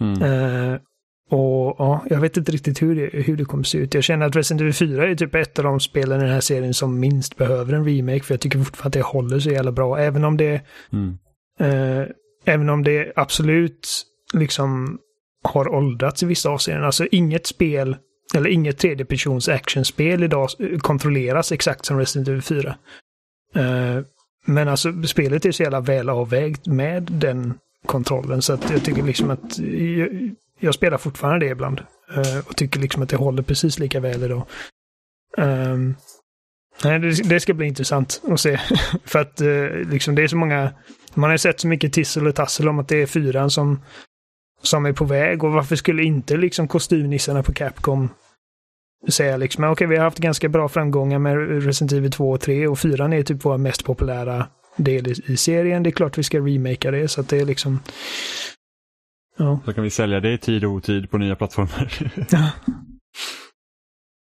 [0.00, 0.22] Mm.
[0.22, 0.78] Eh,
[1.30, 3.94] och ja, jag vet inte riktigt hur det, hur det kommer se ut.
[3.94, 6.40] Jag känner att Resident Evil 4 är typ ett av de spelen i den här
[6.40, 9.72] serien som minst behöver en remake för jag tycker fortfarande att det håller så jävla
[9.72, 9.98] bra.
[9.98, 10.60] Även om det
[10.92, 11.18] Mm.
[11.60, 12.06] Eh,
[12.44, 13.88] även om det absolut
[14.34, 14.98] liksom
[15.42, 16.84] har åldrats i vissa avseenden.
[16.84, 17.96] Alltså inget spel,
[18.34, 22.76] eller inget tredjepersons actionspel idag eh, kontrolleras exakt som Resident Evil 4.
[23.54, 24.04] Eh,
[24.46, 27.54] men alltså spelet är så jävla väl avvägt med den
[27.86, 31.80] kontrollen så att jag tycker liksom att jag, jag spelar fortfarande det ibland.
[32.16, 34.46] Eh, och tycker liksom att det håller precis lika väl idag.
[35.38, 35.94] Ehm,
[36.84, 38.60] nej, det, det ska bli intressant att se.
[39.04, 39.40] För att
[39.90, 40.72] liksom det är så många
[41.14, 43.80] man har ju sett så mycket tissel och tassel om att det är fyran som,
[44.62, 48.08] som är på väg och varför skulle inte liksom kostymnissarna på Capcom
[49.08, 52.66] säga liksom okej vi har haft ganska bra framgångar med Resident Evil 2 och 3
[52.66, 55.82] och 4 är typ vår mest populära del i, i serien.
[55.82, 57.80] Det är klart vi ska remakea det så att det är liksom
[59.38, 59.60] Ja.
[59.64, 61.92] Så kan vi sälja det i tid och otid på nya plattformar.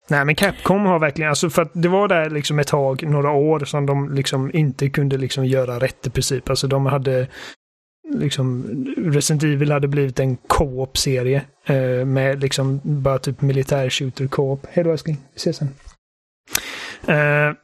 [0.10, 3.32] Nej men Capcom har verkligen, alltså för att det var där liksom ett tag, några
[3.32, 6.50] år som de liksom inte kunde liksom göra rätt i princip.
[6.50, 7.28] Alltså de hade
[8.14, 8.64] liksom,
[8.98, 14.66] Resident Evil hade blivit en co-op-serie eh, med liksom bara typ militär shooter co-op.
[14.72, 15.70] Hej då älskling, vi ses sen.
[17.08, 17.16] Eh,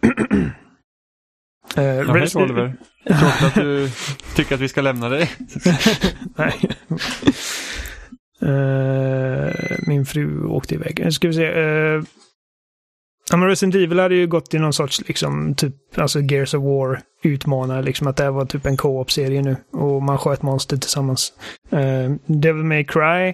[1.83, 2.75] eh, Ja, hej Res- Oliver.
[3.07, 3.89] Tråkigt att du
[4.35, 5.31] tycker att vi ska lämna dig.
[6.37, 6.53] Nej.
[8.41, 11.13] Eh, min fru åkte iväg.
[11.13, 11.45] Ska vi se.
[13.29, 16.63] Ja, men Resident Evil hade ju gått i någon sorts liksom typ, alltså Gears of
[16.63, 20.77] War utmanare, liksom att det här var typ en co-op-serie nu och man sköt monster
[20.77, 21.33] tillsammans.
[21.73, 23.33] Uh, Devil May Cry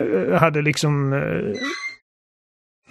[0.00, 1.12] uh, hade liksom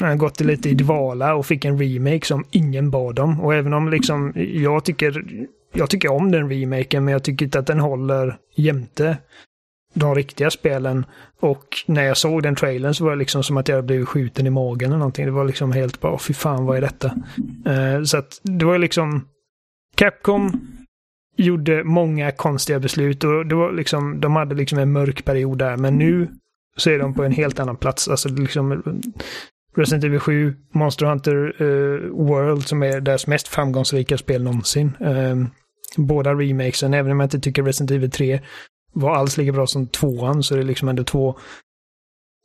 [0.01, 3.41] uh, gått lite i dvala och fick en remake som ingen bad om.
[3.41, 5.23] Och även om liksom, jag tycker,
[5.73, 9.17] jag tycker om den remaken, men jag tycker inte att den håller jämte
[9.93, 11.05] de riktiga spelen.
[11.39, 14.47] Och när jag såg den trailern så var det liksom som att jag blev skjuten
[14.47, 15.25] i magen eller någonting.
[15.25, 17.07] Det var liksom helt bara, fy fan vad är detta?
[17.67, 19.27] Uh, så att det var liksom
[19.95, 20.61] Capcom
[21.37, 25.77] gjorde många konstiga beslut och det var liksom, de hade liksom en mörk period där.
[25.77, 26.27] Men nu
[26.77, 28.07] så är de på en helt annan plats.
[28.07, 28.83] Alltså liksom
[29.75, 34.97] Resident Evil 7, Monster Hunter uh, World som är deras mest framgångsrika spel någonsin.
[35.01, 35.45] Uh,
[35.97, 38.39] båda remakesen, även om jag inte tycker Resident Evil 3
[38.99, 41.35] var alls lika bra som tvåan så är det liksom ändå två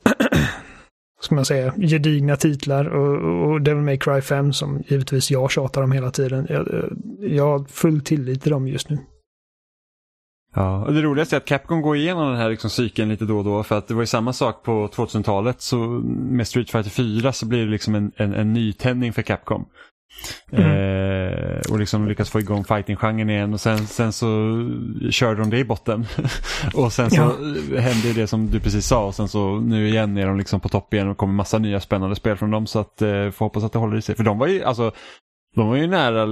[1.20, 5.83] ska man säga, gedigna titlar och, och Devil May Cry 5 som givetvis jag tjatar
[5.83, 6.47] om hela tiden.
[6.51, 6.89] Jag,
[7.20, 8.99] jag har full tillit till dem just nu.
[10.55, 13.39] Ja, och det roligaste är att Capcom går igenom den här liksom cykeln lite då
[13.39, 16.91] och då för att det var ju samma sak på 2000-talet så med Street Fighter
[16.91, 19.66] 4 så blir det liksom en, en, en nytändning för Capcom.
[20.53, 20.71] Mm.
[20.71, 24.27] Eh, och liksom lyckas få igång fighting-genren igen och sen, sen så
[25.11, 26.07] körde de det i botten.
[26.75, 27.81] och sen så Ja.
[27.81, 30.69] hände det som du precis sa och sen så nu igen är de liksom på
[30.69, 33.65] topp igen och kommer massa nya spännande spel från dem så att eh, får hoppas
[33.65, 34.15] att det håller i sig.
[34.15, 34.93] För de var ju alltså,
[35.57, 36.27] de var ju nära,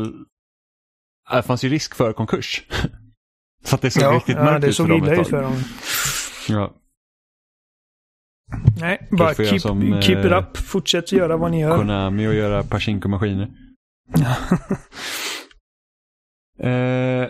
[1.32, 2.62] det fanns ju risk för konkurs.
[3.65, 5.55] så att det såg ja, riktigt ja, mörkt det ut för dem ut för dem.
[6.48, 6.74] Ja.
[8.81, 10.57] Nej, bara keep, som, keep it eh, up.
[10.57, 11.77] Fortsätt göra vad ni gör.
[11.77, 13.48] Konami och göra Pachinko-maskiner.
[16.62, 17.28] Eh,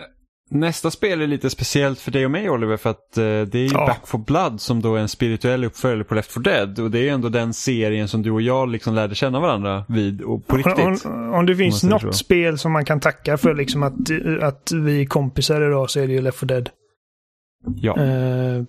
[0.49, 3.63] nästa spel är lite speciellt för dig och mig Oliver för att eh, det är
[3.63, 3.85] ju Ja.
[3.85, 6.99] Back for Blood som då är en spirituell uppföljare på Left 4 Dead och det
[6.99, 10.47] är ju ändå den serien som du och jag liksom lärde känna varandra vid och
[10.47, 11.05] på riktigt.
[11.05, 12.13] Om, om det finns säger något så.
[12.13, 13.93] spel som man kan tacka för liksom att,
[14.41, 16.69] att vi är kompisar idag så är det ju Left 4 Dead.
[17.75, 17.97] Ja.
[17.97, 18.63] Eh,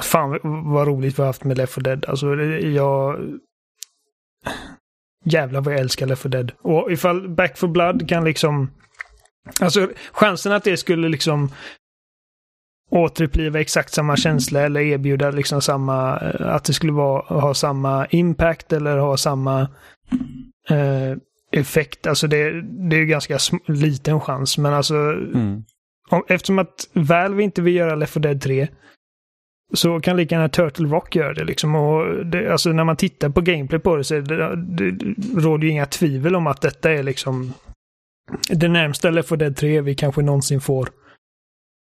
[0.00, 0.38] fan
[0.72, 2.04] vad roligt vi har haft med Left 4 Dead.
[2.08, 3.20] Alltså jag...
[5.24, 6.52] Jävlar vad jag älskar Left 4 Dead.
[6.62, 8.70] Och ifall Back 4 Blood kan liksom...
[9.60, 11.50] Alltså chansen att det skulle liksom
[12.90, 16.18] återuppliva exakt samma känsla eller erbjuda liksom samma...
[16.20, 19.60] eh, Att det skulle vara, ha samma impact eller ha samma
[20.70, 21.16] eh,
[21.52, 22.06] effekt.
[22.06, 24.58] Alltså det, det är ju ganska liten chans.
[24.58, 25.64] Men alltså Mm.
[26.10, 28.68] om, eftersom att Valve inte vill göra Left 4 Dead 3
[29.74, 31.74] så kan lika gärna Turtle Rock göra det liksom.
[31.74, 35.64] Och det, alltså när man tittar på gameplay på det så det, det, det råder
[35.64, 37.54] ju inga tvivel om att detta är liksom
[38.48, 40.88] det närmsta Left 4 Dead 3 vi kanske någonsin får.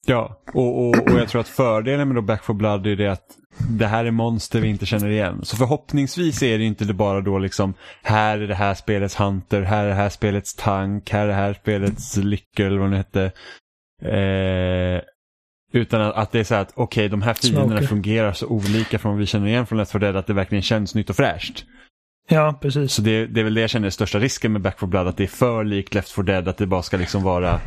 [0.06, 3.12] Ja, och, och, och jag tror att fördelen med då Back for Blood är det
[3.12, 3.26] att
[3.70, 5.44] det här är monster vi inte känner igen.
[5.44, 9.84] Så förhoppningsvis är det inte bara då liksom här är det här spelets Hunter, här
[9.84, 13.24] är det här spelets Tank, här är det här spelets Lycka eller vad det hette.
[14.02, 15.02] Eh,
[15.74, 17.86] utan att, att, det är så att okej okay, de här fienderna Smoker.
[17.86, 20.62] fungerar så olika från vad vi känner igen från Left 4 Dead att det verkligen
[20.62, 21.64] känns nytt och fräscht.
[22.28, 22.92] Ja, precis.
[22.92, 25.08] Så det, det är väl det jag känner är största risken med Back 4 Blood,
[25.08, 27.60] att det är för likt Left 4 Dead, att det bara ska liksom vara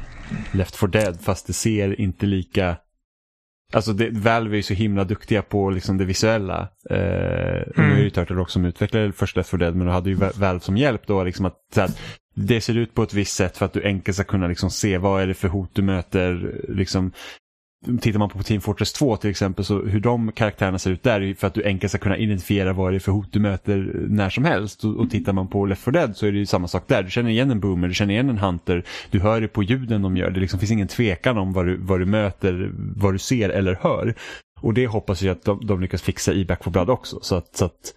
[0.51, 2.77] Left 4 Dead fast det ser inte lika
[3.73, 6.69] Alltså det, Valve är ju så himla duktiga på liksom det visuella.
[6.89, 7.89] Eh, mm.
[7.89, 10.15] Nu är ju Turtle Rock som utvecklade först Left 4 Dead men då hade ju
[10.15, 12.01] Valve som hjälp då liksom att, så att
[12.35, 14.97] det ser ut på ett visst sätt för att du enkelt ska kunna liksom se
[14.97, 16.61] vad är det för hot du möter.
[16.69, 17.11] Liksom,
[18.01, 21.21] tittar man på Team Fortress 2 till exempel, så hur de karaktärerna ser ut där
[21.21, 24.05] är för att du enkelt ska kunna identifiera vad det är för hot du möter
[24.09, 24.83] när som helst.
[24.83, 27.03] Och, och tittar man på Left 4 Dead så är det ju samma sak där.
[27.03, 30.01] Du känner igen en boomer, du känner igen en hunter, du hör det på ljuden
[30.01, 30.29] de gör.
[30.29, 33.75] Det liksom finns ingen tvekan om vad du, vad du möter, vad du ser eller
[33.81, 34.15] hör.
[34.61, 37.19] Och det hoppas jag att de, de lyckas fixa i Back 4 Blood också.
[37.21, 37.93] Så att, så att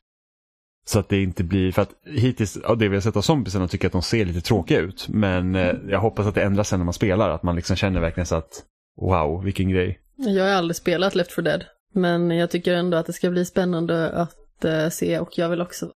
[0.86, 3.68] så att det inte blir, för att hittills av det vi har sett av zombiesarna
[3.68, 5.08] tycker jag att de ser lite tråkiga ut.
[5.08, 8.00] Men eh, jag hoppas att det ändras sen när man spelar, att man liksom känner
[8.00, 8.64] verkligen så att
[9.00, 10.00] Wow, vilken grej.
[10.16, 11.64] Jag har aldrig spelat Left 4 Dead,
[11.94, 15.60] men jag tycker ändå att det ska bli spännande att uh, se och jag vill
[15.60, 15.90] också.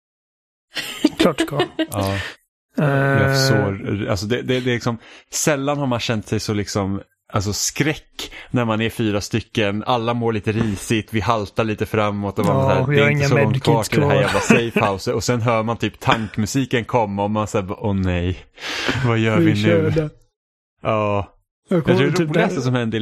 [1.18, 1.61] Klart ska.
[1.91, 2.18] ja.
[2.80, 3.34] Uh...
[3.34, 3.56] Så,
[4.10, 4.98] alltså det, det, det är liksom,
[5.32, 7.02] sällan har man känt sig så liksom
[7.34, 12.40] Alltså skräck när man är fyra stycken, alla mår lite risigt, vi haltar lite framåt
[12.40, 15.14] och man ja, här, det är inte så långt kvar till det här jävla safehouse
[15.14, 18.38] och sen hör man typ tankmusiken komma och man säger åh nej,
[19.06, 20.10] vad gör vi, vi nu?
[20.82, 21.34] Ja,
[21.76, 22.61] jag, jag tror det typ roligaste där...
[22.61, 22.99] som hände i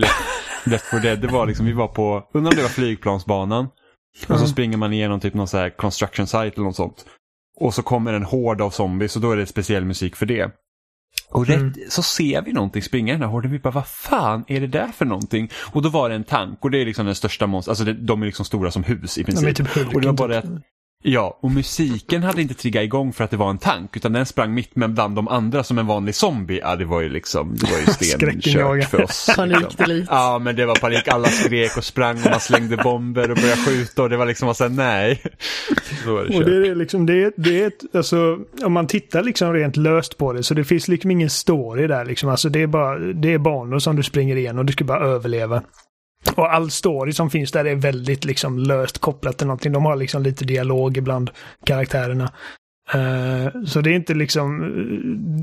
[0.66, 3.68] Left 4 Dead, det var liksom, vi var på, undrar om det var flygplansbanan.
[4.24, 4.42] Och mm.
[4.42, 7.06] så springer man igenom typ någon så här construction site eller något sånt.
[7.60, 10.52] Och så kommer en hård av zombies och då är det speciell musik för det.
[11.30, 11.74] Och rätt, mm.
[11.90, 13.52] så ser vi någonting springa i den här horden.
[13.52, 15.50] Vi bara, vad fan är det där för någonting?
[15.72, 17.72] Och då var det en tank och det är liksom den största monstret.
[17.72, 19.58] Alltså det, de är liksom stora som hus i princip.
[19.58, 20.52] De typ och det var bara typ.
[20.52, 20.62] att
[21.04, 24.26] Ja, och musiken hade inte triggat igång för att det var en tank utan den
[24.26, 26.60] sprang mitt med bland de andra som en vanlig zombie.
[26.64, 27.86] Ja, det var ju liksom, det var ju
[28.18, 29.30] stenkört för oss.
[29.36, 30.06] Panik liksom.
[30.10, 31.08] Ja, men det var panik.
[31.08, 34.50] Alla skrek och sprang och man slängde bomber och började skjuta och det var liksom,
[34.50, 35.24] och sen nej.
[36.04, 38.88] Så var det och det är liksom, det är, det är ett, alltså, om man
[38.88, 42.30] tittar liksom rent löst på det så det finns liksom ingen story där liksom.
[42.30, 45.06] Alltså det är bara, det är banor som du springer igen och du ska bara
[45.06, 45.62] överleva.
[46.36, 49.72] Och all story som finns där är väldigt liksom löst kopplat till någonting.
[49.72, 51.32] De har liksom lite dialog ibland,
[51.66, 52.32] karaktärerna.
[52.96, 54.60] Uh, så det är inte liksom,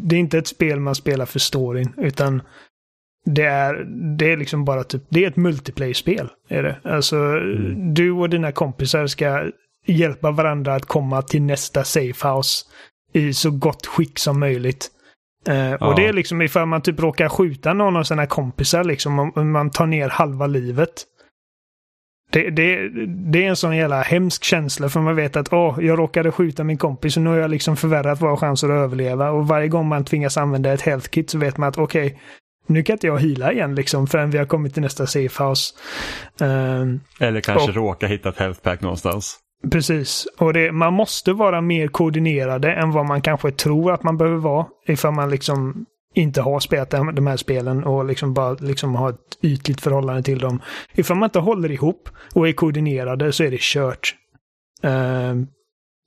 [0.09, 2.43] det är inte ett spel man spelar för storyn, utan
[3.24, 3.85] det är,
[4.19, 6.28] det är liksom bara typ, det är ett multiplayer-spel.
[6.48, 6.77] Är det.
[6.85, 7.94] Alltså, mm.
[7.94, 9.51] du och dina kompisar ska
[9.86, 12.65] hjälpa varandra att komma till nästa safehouse
[13.12, 14.90] i så gott skick som möjligt.
[15.48, 19.18] Eh, och det är liksom ifall man typ råkar skjuta någon av sina kompisar, liksom,
[19.18, 21.05] om man tar ner halva livet.
[22.31, 25.98] Det, det, det är en sån jävla hemsk känsla för man vet att åh, jag
[25.98, 29.31] råkade skjuta min kompis och nu har jag liksom förvärrat våra chanser att överleva.
[29.31, 32.18] Och varje gång man tvingas använda ett health kit så vet man att okej, okay,
[32.66, 35.74] nu kan inte jag hila igen liksom förrän vi har kommit till nästa safehouse.
[36.40, 39.39] Um, Eller kanske och, råka hitta ett health pack någonstans.
[39.70, 40.26] Precis.
[40.38, 44.36] Och det, man måste vara mer koordinerade än vad man kanske tror att man behöver
[44.36, 44.66] vara.
[44.86, 49.38] Ifall man liksom inte har spelat de här spelen och liksom bara liksom har ett
[49.43, 50.62] ytligt förhållande till dem.
[50.94, 54.14] Ifall man inte håller ihop och är koordinerade så är det kört.
[54.84, 55.43] Uh,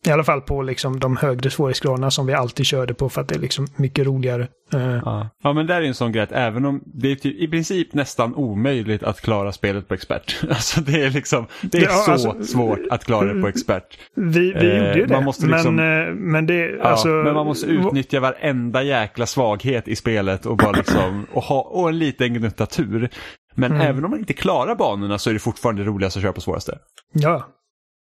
[0.08, 3.28] i alla fall på liksom de högre svårighetsgraderna som vi alltid körde på för att
[3.28, 4.48] det är liksom mycket roligare.
[4.74, 5.02] Uh.
[5.06, 5.30] Ja.
[5.44, 7.94] ja, men där är en sån grej att även om det är typ, i princip
[7.94, 10.44] nästan omöjligt att klara spelet på expert.
[10.50, 14.00] Alltså det är liksom, det är ja, så alltså, svårt att klara det på expert.
[14.16, 15.14] Vi, vi eh, gjorde ju det.
[15.14, 19.26] Man måste liksom, men, eh, men, det, ja, alltså, men man måste utnyttja varenda jäkla
[19.26, 23.10] svaghet i spelet och bara liksom, och, ha, och en liten gnutta tur.
[23.56, 23.88] Men mm.
[23.88, 26.78] även om man inte klarar banorna så är det fortfarande roligast att köra på svåraste.
[27.14, 27.48] Ja,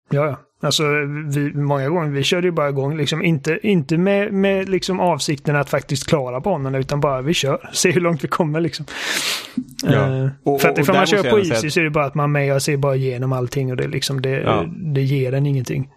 [0.10, 0.38] Ja, ja.
[0.62, 0.84] Alltså,
[1.28, 5.56] vi, många gånger, vi körde ju bara igång, liksom, inte, inte med, med liksom avsikten
[5.56, 8.86] att faktiskt klara banorna, utan bara vi kör, se hur långt vi kommer liksom.
[9.84, 10.08] Ja.
[10.08, 12.32] Uh, och, för att ifall man kör på Easy så är det bara att man
[12.32, 14.66] med och ser bara igenom allting och det, liksom, det, ja.
[14.94, 15.90] det ger en ingenting.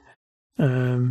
[0.63, 1.11] Uh,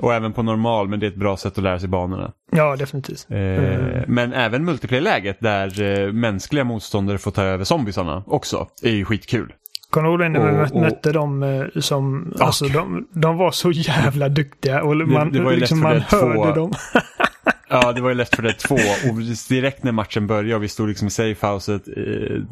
[0.00, 2.32] och även på normal, men det är ett bra sätt att lära sig banorna.
[2.52, 3.26] Ja, definitivt.
[3.30, 3.36] Uh,
[4.06, 9.52] men även multiplayer-läget där mänskliga motståndare får ta över zombiesarna också är ju skitkul.
[9.90, 13.50] Kommer du ihåg när vi och, mötte dem eh, som, och, alltså de, de var
[13.50, 16.72] så jävla duktiga och man, det, det liksom, man hörde dem.
[17.68, 19.14] ja, det var ju lätt för det två och
[19.48, 21.94] direkt när matchen började och vi stod liksom i safehouset eh,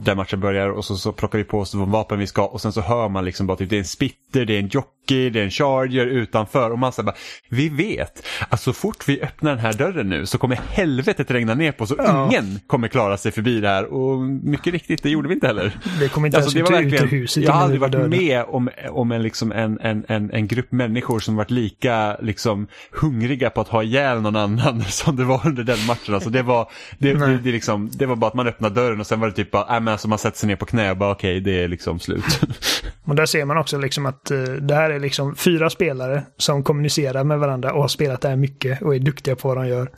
[0.04, 2.60] där matchen börjar och så, så plockar vi på oss de vapen vi ska och
[2.60, 4.68] sen så hör man liksom bara typ det är en spitt Inter, det är en
[4.68, 7.16] jockey, det är en charger utanför och man säger bara,
[7.48, 11.54] vi vet att så fort vi öppnar den här dörren nu så kommer helvetet regna
[11.54, 12.26] ner på så Ja.
[12.30, 15.78] ingen kommer klara sig förbi det här och mycket riktigt, det gjorde vi inte heller.
[16.00, 18.08] Det kommer inte Alltså, ens det var ut ur huset jag har aldrig varit döda.
[18.08, 22.66] med om, om en, liksom en, en, en, en grupp människor som varit lika liksom,
[22.92, 26.14] hungriga på att ha ihjäl någon annan som det var under den matchen.
[26.14, 29.06] Alltså, det, var, det, det, det, liksom, det var bara att man öppnade dörren och
[29.06, 30.96] sen var det typ bara, äh, men alltså, man sätter sig ner på knä och
[30.96, 32.24] bara okej, det är liksom slut.
[33.04, 36.62] Och där ser man också liksom att eh, det här är liksom fyra spelare som
[36.62, 39.68] kommunicerar med varandra och har spelat det här mycket och är duktiga på vad de
[39.68, 39.90] gör.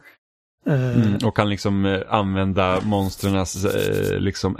[0.67, 4.57] Eh, Mm, och kan liksom eh, använda monstrenas eh, liksom,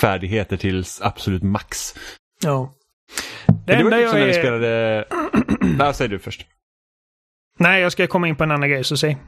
[0.00, 1.94] färdigheter till absolut max.
[2.42, 2.72] Ja.
[3.66, 4.38] Det, Det var typ jag när vi är...
[4.38, 5.04] spelade...
[5.78, 6.46] Vad säger du först?
[7.58, 9.18] Nej, jag ska komma in på en annan grej, så säg.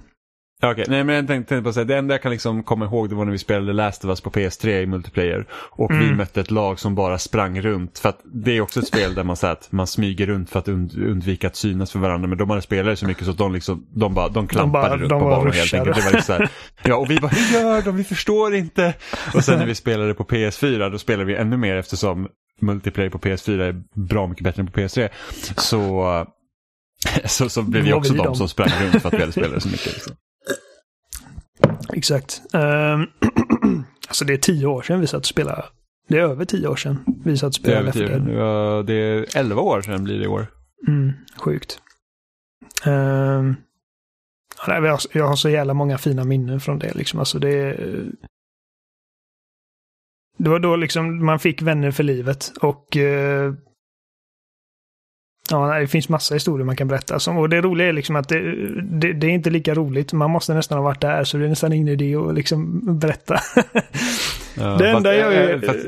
[0.67, 3.09] Okej, nej men jag tänkte, tänkte bara säga, det enda jag kan liksom komma ihåg
[3.09, 5.47] det var när vi spelade Last of Us på PS3 i multiplayer.
[5.53, 6.17] Och vi Mm.
[6.17, 7.99] mötte ett lag som bara sprang runt.
[7.99, 10.59] För att det är också ett spel där man säger att man smyger runt för
[10.59, 12.29] att und undvika att synas för varandra.
[12.29, 14.97] Men de hade spelare så mycket så att de liksom, de bara, de klampade bara-
[14.99, 15.97] runt de på banan helt enkelt.
[15.97, 16.49] Det var liksom så här,
[16.83, 17.97] ja, och vi bara, hur gör de?
[17.97, 18.95] Vi förstår inte.
[19.35, 22.29] Och sen när vi spelade på PS4, då spelade vi ännu mer eftersom
[22.61, 25.09] multiplayer på PS4 är bra mycket bättre än på PS3.
[25.57, 26.27] Så,
[27.25, 28.35] så, så blev vi också vi de dem?
[28.35, 29.93] som sprang runt för att vi hade spelare så mycket.
[29.93, 30.17] Liksom.
[31.97, 32.43] Exakt.
[32.52, 32.60] Um,
[34.09, 35.64] alltså det är tio år sedan vi satt och spelade.
[36.09, 38.39] Det är över tio år sedan vi satt och spelade Left 4 över Dead.
[38.39, 40.47] Ja, det är 11 år sedan blir det i år.
[40.89, 41.81] Mm, sjukt.
[42.86, 43.56] Um,
[44.66, 46.94] jag har- jag har så jävla många fina minnen från det.
[46.94, 47.19] Liksom.
[47.19, 47.77] Alltså det,
[50.39, 52.52] det var då liksom man fick vänner för livet.
[52.60, 53.55] Och eh,
[55.51, 57.31] ja, det finns massa historier man kan berätta.
[57.31, 58.40] Och det roliga är liksom att det,
[58.82, 60.12] det, det är inte lika roligt.
[60.12, 63.39] Man måste nästan ha varit där så det är nästan ingen idé att liksom berätta.
[64.55, 65.59] Ja, det enda jag är...
[65.59, 65.86] fast,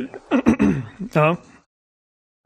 [1.14, 1.36] ja.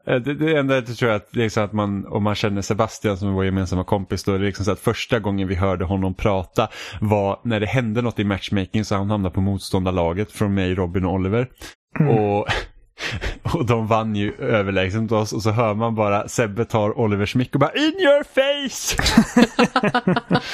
[0.07, 3.27] äh, det, det enda jag tror att så att man, om man känner Sebastian som
[3.27, 6.13] är vår gemensamma kompis, då är det liksom så att första gången vi hörde honom
[6.13, 6.67] prata
[7.01, 11.05] var när det hände något i matchmaking så han hamnade på motståndarlaget från mig, Robin
[11.05, 11.47] och Oliver.
[11.99, 12.17] Mm.
[12.17, 12.47] Och,
[13.41, 17.53] och de vann ju överlägset oss och så hör man bara Sebbe tar Olivers mick
[17.53, 18.95] och bara In your face!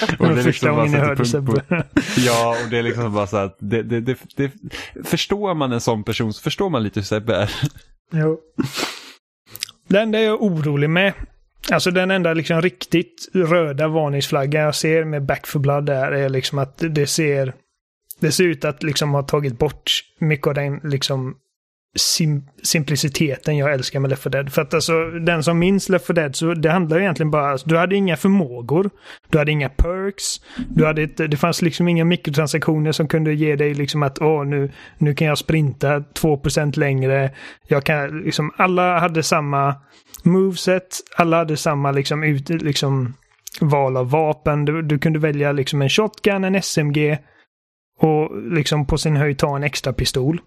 [0.18, 1.64] Det var är liksom bara så att det Sebbe.
[2.18, 4.52] Ja, och det är liksom bara så att det, det, det, det,
[5.04, 7.52] förstår man en sån person så förstår man lite hur Sebbe är.
[8.12, 8.40] Jo.
[9.88, 11.14] Det enda jag är orolig med,
[11.72, 16.30] alltså den enda liksom riktigt röda varningsflaggan jag ser med Back for Blood där är
[16.30, 17.54] liksom att det ser
[18.20, 21.36] det ser ut att liksom ha tagit bort mycket av den liksom
[21.96, 24.54] sim simpliciteten jag älskar med Left 4 Dead.
[24.54, 27.70] För att alltså, den som minns Left 4 Dead så det handlar egentligen bara, alltså,
[27.70, 28.90] du hade inga förmågor,
[29.30, 33.56] du hade inga perks, du hade ett, det fanns liksom inga mikrotransaktioner som kunde ge
[33.56, 37.32] dig liksom att åh nu, nu kan jag sprinta 2% längre.
[37.68, 39.76] Jag kan liksom, alla hade samma
[40.24, 43.14] moveset, alla hade samma liksom, ut, liksom
[43.62, 44.66] val av vapen.
[44.66, 47.18] Du, du kunde välja liksom en shotgun, en SMG
[48.00, 50.42] och liksom på sin höjd ta en extra pistol.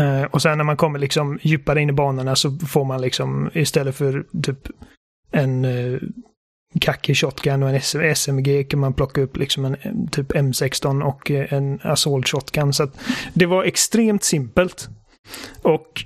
[0.00, 3.50] Uh, och sen när man kommer liksom djupare in i banorna så får man liksom
[3.54, 4.68] istället för typ
[5.32, 6.00] en uh,
[6.80, 11.52] kackig shotgun och en SMG kan man plocka upp liksom en, typ M16 och eh,
[11.52, 12.72] en assault shotgun.
[12.72, 13.00] Så att
[13.34, 14.88] det var extremt simpelt.
[15.62, 16.04] Och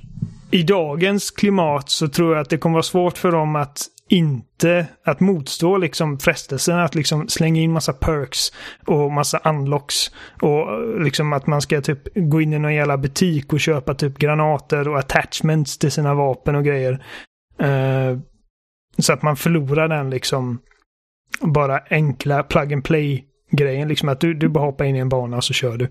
[0.51, 4.86] i dagens klimat så tror jag att det kommer vara svårt för dem att inte
[5.05, 8.52] att motstå liksom frestelsen att liksom slänga in massa perks
[8.86, 10.10] och massa unlocks
[10.43, 14.18] och liksom att man ska typ gå in i någon jävla butik och köpa typ
[14.18, 17.05] granater och attachments till sina vapen och grejer.
[17.62, 18.18] Uh,
[18.98, 20.59] så att man förlorar den liksom
[21.40, 23.89] bara enkla plug and play grejen.
[23.89, 25.89] Liksom att du, du bara hoppar in i en bana och så kör du.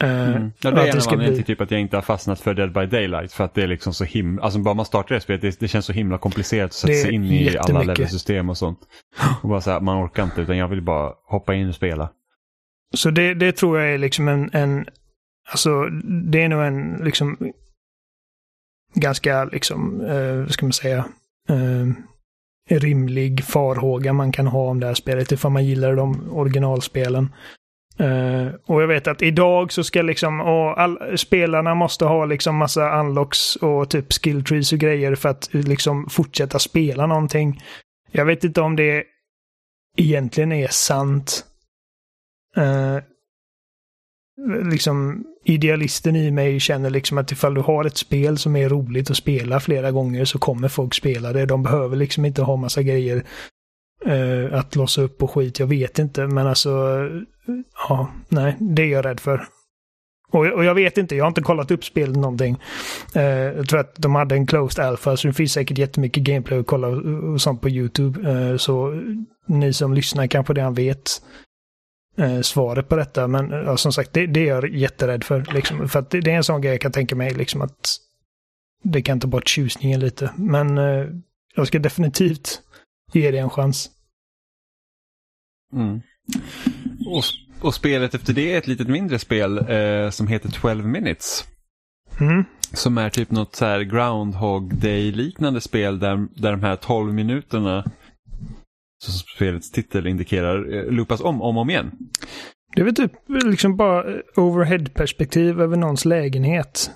[0.00, 0.52] Eh, Mm.
[0.60, 2.72] Ja, det är en av anledningarna till typ att jag inte har fastnat för Dead
[2.72, 3.32] by Daylight.
[3.32, 5.68] För att det är liksom så himla, alltså bara man startar det spelet, det, det
[5.68, 8.78] känns så himla komplicerat att sätta sig in i alla levelsystem och sånt.
[9.42, 12.10] Och bara så här, man orkar inte utan jag vill bara hoppa in och spela.
[12.96, 14.86] Så det, det tror jag är liksom en, en
[15.52, 15.84] alltså
[16.30, 17.52] det är nog en liksom
[18.94, 21.04] ganska liksom, eh, vad ska man säga,
[21.48, 21.86] eh,
[22.78, 27.34] rimlig farhåga man kan ha om det här spelet ifall man gillar de originalspelen.
[28.00, 32.56] Uh, och jag vet att idag så ska liksom, och all, spelarna måste ha liksom
[32.56, 37.62] massa unlocks och typ skill trees och grejer för att liksom fortsätta spela någonting.
[38.12, 39.04] Jag vet inte om det
[39.96, 41.44] egentligen är sant.
[42.58, 42.98] Uh,
[44.70, 49.10] liksom idealisten i mig känner liksom att ifall du har ett spel som är roligt
[49.10, 51.46] att spela flera gånger så kommer folk spela det.
[51.46, 53.24] De behöver liksom inte ha massa grejer
[54.04, 55.58] eh, att låsa upp och skit.
[55.58, 56.70] Jag vet inte, men alltså
[57.48, 57.54] eh,
[57.88, 59.46] ja, nej, det är jag rädd för.
[60.30, 62.58] Och, och jag vet inte, jag har inte kollat upp spelet någonting.
[63.14, 66.58] Eh, jag tror att de hade en closed alpha, så det finns säkert jättemycket gameplay
[66.58, 68.30] att kolla och sånt på YouTube.
[68.30, 69.02] Eh, så
[69.46, 71.22] ni som lyssnar kanske redan vet
[72.18, 73.28] eh, svaret på detta.
[73.28, 75.54] Men eh, ja, som sagt, det, det är jag jätterädd för.
[75.54, 77.96] Liksom, för att det, det, är en sån grej jag kan tänka mig, liksom att
[78.82, 80.30] det kan ta bort tjusningen lite.
[80.36, 81.06] Men eh,
[81.54, 82.62] jag ska definitivt
[83.12, 83.90] ge det en chans.
[85.72, 86.00] Mm.
[87.06, 87.24] Och,
[87.60, 91.44] och, spelet efter det är ett litet mindre spel eh, som heter 12 minutes.
[92.20, 92.44] Mm.
[92.72, 97.84] Som är typ något så här Groundhog Day-liknande spel där, där de här 12 minuterna
[99.04, 101.90] som spelets titel indikerar, eh, loopas om om och om igen.
[102.74, 104.04] Det är väl typ liksom bara
[104.36, 106.90] overhead-perspektiv över någons lägenhet.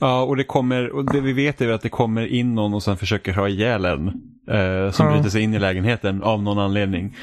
[0.00, 2.82] Ja, och det kommer, och det vi vet är att det kommer in någon och
[2.82, 4.08] sen försöker ha ihjäl en.
[4.48, 5.12] Eh, som ja.
[5.12, 7.16] bryter sig in i lägenheten av någon anledning.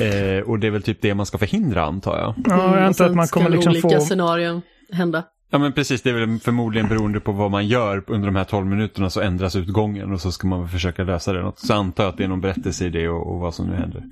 [0.00, 2.34] Eh, och det är väl typ det man ska förhindra antar jag.
[2.46, 4.00] Ja, jag antar att man kommer liksom olika få...
[4.00, 4.62] scenarion
[4.92, 5.24] hända.
[5.50, 8.44] Ja men precis, det är väl förmodligen beroende på vad man gör under de här
[8.44, 11.52] 12 minuterna så ändras utgången och så ska man försöka lösa det.
[11.56, 13.74] Så antar jag att det är någon berättelse i det och, och vad som nu
[13.74, 14.04] händer.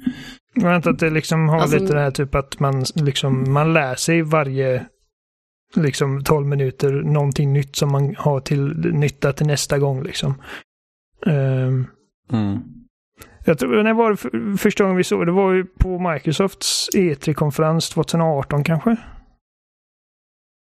[0.55, 1.79] Jag antar att det liksom har alltså...
[1.79, 4.87] lite det här typ att man, liksom, man lär sig varje
[5.77, 10.35] liksom 12 minuter någonting nytt som man har till nytta till nästa gång liksom.
[11.27, 11.87] Um,
[12.33, 12.61] mm.
[13.45, 15.33] Jag tror, när var det för, första gången vi såg det?
[15.33, 18.97] var ju på Microsofts E3-konferens 2018 kanske?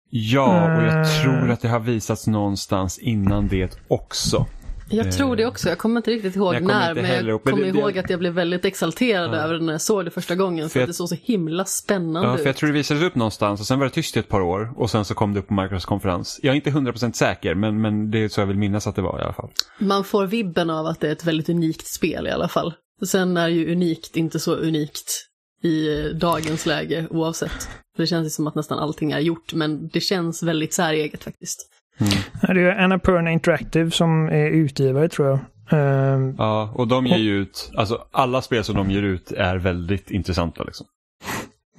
[0.10, 4.46] Ja, och jag uh, tror att det har visats någonstans innan det också.
[4.90, 8.10] Jag tror det också, jag kommer inte riktigt ihåg när, men jag kommer ihåg att
[8.10, 9.36] jag blev väldigt exalterad ja.
[9.36, 11.66] över det när jag såg det första gången, för, för att det såg så himla
[11.66, 12.32] spännande ut.
[12.32, 14.30] Ja, för jag tror det visades upp någonstans och sen var det tyst i ett
[14.30, 16.40] par år och sen så kom det upp på Microsofts konferens.
[16.44, 19.02] Jag är inte 100% säker, men, men det är så jag vill minnas att det
[19.02, 19.50] var i alla fall.
[19.80, 22.74] Man får vibben av att det är ett väldigt unikt spel i alla fall.
[23.06, 25.30] Sen är ju unikt inte så unikt
[25.64, 27.70] i dagens läge oavsett.
[27.98, 31.70] det känns ju som att nästan allting är gjort, men det känns väldigt säreget faktiskt.
[32.00, 32.56] Mm.
[32.56, 35.40] Det är Annapurna Interactive som är utgivare tror jag.
[35.74, 39.58] Uh, ja, och de ger ju ut, alltså alla spel som de ger ut är
[39.58, 40.88] väldigt intressanta liksom.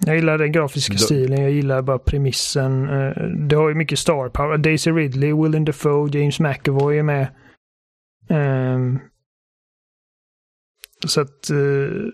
[0.06, 0.98] Jag gillar den grafiska de...
[0.98, 2.88] stilen, jag gillar bara premissen.
[2.88, 3.14] Uh,
[3.48, 4.58] det har ju mycket star power.
[4.58, 7.28] Daisy Ridley, Willem Dafoe, James McAvoy är med.
[8.30, 8.98] Uh,
[11.06, 11.50] så att...
[11.52, 12.08] Uh,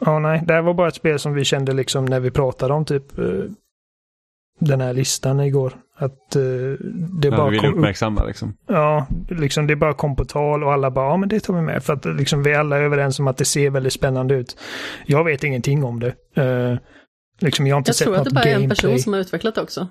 [0.00, 2.74] ja, nej, det här var bara ett spel som vi kände liksom när vi pratade
[2.74, 3.04] om typ
[4.60, 5.72] den här listan igår.
[6.00, 6.76] Att uh,
[7.20, 8.56] det ja, bara vi kom uppmärksamma liksom.
[8.66, 11.62] Ja, liksom det bara kom på tal och alla bara, ja men det tar vi
[11.62, 11.84] med.
[11.84, 14.56] För att liksom vi alla är överens om att det ser väldigt spännande ut.
[15.06, 16.14] Jag vet ingenting om det.
[16.38, 16.78] Uh,
[17.40, 18.38] liksom jag har inte jag sett något gameplay.
[18.38, 19.88] Jag tror att det bara är en person som har utvecklat det också.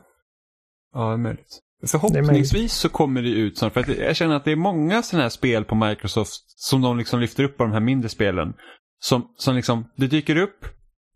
[0.94, 1.60] Ja, det är möjligt.
[1.88, 5.24] Förhoppningsvis så kommer det ut så, för att jag känner att det är många sådana
[5.24, 8.54] här spel på Microsoft som de liksom lyfter upp på de här mindre spelen.
[9.00, 10.66] Som, som liksom, det dyker upp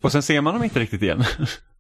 [0.04, 1.24] och sen ser man dem inte riktigt igen.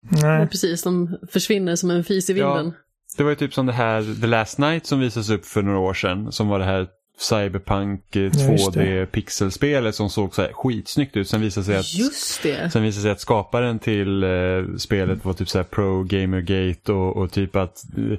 [0.00, 0.48] Nej.
[0.48, 2.66] precis, de försvinner som en fis i vinden.
[2.66, 2.72] Ja,
[3.16, 5.78] det var ju typ som det här The Last Night som visades upp för några
[5.78, 6.32] år sedan.
[6.32, 6.86] Som var det här
[7.18, 11.28] Cyberpunk 2D pixelspelet som såg så här skitsnyggt ut.
[11.28, 12.70] Sen visade sig att, Just det.
[12.72, 14.30] Sen visade sig att skaparen till eh,
[14.78, 18.18] spelet var typ så här Pro Gamergate och, och typ att eh,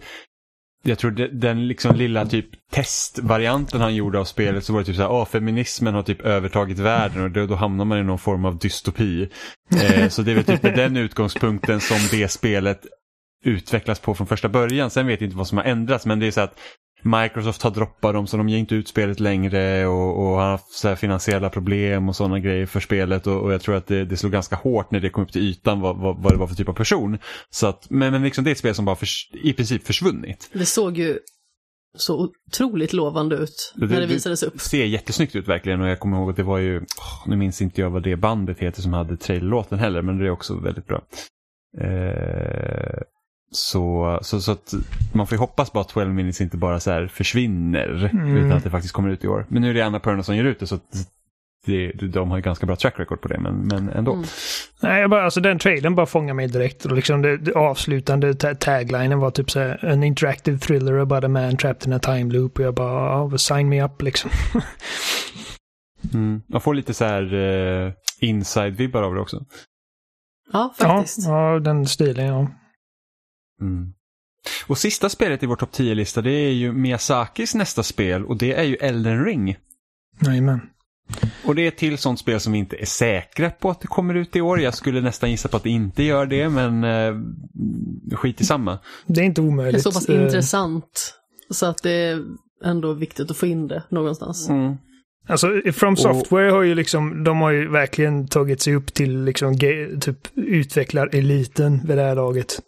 [0.83, 4.95] jag tror den liksom lilla typ testvarianten han gjorde av spelet så var det typ
[4.95, 8.19] så här, ah, feminismen har typ övertagit världen och då, då hamnar man i någon
[8.19, 9.29] form av dystopi.
[9.71, 12.81] Eh, så det är väl typ med den utgångspunkten som det spelet
[13.45, 14.89] utvecklas på från första början.
[14.89, 16.59] Sen vet jag inte vad som har ändrats men det är så att
[17.01, 20.71] Microsoft har droppat dem så de ger inte ut spelet längre och, och har haft
[20.71, 24.17] så finansiella problem och sådana grejer för spelet och, och jag tror att det, det,
[24.17, 26.55] slog ganska hårt när det kom upp till ytan vad, vad, vad det var för
[26.55, 27.17] typ av person.
[27.49, 29.07] Så att, men, men liksom det är ett spel som bara för,
[29.43, 30.49] i princip försvunnit.
[30.53, 31.19] Det såg ju
[31.97, 34.53] så otroligt lovande ut när det, det visades upp.
[34.53, 37.35] Det ser jättesnyggt ut verkligen och jag kommer ihåg att det var ju, oh, nu
[37.35, 40.59] minns inte jag vad det bandet heter som hade traillerlåten heller men det är också
[40.59, 41.01] väldigt bra.
[41.81, 43.01] Eh,
[43.51, 44.73] så, så, så att
[45.13, 48.37] man får ju hoppas bara att 12 minutes inte bara så här försvinner mm.
[48.37, 49.45] utan att det faktiskt kommer ut i år.
[49.49, 50.79] Men nu är det Anna Perna som ger ut det så
[51.65, 54.13] det, de har ju ganska bra track record på det men, men ändå.
[54.13, 54.25] Mm.
[54.79, 56.85] Nej, jag bara, alltså den trailern bara fångar mig direkt.
[56.85, 61.27] Och liksom det, det avslutande taglinen var typ så här, en interactive thriller about a
[61.27, 62.59] man trapped in a time loop.
[62.59, 64.31] Och jag bara, oh, sign me up liksom.
[66.13, 66.41] mm.
[66.47, 69.45] Man får lite så här uh, inside-vibbar av det också.
[70.53, 71.27] Ja, faktiskt.
[71.27, 72.47] Ja, ja den stilen ja.
[73.61, 73.93] Mm.
[74.67, 78.53] Och sista spelet i vår topp 10-lista det är ju Miyazakis nästa spel och det
[78.53, 79.57] är ju Elden Ring.
[80.21, 80.61] Jajamän.
[81.45, 84.15] Och det är till sånt spel som vi inte är säkra på att det kommer
[84.15, 84.61] ut i år.
[84.61, 87.15] Jag skulle nästan gissa på att det inte gör det, men eh,
[88.17, 88.79] skit i samma.
[89.07, 89.73] Det är inte omöjligt.
[89.83, 90.23] Det är så pass uh...
[90.23, 91.13] intressant
[91.49, 92.23] så att det är
[92.65, 94.49] ändå viktigt att få in det någonstans.
[94.49, 94.77] Mm.
[95.27, 99.59] Alltså From Software har ju liksom, de har ju verkligen tagit sig upp till liksom
[100.01, 102.59] typ utvecklar eliten vid det här laget.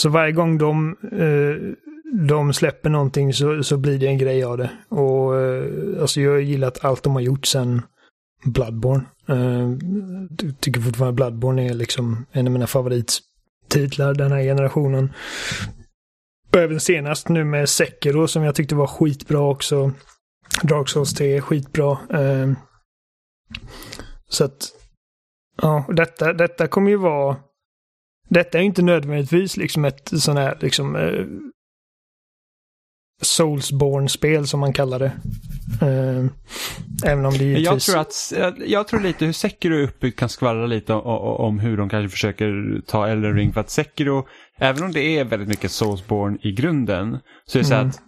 [0.00, 1.74] Så varje gång de, eh,
[2.26, 4.70] de släpper någonting så, så blir det en grej av det.
[4.88, 7.82] Och eh, alltså jag har gillat allt de har gjort sen
[8.44, 9.04] Bloodborne.
[9.28, 9.70] Eh,
[10.60, 15.12] tycker fortfarande Bloodborne är liksom en av mina favorittitlar den här generationen.
[16.56, 19.92] Även senast nu med Sekiro som jag tyckte var skitbra också.
[20.62, 21.98] Dark Souls 3 är skitbra.
[22.10, 22.52] Eh,
[24.28, 24.68] så att,
[25.62, 27.36] ja, detta, detta kommer ju vara
[28.30, 31.24] detta är inte nödvändigtvis liksom ett sån här liksom eh,
[33.22, 35.12] Soulsborne-spel som man kallar det.
[35.82, 36.24] Eh,
[37.10, 37.66] även om det givetvis...
[37.66, 38.32] Jag tror, att,
[38.66, 41.00] jag tror lite hur Sekiro är uppbyggt kan skvallra lite om,
[41.46, 43.52] om hur de kanske försöker ta Elden Ring.
[43.52, 44.26] För att Sekiro,
[44.58, 47.92] även om det är väldigt mycket Soulsborne i grunden, så är det mm.
[47.92, 48.02] så att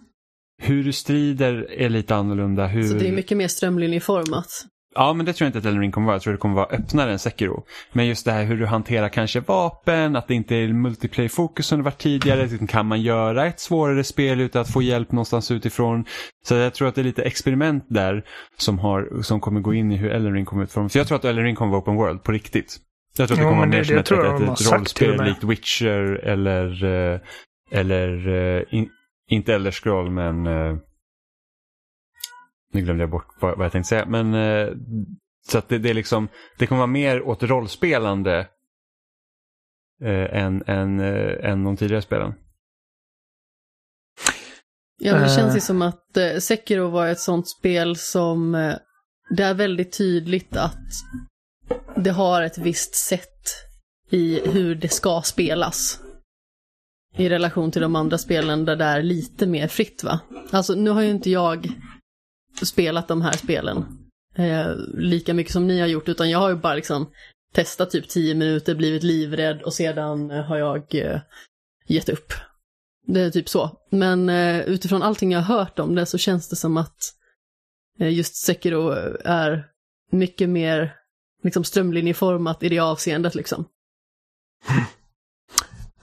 [0.61, 2.67] hur du strider är lite annorlunda.
[2.67, 2.83] Hur...
[2.83, 4.47] Så det är mycket mer strömlinjeformat?
[4.95, 6.15] Ja, men det tror jag inte att Elden Ring kommer vara.
[6.15, 7.63] Jag tror det kommer vara öppnare än Sekiro.
[7.91, 11.77] Men just det här hur du hanterar kanske vapen, att det inte är multiplayer-fokus som
[11.77, 12.43] det var tidigare.
[12.43, 12.67] Mm.
[12.67, 16.05] Kan man göra ett svårare spel utan att få hjälp någonstans utifrån?
[16.45, 18.23] Så jag tror att det är lite experiment där
[18.57, 20.91] som, har, som kommer gå in i hur Elden Ring kommer utformas.
[20.91, 22.77] Så jag tror att Elden Ring kommer vara open world på riktigt.
[23.17, 26.83] Jag tror att det kommer vara mer som ett, ett, ett rollspel likt Witcher eller,
[26.83, 27.19] eh,
[27.71, 28.89] eller eh, in,
[29.29, 30.77] inte Elder Scroll men eh,
[32.73, 34.05] nu glömde jag bort vad, vad jag tänkte säga.
[34.05, 34.73] Men eh,
[35.47, 36.27] så att det, det, är liksom,
[36.57, 38.47] det kommer vara mer åt rollspelande
[40.01, 42.33] eh, än, än, eh, än de tidigare spelen.
[44.99, 48.75] Ja, det känns ju som att eh, Sekiro var ett sånt spel som eh,
[49.29, 50.87] det är väldigt tydligt att
[51.95, 53.29] det har ett visst sätt
[54.09, 55.99] i hur det ska spelas.
[57.17, 60.19] I relation till de andra spelen där det är lite mer fritt va?
[60.51, 61.67] Alltså nu har ju inte jag
[62.61, 63.85] spelat de här spelen
[64.35, 67.09] eh, lika mycket som ni har gjort, utan jag har ju bara liksom
[67.53, 71.21] testat typ tio minuter, blivit livrädd och sedan eh, har jag eh,
[71.87, 72.33] gett upp.
[73.07, 73.77] Det är typ så.
[73.89, 76.97] Men eh, utifrån allting jag har hört om det så känns det som att
[77.99, 78.89] eh, just Sekiro
[79.25, 79.67] är
[80.11, 80.95] mycket mer
[81.43, 83.65] liksom strömlinjeformat i det avseendet liksom.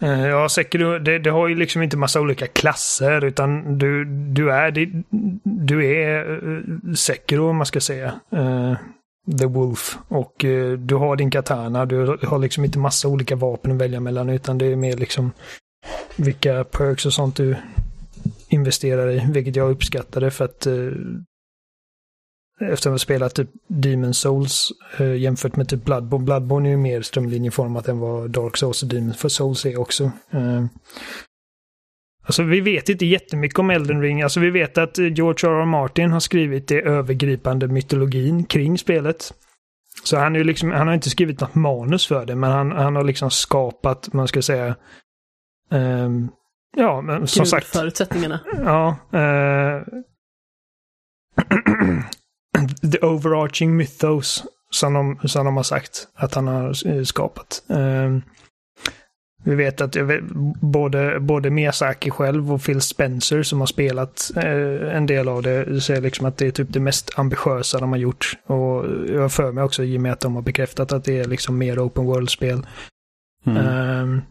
[0.02, 4.52] Eh, ja, Sekiro, det, det, har ju liksom inte massa olika klasser utan du, du
[4.52, 4.88] är, det,
[5.42, 8.20] du är eh, Sekiro om man ska säga.
[8.32, 8.74] Uh,
[9.38, 9.98] The Wolf.
[10.08, 14.00] Och uh, du har din katana, du har liksom inte massa olika vapen att välja
[14.00, 15.32] mellan utan det är mer liksom
[16.16, 17.56] vilka perks och sånt du
[18.48, 20.66] investerar i, vilket jag uppskattade för att
[22.60, 26.24] efter att ha spelat typ Demon Souls eh, jämfört med typ Bloodborne.
[26.24, 30.04] Bloodborne är ju mer strömlinjeformat än vad Dark Souls och Demon Souls är också.
[30.30, 30.64] Eh,
[32.22, 34.22] alltså vi vet inte jättemycket om Elden Ring.
[34.22, 35.60] Alltså vi vet att George R.
[35.60, 35.64] R.
[35.64, 39.34] Martin har skrivit det övergripande mytologin kring spelet.
[40.04, 42.96] Så han, är liksom, han har inte skrivit något manus för det, men han, han
[42.96, 44.76] har liksom skapat, man ska säga,
[45.70, 46.30] um,
[46.76, 47.66] ja, men som sagt.
[47.66, 48.40] förutsättningarna.
[48.64, 48.96] Ja.
[49.14, 49.82] Uh,
[52.92, 57.62] the overarching mythos som de, som de har sagt att han har eh, skapat.
[57.66, 58.22] Um,
[59.44, 60.24] vi vet att vet,
[60.60, 65.80] både, både Miyazaki själv och Phil Spencer som har spelat eh, en del av det
[65.80, 68.38] säger liksom att det är typ det mest ambitiösa de har gjort.
[68.46, 71.18] Och jag har för mig också i och med att de har bekräftat att det
[71.18, 72.66] är liksom mer open world-spel.
[73.46, 73.66] Mm.
[74.02, 74.22] Um,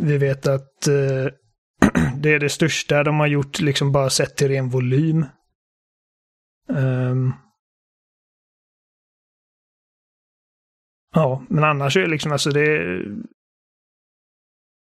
[0.00, 1.32] vi vet att eh,
[2.16, 5.26] det är det största de har gjort liksom bara sett till ren volym.
[6.70, 7.34] Um,
[11.14, 13.02] ja, men annars är det liksom alltså det...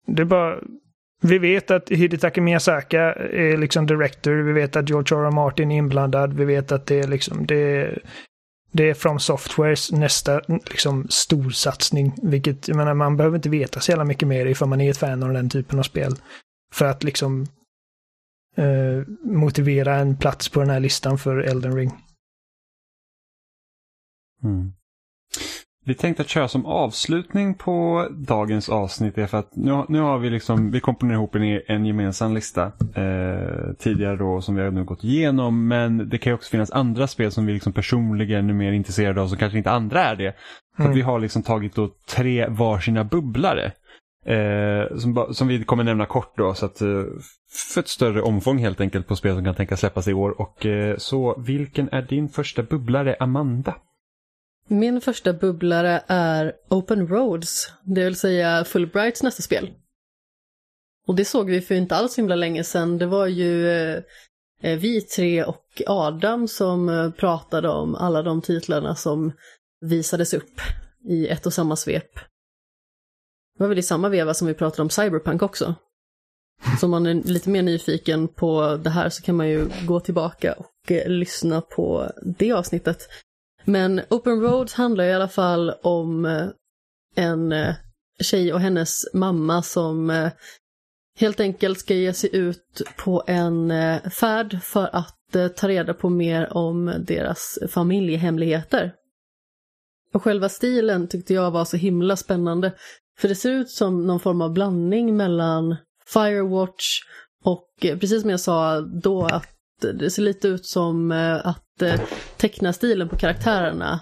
[0.07, 0.59] Det är bara...
[1.23, 4.31] Vi vet att Hidetaka Miyazaka är liksom director.
[4.31, 5.25] Vi vet att George R.
[5.25, 5.31] R.
[5.31, 6.33] Martin är inblandad.
[6.33, 7.45] Vi vet att det är liksom...
[7.45, 7.99] Det,
[8.71, 12.13] det är From Softwares nästa liksom storsatsning.
[12.23, 14.97] Vilket, jag menar, man behöver inte veta så jävla mycket mer ifall man är ett
[14.97, 16.11] fan av den typen av spel.
[16.73, 17.45] För att liksom
[18.57, 21.91] eh, motivera en plats på den här listan för Elden Ring.
[24.43, 24.73] Mm.
[25.85, 30.17] Vi tänkte att köra som avslutning på dagens avsnitt är för att nu, nu har
[30.17, 32.65] vi liksom, vi komponerar ihop en, en gemensam lista
[32.95, 36.71] eh, tidigare då som vi har nu gått igenom men det kan ju också finnas
[36.71, 40.15] andra spel som vi liksom personligen är mer intresserade av som kanske inte andra är
[40.15, 40.35] det.
[40.79, 40.91] Mm.
[40.91, 43.71] Att vi har liksom tagit då tre varsina bubblare.
[44.25, 47.03] Eh, som, som, vi kommer nämna kort då, så att, eh,
[47.73, 50.41] för ett större omfång helt enkelt på spel som kan tänkas släppas i år.
[50.41, 53.75] Och, eh, så vilken är din första bubblare, Amanda?
[54.67, 59.69] Min första bubblare är Open Roads, det vill säga Fulbrights nästa spel.
[61.07, 62.97] Och det såg vi för inte alls himla länge sedan.
[62.97, 63.99] Det var ju eh,
[64.61, 69.31] eh vi tre och Adam som eh, pratade om alla de titlarna som
[69.81, 70.61] visades upp
[71.09, 72.30] i ett och samma svep
[73.61, 75.75] var väl i samma veva som vi pratade om Cyberpunk också.
[76.79, 79.99] Så om man är lite mer nyfiken på det här så kan man ju gå
[79.99, 83.07] tillbaka och eh, lyssna på det avsnittet.
[83.65, 86.47] Men Open Roads handlar i alla fall om eh,
[87.15, 87.75] en eh,
[88.21, 90.31] tjej och hennes mamma som eh,
[91.17, 95.93] helt enkelt ska ge sig ut på en eh, färd för att eh, ta reda
[95.93, 98.93] på mer om deras familjehemligheter.
[100.13, 102.71] Och själva stilen tyckte jag var så himla spännande.
[103.21, 105.75] För det ser ut som någon form av blandning mellan
[106.05, 106.99] Firewatch
[107.43, 109.49] och eh, precis som jag sa då att
[109.99, 112.01] det ser lite ut som eh, att eh,
[112.37, 113.99] tecknastilen på karaktärerna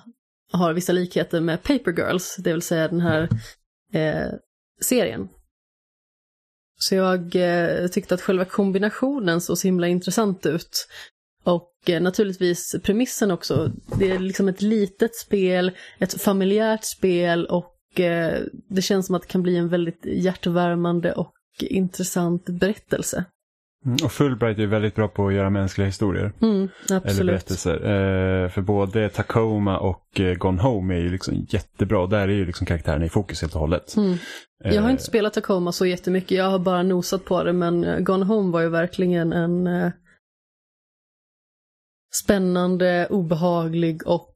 [0.51, 3.29] har vissa likheter med Paper Girls, det vill säga den här
[3.93, 4.33] eh,
[4.81, 5.29] serien.
[6.79, 10.87] Så jag eh, tyckte att själva kombinationen såg så himla intressant ut.
[11.43, 13.71] Och eh, naturligtvis premissen också.
[13.99, 19.21] Det är liksom ett litet spel, ett familjärt spel och eh, det känns som att
[19.21, 23.25] det kan bli en väldigt hjärtvärmande och intressant berättelse.
[23.85, 26.33] Mm, och Fulbright är väldigt bra på att göra mänskliga historier.
[26.41, 27.73] Mm, Eller berättelser.
[27.73, 32.07] Eh, för både Tacoma och eh, Gone Home är ju liksom jättebra.
[32.07, 33.97] Där är ju liksom karaktärerna i fokus helt och hållet.
[33.97, 34.17] Mm.
[34.63, 38.03] Jag har Eh, inte spelat Tacoma så jättemycket, jag har bara nosat på det, men
[38.03, 39.91] Gone Home var ju verkligen en
[42.23, 44.35] spännande, obehaglig och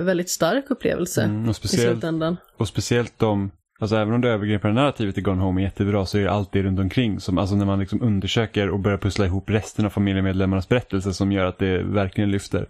[0.00, 2.36] väldigt stark upplevelse mm, och, i speciellt, slutändan.
[2.56, 6.18] och speciellt de, alltså även om det övergripande narrativet i Gone Home är jättebra så
[6.18, 9.26] är det allt det runt omkring som, alltså när man liksom undersöker och börjar pussla
[9.26, 12.68] ihop resten av familjemedlemmarnas berättelse som gör att det verkligen lyfter.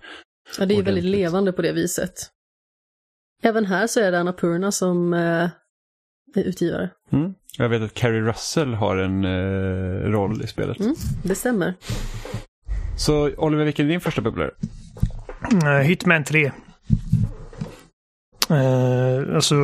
[0.58, 2.12] Ja, det är ju väldigt levande på det viset.
[3.42, 5.48] Även här så är det Annapurna som eh,
[6.34, 6.90] är utgivare.
[7.12, 7.34] Mm.
[7.58, 10.80] Jag vet att Carrie Russell har en eh, roll i spelet.
[10.80, 11.74] Mm, det stämmer.
[12.96, 14.50] Så Oliver, vilken är din första bubblare?
[15.64, 16.52] Eh, Hitman 3.
[18.50, 19.54] Uh, alltså,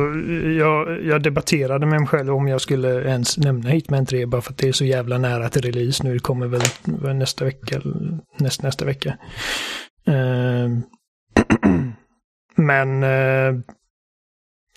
[0.59, 4.51] jag, jag debatterade med mig själv om jag skulle ens nämna Hitman 3 bara för
[4.51, 6.13] att det är så jävla nära till release nu.
[6.13, 7.81] Det kommer väl nästa vecka,
[8.37, 9.17] näst, nästa vecka.
[10.09, 10.79] Uh,
[12.55, 13.61] men uh,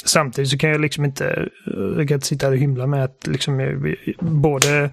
[0.05, 1.49] samtidigt så kan jag liksom inte,
[1.97, 4.91] jag kan inte sitta här och hymla med att liksom både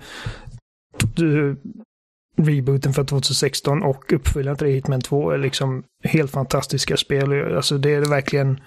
[2.37, 7.55] rebooten för 2016 och uppföljaren till Hitman 2 är liksom helt fantastiska spel.
[7.55, 8.59] Alltså det är verkligen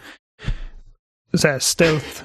[1.34, 2.22] så här stealth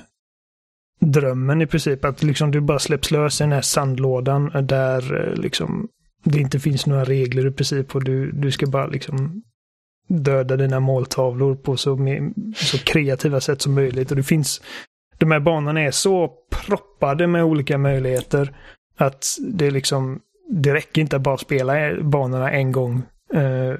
[1.00, 2.06] drömmen i princip.
[2.06, 5.88] Att liksom du bara släpps lös i den här sandlådan där eh, liksom
[6.24, 9.44] det inte finns några regler i princip och du, du ska bara liksom
[10.08, 14.12] döda dina måltavlor på så, med, så kreativa sätt som möjligt.
[14.12, 14.62] Och det finns,
[15.18, 18.56] de här banorna är så proppade med olika möjligheter
[18.98, 20.20] att det är liksom,
[20.62, 23.04] det räcker inte att bara spela banorna en gång.
[23.34, 23.74] Eh,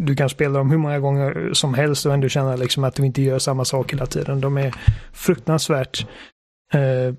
[0.00, 3.06] du kan spela dem hur många gånger som helst och ändå känna liksom att du
[3.06, 4.40] inte gör samma sak hela tiden.
[4.40, 4.74] De är
[5.12, 6.06] fruktansvärt
[6.72, 7.14] eh,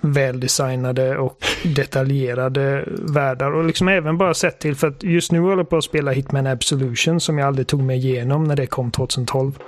[0.00, 1.38] väldesignade och
[1.76, 3.52] detaljerade världar.
[3.52, 6.12] Och liksom även bara sett till, för att just nu håller jag på att spela
[6.12, 9.58] Hitman Absolution som jag aldrig tog mig igenom när det kom 2012.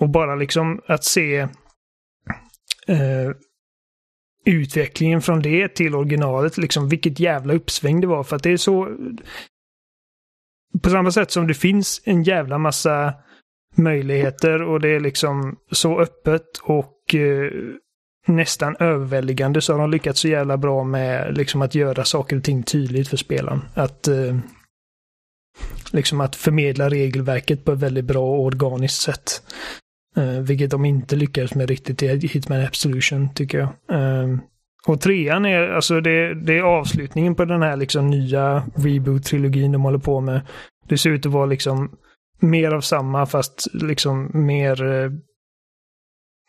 [0.00, 1.38] Och bara liksom att se
[2.86, 3.30] eh,
[4.44, 8.24] utvecklingen från det till originalet, liksom vilket jävla uppsväng det var.
[8.24, 8.96] För att det är så...
[10.82, 13.14] På samma sätt som det finns en jävla massa
[13.74, 17.52] möjligheter och det är liksom så öppet och eh,
[18.26, 22.44] nästan överväldigande så har de lyckats så jävla bra med liksom att göra saker och
[22.44, 23.60] ting tydligt för spelaren.
[23.74, 24.38] Att eh,
[25.92, 29.42] liksom att förmedla regelverket på ett väldigt bra och organiskt sätt.
[30.18, 33.68] Uh, vilket de inte lyckades med riktigt i Hitman Absolution, tycker jag.
[33.98, 34.38] Uh,
[34.86, 39.82] och trean är, alltså det, det är avslutningen på den här liksom nya reboot-trilogin de
[39.82, 40.40] håller på med.
[40.88, 41.90] Det ser ut att vara liksom
[42.40, 45.12] mer av samma fast liksom mer, uh,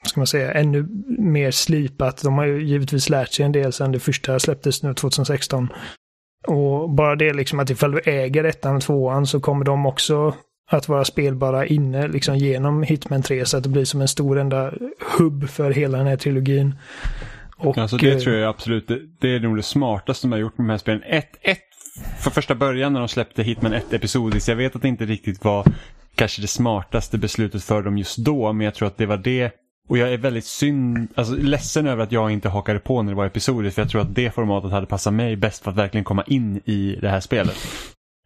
[0.05, 0.87] ska man säga, ännu
[1.19, 2.23] mer slipat.
[2.23, 5.67] De har ju givetvis lärt sig en del sedan det första släpptes nu 2016.
[6.47, 10.35] Och bara det liksom att ifall du äger ettan och tvåan så kommer de också
[10.69, 14.39] att vara spelbara inne liksom genom Hitman 3 så att det blir som en stor
[14.39, 14.73] enda
[15.17, 16.75] hubb för hela den här trilogin.
[17.57, 20.39] Och, Alltså det eh, tror jag absolut, det, det är nog det smartaste de har
[20.39, 21.03] gjort med de här spelen.
[21.03, 21.59] Ett, ett,
[22.19, 25.43] för första början när de släppte Hitman 1 episodiskt, jag vet att det inte riktigt
[25.43, 25.65] var
[26.15, 29.51] kanske det smartaste beslutet för dem just då, men jag tror att det var det.
[29.89, 33.17] Och jag är väldigt synd, alltså ledsen över att jag inte hakade på när det
[33.17, 36.03] var episodiskt, för jag tror att det formatet hade passat mig bäst för att verkligen
[36.03, 37.57] komma in i det här spelet.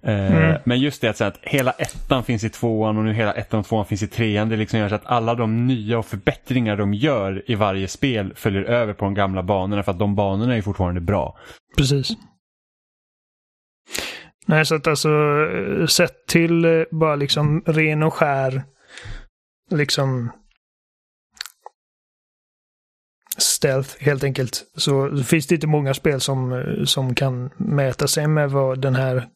[0.05, 0.61] Eh, Mm.
[0.65, 3.85] Men just det att, hela ettan finns i tvåan och nu hela ettan och tvåan
[3.85, 4.49] finns i trean.
[4.49, 8.33] Det liksom gör så att alla de nya och förbättringar de gör i varje spel
[8.35, 11.37] följer över på de gamla banorna för att de banorna är fortfarande bra.
[11.77, 12.11] Precis.
[14.45, 18.63] Nej, så att alltså eh, sett till eh, bara liksom ren och skär
[19.71, 20.31] liksom
[23.37, 24.63] stealth helt enkelt.
[24.75, 28.95] Så, så finns det inte många spel som, som kan mäta sig med vad den
[28.95, 29.27] här,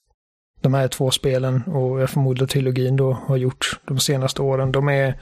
[0.62, 4.72] de här två spelen och jag förmodar trilogin då har gjort de senaste åren.
[4.72, 5.20] De är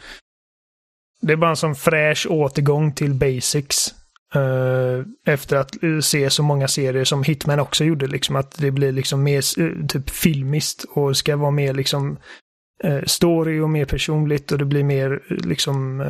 [1.22, 3.96] det är bara en sån fräsch återgång till basics.
[4.36, 8.72] Uh, efter att eh, se så många serier som Hitman också gjorde, liksom att det
[8.72, 12.18] blir liksom mer uh, typ filmiskt och ska vara mer liksom
[12.86, 16.04] uh, story och mer personligt och det blir mer liksom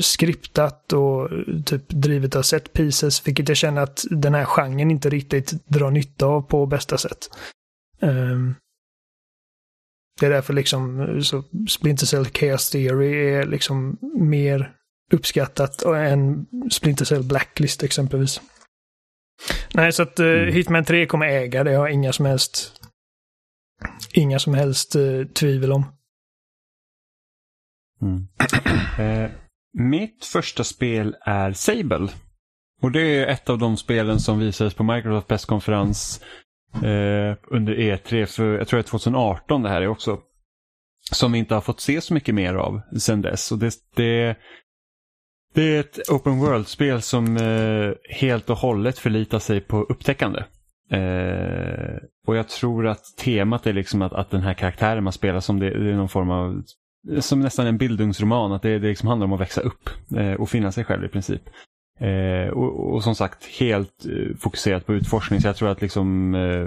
[0.00, 1.30] skriptat och
[1.64, 5.90] typ drivet av set pieces, vilket jag känner att den här genren inte riktigt drar
[5.90, 7.28] nytta av på bästa sätt.
[8.00, 8.54] Um,
[10.20, 14.72] det är därför liksom så Splinter Cell Chaos Theory är liksom mer
[15.12, 18.40] uppskattat än Splinter Cell Blacklist exempelvis.
[19.74, 21.72] Nej, så att uh, Hitman 3 kommer äga det.
[21.72, 22.72] Jag har inga som helst
[24.12, 25.84] inga som helst uh, tvivel om.
[28.02, 28.28] Mm.
[29.24, 29.30] eh,
[29.78, 32.08] mitt första spel är Sable.
[32.82, 36.20] Och det är ett av de spelen som visades på Microsoft presskonferens
[36.74, 40.18] eh, under E3 för jag tror det är 2018 det här är också.
[41.12, 43.52] Som vi inte har fått se så mycket mer av sedan dess.
[43.52, 44.36] Och det, det,
[45.54, 50.44] det är ett open world-spel som eh, helt och hållet förlitar sig på upptäckande.
[50.90, 51.96] Eh,
[52.26, 55.58] och jag tror att temat är liksom att, att den här karaktären man spelar som
[55.58, 56.62] det, det är någon form av
[57.20, 60.50] som nästan en bildungsroman, att det, det liksom handlar om att växa upp eh, och
[60.50, 61.42] finna sig själv i princip.
[62.00, 66.34] Eh, och, och, som sagt helt eh, fokuserat på utforskning så jag tror att liksom
[66.34, 66.66] eh,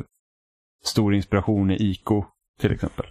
[0.84, 2.26] stor inspiration är IKO
[2.60, 3.06] till exempel.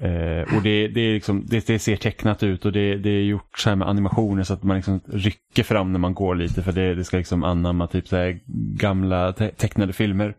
[0.00, 3.22] Eh, och det, det, är liksom, det, det, ser tecknat ut och det, det är
[3.22, 6.62] gjort så här med animationer så att man liksom rycker fram när man går lite
[6.62, 8.40] för det, det ska liksom anamma typ så här
[8.76, 10.34] gamla te tecknade filmer.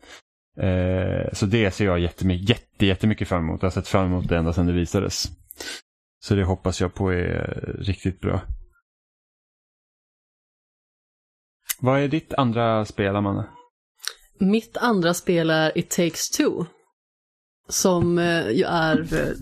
[0.58, 3.62] Eh, så det ser jag jättemycket, jätte, jättemycket fram emot.
[3.62, 5.32] Jag har sett fram emot det ända sedan det visades.
[6.24, 8.42] Så det hoppas jag på är riktigt bra.
[11.84, 13.46] Vad är ditt andra spel, Amanda?
[14.38, 16.66] Mitt andra spel är It takes two.
[17.70, 19.34] Som eh, ju är, eh,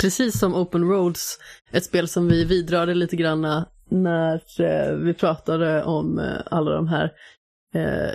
[0.00, 1.38] precis som Open Roads,
[1.70, 7.12] ett spel som vi vidrörde lite grann när eh, vi pratade om alla de här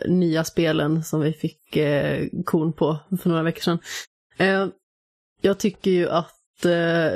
[0.08, 1.78] nya spelen som vi fick
[2.46, 3.80] kon på för några veckor sedan.
[5.42, 6.66] jag tycker ju att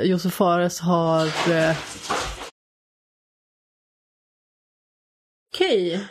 [0.02, 1.26] Josef Fares har
[5.56, 5.94] Okej.
[5.94, 6.06] Okay.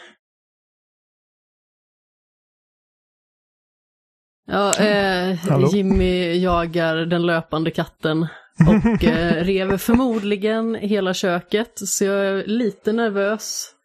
[4.47, 5.37] Ja, eh,
[5.73, 8.27] Jimmy jagar den löpande katten
[8.67, 13.75] och eh, rever förmodligen hela köket, så jag är lite nervös.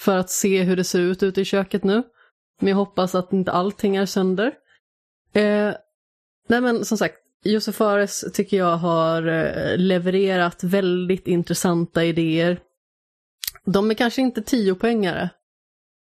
[0.00, 2.02] För att se hur det ser ut ute i köket nu.
[2.60, 4.46] Men jag hoppas att inte allting är sönder.
[5.32, 5.74] Eh,
[6.48, 12.60] nej men som sagt, Josef Fares tycker jag har eh, levererat väldigt intressanta idéer.
[13.64, 15.30] De är kanske inte tio poängare,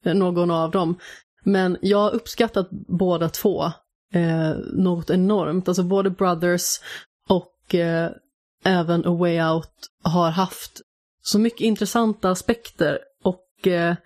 [0.05, 0.99] eh, någon av dem,
[1.45, 3.65] men jag har uppskattat båda två
[4.13, 5.69] eh, något enormt.
[5.69, 6.81] Alltså både Brothers
[7.29, 8.11] och eh,
[8.65, 9.73] även A Way Out
[10.03, 10.81] har haft
[11.23, 13.97] så mycket intressanta aspekter och eh,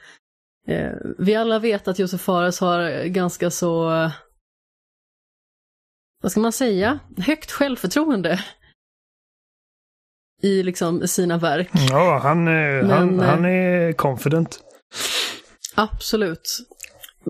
[0.66, 4.12] eh vi alla vet att Josef Fares har ganska så eh,
[6.20, 8.44] vad ska man säga, högt självförtroende
[10.42, 11.70] i liksom sina verk.
[11.90, 14.60] Ja, han, är, Men, han, han eh, är confident.
[15.74, 16.58] Absolut.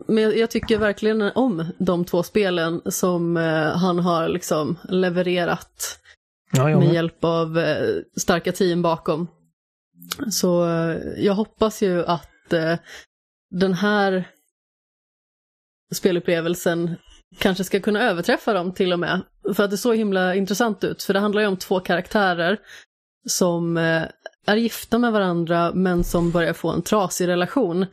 [0.06, 5.98] Men jag tycker verkligen om de två spelen som eh, han har liksom levererat
[6.52, 9.28] ja, med hjälp av eh, starka team bakom.
[10.30, 10.64] Så
[11.16, 12.30] jag hoppas ju att
[13.50, 14.24] den här
[15.94, 16.96] spelupplevelsen
[17.38, 19.20] kanske ska kunna överträffa dem till och med.
[19.54, 22.58] För att det såg himla intressant ut, för det handlar ju om två karaktärer
[23.26, 24.02] som eh,
[24.46, 27.86] är gifta med varandra men som börjar få en trasig relation.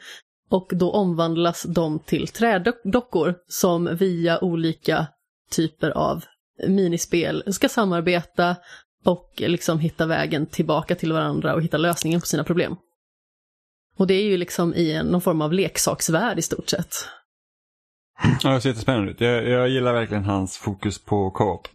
[0.49, 5.07] Och då omvandlas de till trädockor som via olika
[5.51, 6.23] typer av
[6.67, 8.55] minispel ska samarbeta
[9.05, 12.75] och liksom hitta vägen tillbaka till varandra och hitta lösningen på sina problem.
[13.97, 16.95] Och det är ju liksom i någon form av leksaksvärld i stort sett.
[18.43, 19.21] Ja, det ser jättespännande ut.
[19.21, 21.67] Jag, jag gillar verkligen hans fokus på co-op.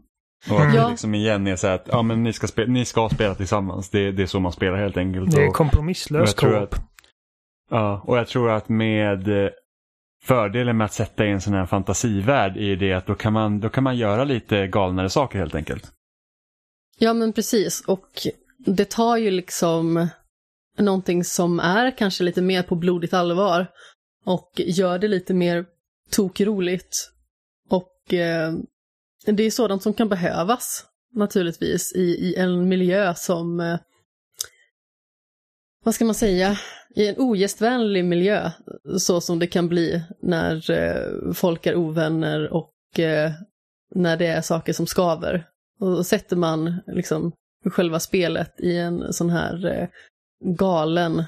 [0.50, 0.84] Och att ja.
[0.84, 3.90] det liksom igen är så att ja, men ni, ska spela, ni ska spela tillsammans.
[3.90, 5.30] Det, det är så man spelar helt enkelt.
[5.30, 6.74] Det är kompromisslös co-op.
[7.70, 9.50] Ja, och jag tror att med eh,
[10.24, 13.60] fördelen med att sätta i en sån här fantasivärld är det att då kan, man,
[13.60, 15.92] då kan man göra lite galnare saker helt enkelt.
[16.98, 18.08] Ja men precis och
[18.58, 20.08] det tar ju liksom
[20.78, 23.66] någonting som är kanske lite mer på blodigt allvar
[24.24, 25.64] och gör det lite mer
[26.10, 27.10] tokroligt.
[27.68, 28.54] Och eh,
[29.26, 33.78] det är sådant som kan behövas naturligtvis i, i en miljö som eh,
[35.84, 36.58] vad ska man säga,
[36.94, 38.50] i en ogästvänlig miljö,
[38.98, 43.32] så som det kan bli när eh, folk är ovänner och eh,
[43.94, 45.46] när det är saker som skaver.
[45.80, 47.32] Och då sätter man liksom
[47.64, 49.88] själva spelet i en sån här eh,
[50.44, 51.24] galen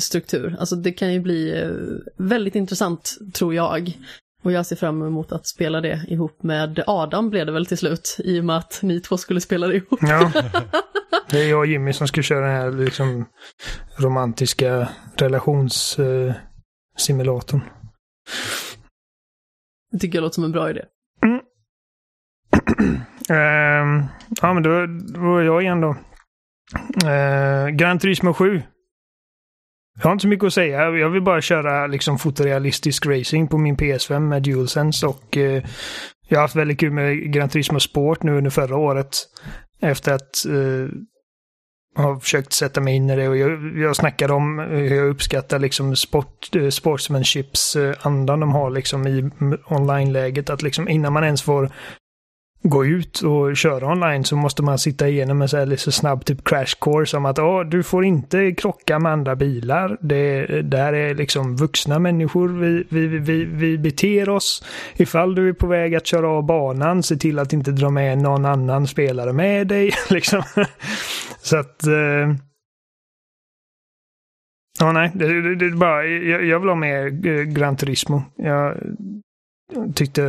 [0.00, 0.56] struktur.
[0.58, 1.70] Alltså det kan ju bli eh,
[2.16, 3.98] väldigt intressant, tror jag.
[4.42, 7.78] Och jag ser fram emot att spela det ihop med Adam blev det väl till
[7.78, 9.98] slut, i och med att ni två skulle spela det ihop.
[10.02, 10.32] Ja.
[11.30, 13.26] Det är jag och Jimmy som ska köra den här liksom
[13.96, 17.60] romantiska relationssimulatorn.
[17.60, 17.66] Eh,
[19.92, 20.84] det tycker jag låter som en bra idé.
[21.22, 21.40] Mm.
[23.30, 24.04] uh,
[24.42, 24.86] ja, men då,
[25.20, 25.96] då är jag igen då.
[27.04, 28.62] Uh, Gran Turismo 7
[29.96, 30.90] jag har inte så mycket att säga.
[30.90, 35.62] Jag vill bara köra liksom fotorealistisk racing på min PS5 med DualSense och eh,
[36.28, 39.16] jag har haft väldigt kul med Gran Turismo Sport nu under förra året.
[39.80, 40.88] Efter att eh,
[42.02, 45.58] ha försökt sätta mig in i det och jag, jag snackade om hur jag uppskattar
[45.58, 49.30] liksom sport, eh, sportsmanships eh, andan de har liksom i
[49.66, 50.50] online-läget.
[50.50, 51.70] Att liksom innan man ens får
[52.68, 56.24] gå ut och köra online så måste man sitta igenom en så här lite snabb
[56.24, 59.98] typ crash course om att oh, du får inte krocka med andra bilar.
[60.00, 62.48] Det där är liksom vuxna människor.
[62.48, 64.64] Vi, vi, vi, vi beter oss.
[64.96, 68.18] Ifall du är på väg att köra av banan, se till att inte dra med
[68.18, 69.92] någon annan spelare med dig.
[70.10, 70.42] liksom.
[71.42, 71.86] så att...
[71.86, 72.34] Eh...
[74.78, 78.22] Ja, nej, det, det, det, bara, jag, jag vill ha mer eh, Gran Turismo.
[78.36, 78.76] Jag,
[79.94, 80.22] tyckte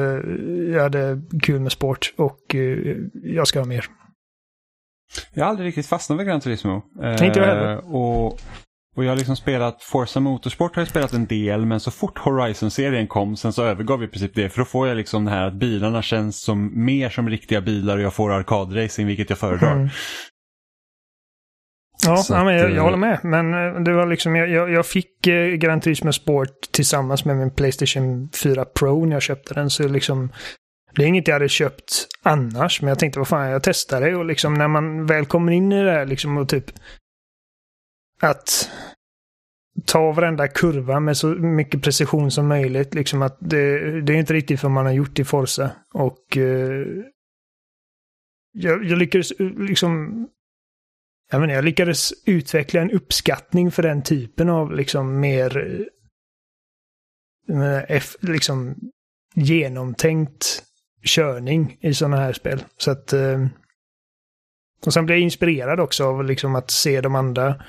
[0.73, 3.85] jag hade kul med sport och eh, jag ska ha mer.
[5.33, 6.81] Jag har aldrig riktigt fastnat vid Gran Turismo.
[7.21, 7.73] Inte jag heller.
[7.73, 8.25] Eh, och,
[8.95, 12.17] och jag har liksom spelat Forza Motorsport har jag spelat en del men så fort
[12.17, 15.31] Horizon-serien kom sen så övergav jag i princip det för då får jag liksom det
[15.31, 19.39] här att bilarna känns som mer som riktiga bilar och jag får arkadracing vilket jag
[19.39, 19.71] föredrar.
[19.71, 19.89] Mm.
[22.05, 23.19] Ja, ja men jag, jag, håller med.
[23.23, 27.51] Men eh, det var liksom, jag, jag fick eh, Gran Turismo Sport tillsammans med min
[27.51, 29.69] Playstation 4 Pro när jag köpte den.
[29.69, 30.31] Så liksom,
[30.95, 34.15] det är inget jag hade köpt annars, men jag tänkte vad fan, jag testar det.
[34.15, 36.71] Och liksom när man väl kommer in i det här liksom och typ
[38.21, 38.69] att
[39.85, 42.93] ta varenda kurva med så mycket precision som möjligt.
[42.93, 45.71] Liksom att det, det är inte riktigt vad man har gjort i Forza.
[45.93, 46.85] Och eh,
[48.51, 50.27] jag, jag lyckades eh, liksom
[51.31, 55.81] jag, menar, jag lyckades utveckla en uppskattning för den typen av liksom mer
[57.49, 58.75] eh, eh, liksom
[59.35, 60.63] genomtänkt
[61.05, 62.63] körning i sådana här spel.
[62.77, 63.47] Så att eh,
[64.85, 67.63] och sen blev jag inspirerad också av liksom att se de andra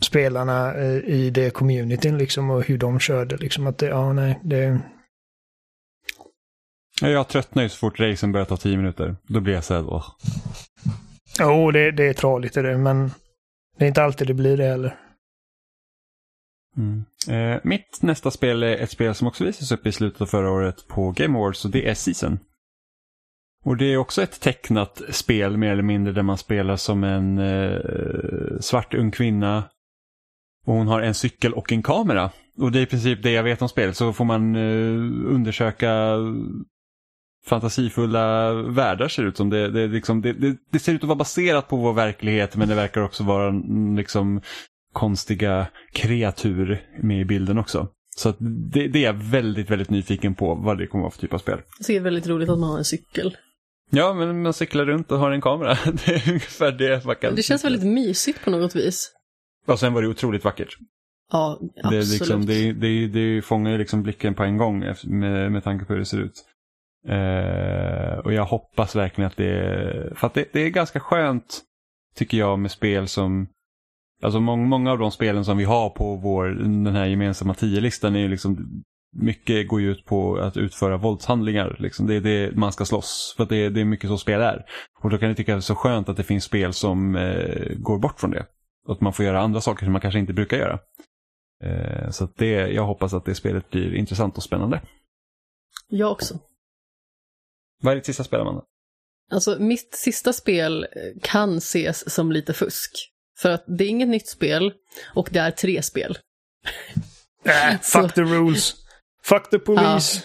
[0.00, 3.36] spelarna i det communityn liksom och hur de körde.
[3.36, 4.80] Liksom att det, ja nej, det...
[7.00, 9.16] Jag tröttnar ju så fort racen börjar ta tio minuter.
[9.22, 10.04] Då blir jag såhär, åh.
[11.38, 13.10] Jo, det, det är traligt det, men
[13.78, 14.96] det är inte alltid det blir det heller.
[16.76, 17.04] Mm.
[17.28, 20.50] Eh, mitt nästa spel är ett spel som också visades upp i slutet av förra
[20.50, 22.38] året på Game Awards och det är Season.
[23.64, 27.38] Och det är också ett tecknat spel mer eller mindre där man spelar som en
[27.38, 27.80] eh,
[28.60, 29.64] svart ung kvinna.
[30.66, 32.30] Och hon har en cykel och en kamera.
[32.58, 33.96] Och det är i princip det jag vet om spelet.
[33.96, 36.16] Så får man eh, undersöka
[37.46, 39.50] fantasifulla världar ser ut som.
[39.50, 42.74] Det, det, liksom, det, det, ser ut att vara baserat på vår verklighet men det
[42.74, 43.50] verkar också vara
[43.96, 44.40] liksom
[44.92, 47.88] konstiga kreatur med i bilden också.
[48.16, 51.20] Så det, det, är jag väldigt, väldigt nyfiken på vad det kommer att vara för
[51.20, 51.60] typ av spel.
[51.86, 53.36] Det är väldigt roligt att man har en cykel.
[53.90, 55.78] Ja, men man cyklar runt och har en kamera.
[56.06, 57.34] Det är ungefär det man kan.
[57.34, 59.12] Det känns väldigt mysigt på något vis.
[59.66, 60.76] Och sen var det otroligt vackert.
[61.32, 62.08] Ja, absolut.
[62.08, 65.92] Det, liksom, det, det, det fångar liksom blicken på en gång med, med tanke på
[65.92, 66.44] hur det ser ut.
[67.08, 71.62] Eh, och jag hoppas verkligen att det är, för att det, det, är ganska skönt
[72.14, 73.48] tycker jag med spel som,
[74.22, 76.46] alltså många, många av de spelen som vi har på vår,
[76.84, 81.76] den här gemensamma tio-listan är ju liksom, mycket går ju ut på att utföra våldshandlingar.
[81.78, 82.06] Liksom.
[82.06, 84.64] Det är det man ska slåss, för det, det är mycket så spel är.
[85.02, 87.16] Och då kan jag tycka att det är så skönt att det finns spel som
[87.16, 88.46] eh, går bort från det.
[88.86, 90.78] Och att man får göra andra saker som man kanske inte brukar göra.
[91.64, 94.80] Eh, så det, jag hoppas att det spelet blir intressant och spännande.
[95.88, 96.38] Jag också.
[97.82, 98.62] Vad är ditt sista spel, Amanda?
[99.30, 100.86] Alltså, mitt sista spel
[101.22, 103.12] kan ses som lite fusk.
[103.38, 104.72] För att det är inget nytt spel
[105.14, 106.18] och det är tre spel.
[107.44, 108.74] Äh, fuck the rules.
[109.22, 110.22] Fuck the police.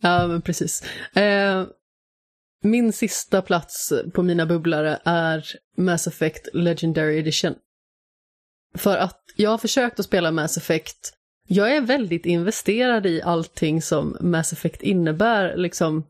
[0.00, 0.82] Ja, ja men precis.
[1.16, 1.66] Eh,
[2.62, 5.46] min sista plats på mina bubblare är
[5.76, 7.54] Mass Effect Legendary Edition.
[8.74, 11.12] För att jag har försökt att spela Mass Effect.
[11.48, 16.04] Jag är väldigt investerad i allting som Mass Effect innebär, liksom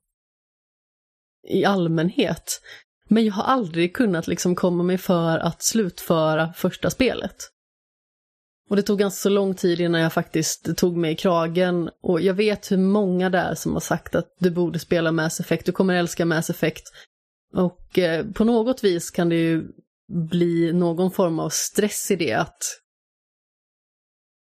[1.48, 2.60] i allmänhet.
[3.08, 7.36] Men jag har aldrig kunnat liksom komma mig för att slutföra första spelet.
[8.70, 11.90] Och det tog ganska så lång tid innan jag faktiskt tog mig i kragen.
[12.02, 15.40] Och jag vet hur många det är som har sagt att du borde spela Mass
[15.40, 16.82] Effect, du kommer älska Mass Effect.
[17.54, 19.64] Och eh, på något vis kan det ju
[20.12, 22.58] bli någon form av stress i det att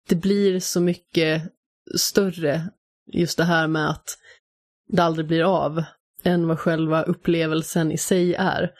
[0.10, 1.44] det blir så mycket
[1.98, 2.70] större,
[3.12, 4.18] just det här med att
[4.88, 5.84] det aldrig blir av,
[6.24, 8.72] än vad själva upplevelsen i sig är.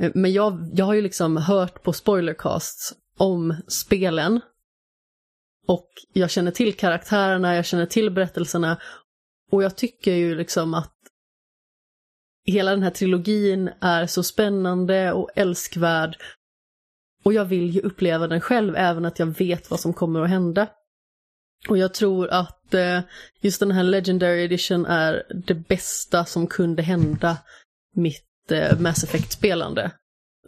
[0.00, 4.40] Eh, men jag, jag har ju liksom hört på spoilercasts om spelen
[5.66, 8.80] och jag känner till karaktärerna, jag känner till berättelserna
[9.50, 10.94] och jag tycker ju liksom att
[12.46, 16.16] hela den här trilogin är så spännande och älskvärd
[17.24, 20.28] och jag vill ju uppleva den själv även att jag vet vad som kommer att
[20.28, 20.68] hända.
[21.68, 23.00] Och jag tror att eh,
[23.40, 27.36] just den här Legendary Edition är det bästa som kunde hända
[27.94, 29.90] mitt eh, Mass Effect-spelande.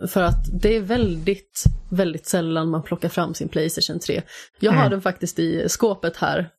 [0.08, 4.22] För att det är väldigt, väldigt sällan man plockar fram sin Playstation 3.
[4.60, 4.90] Jag har Mm.
[4.90, 6.50] den faktiskt i skåpet här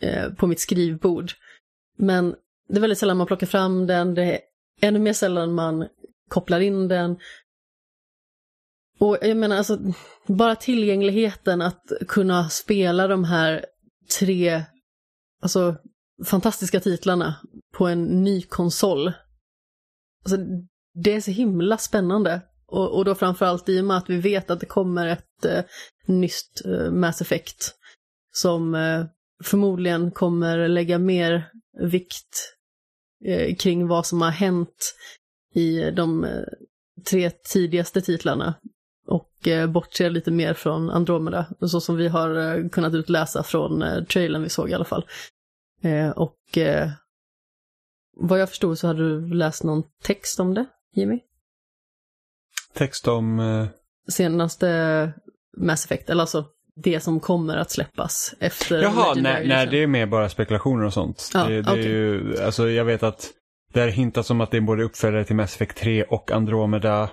[0.00, 1.32] eh, på mitt skrivbord.
[1.96, 2.34] Men
[2.68, 4.40] det är väldigt sällan man plockar fram den, det är
[4.80, 5.88] ännu mer sällan man
[6.28, 7.16] kopplar in den.
[8.98, 9.78] Och jag menar alltså,
[10.26, 13.64] bara tillgängligheten att kunna spela de här
[14.18, 14.62] tre,
[15.42, 15.76] alltså
[16.24, 17.36] fantastiska titlarna
[17.74, 19.12] på en ny konsol.
[20.24, 20.36] Alltså,
[20.94, 22.40] det är så himla spännande.
[22.66, 25.64] Och, och då framförallt i och med att vi vet att det kommer ett eh,
[26.06, 27.74] nytt eh, Mass Effect
[28.32, 29.04] som eh,
[29.44, 31.50] förmodligen kommer lägga mer
[31.90, 32.54] vikt
[33.24, 34.94] eh, kring vad som har hänt
[35.54, 36.44] i de eh,
[37.10, 38.54] tre tidigaste titlarna
[39.06, 43.82] och eh, bortse lite mer från Andromeda, så som vi har eh, kunnat utläsa från
[43.82, 45.06] eh, trailern vi såg i alla fall.
[46.14, 46.58] Och
[48.16, 51.20] vad jag förstod så hade du läst någon text om det, Jimmy?
[52.74, 53.68] Text om...
[54.08, 55.12] Senaste
[55.56, 56.44] Mass Effect, eller alltså
[56.76, 59.72] det som kommer att släppas efter Jaha, Legendary nej, nej, Edition.
[59.72, 61.30] det är mer bara spekulationer och sånt.
[61.34, 61.88] Ja, det, det är okej.
[61.88, 63.30] ju, alltså jag vet att
[63.72, 67.10] det har hintats om att det är både uppföljare till Mass Effect 3 och Andromeda.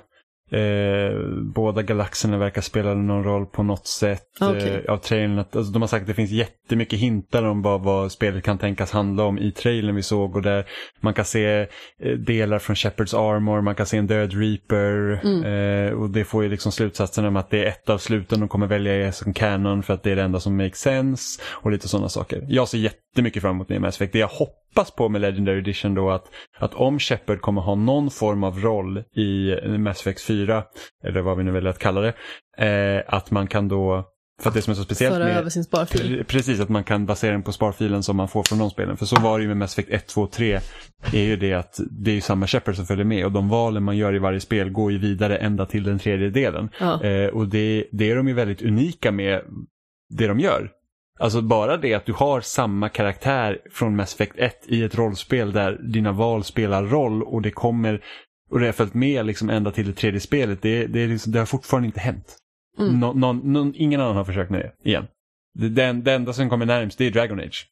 [0.52, 1.20] Eh,
[1.56, 4.28] båda galaxerna verkar spela någon roll på något sätt.
[4.42, 4.84] Okej.
[4.86, 5.40] Eh, av trailern.
[5.40, 8.58] Att, alltså, de har sagt att det finns jättemycket hintar om vad, vad spelet kan
[8.58, 10.36] tänkas handla om i trailern vi såg.
[10.36, 10.66] Och där
[11.00, 11.68] man kan se
[12.00, 15.22] eh, delar från Shepherds Armor, man kan se en död Reaper.
[15.46, 18.50] Eh, och det får ju liksom slutsatsen om att det är ett av sluten de
[18.50, 21.42] kommer välja som canon för att det är det enda som makes sense.
[21.48, 22.46] Och lite sådana saker.
[22.48, 24.14] Jag ser jättemycket fram emot nya Mass Effect.
[24.14, 26.26] Det jag hoppas på med Legendary Edition då att,
[26.58, 30.64] att om Shepard kommer ha någon form av roll i Mass Effect 4,
[31.04, 32.14] eller vad vi nu väljer att kalla det,
[32.58, 34.06] eh, att man kan då,
[34.42, 36.20] för att det som är så speciellt Föra med över sin sparfil.
[36.20, 38.98] Pre- Precis, att man kan basera den på sparfilen som man får från de spelen.
[38.98, 40.60] För så var det ju med Mass Effect 1, 2, 3.
[41.14, 43.98] är ju det att det är samma Shepard som följer med och de valen man
[43.98, 46.70] gör i varje spel går ju vidare ända till den tredje delen.
[46.80, 47.04] Ja.
[47.04, 49.42] Eh, och det, det är de ju väldigt unika med
[50.10, 50.72] det de gör.
[51.20, 55.52] Alltså bara det att du har samma karaktär från Mass Effect 1 i ett rollspel
[55.52, 58.04] där dina val spelar roll och det kommer
[58.50, 60.62] och det har följt med liksom ända till det tredje spelet.
[60.62, 62.38] Det, det, är liksom, det har fortfarande inte hänt.
[62.80, 63.00] Mm.
[63.00, 65.08] Nå, någon, någon, ingen annan har försökt med det igen.
[65.54, 67.68] Den, det enda som kommer närmst det är Dragon Age.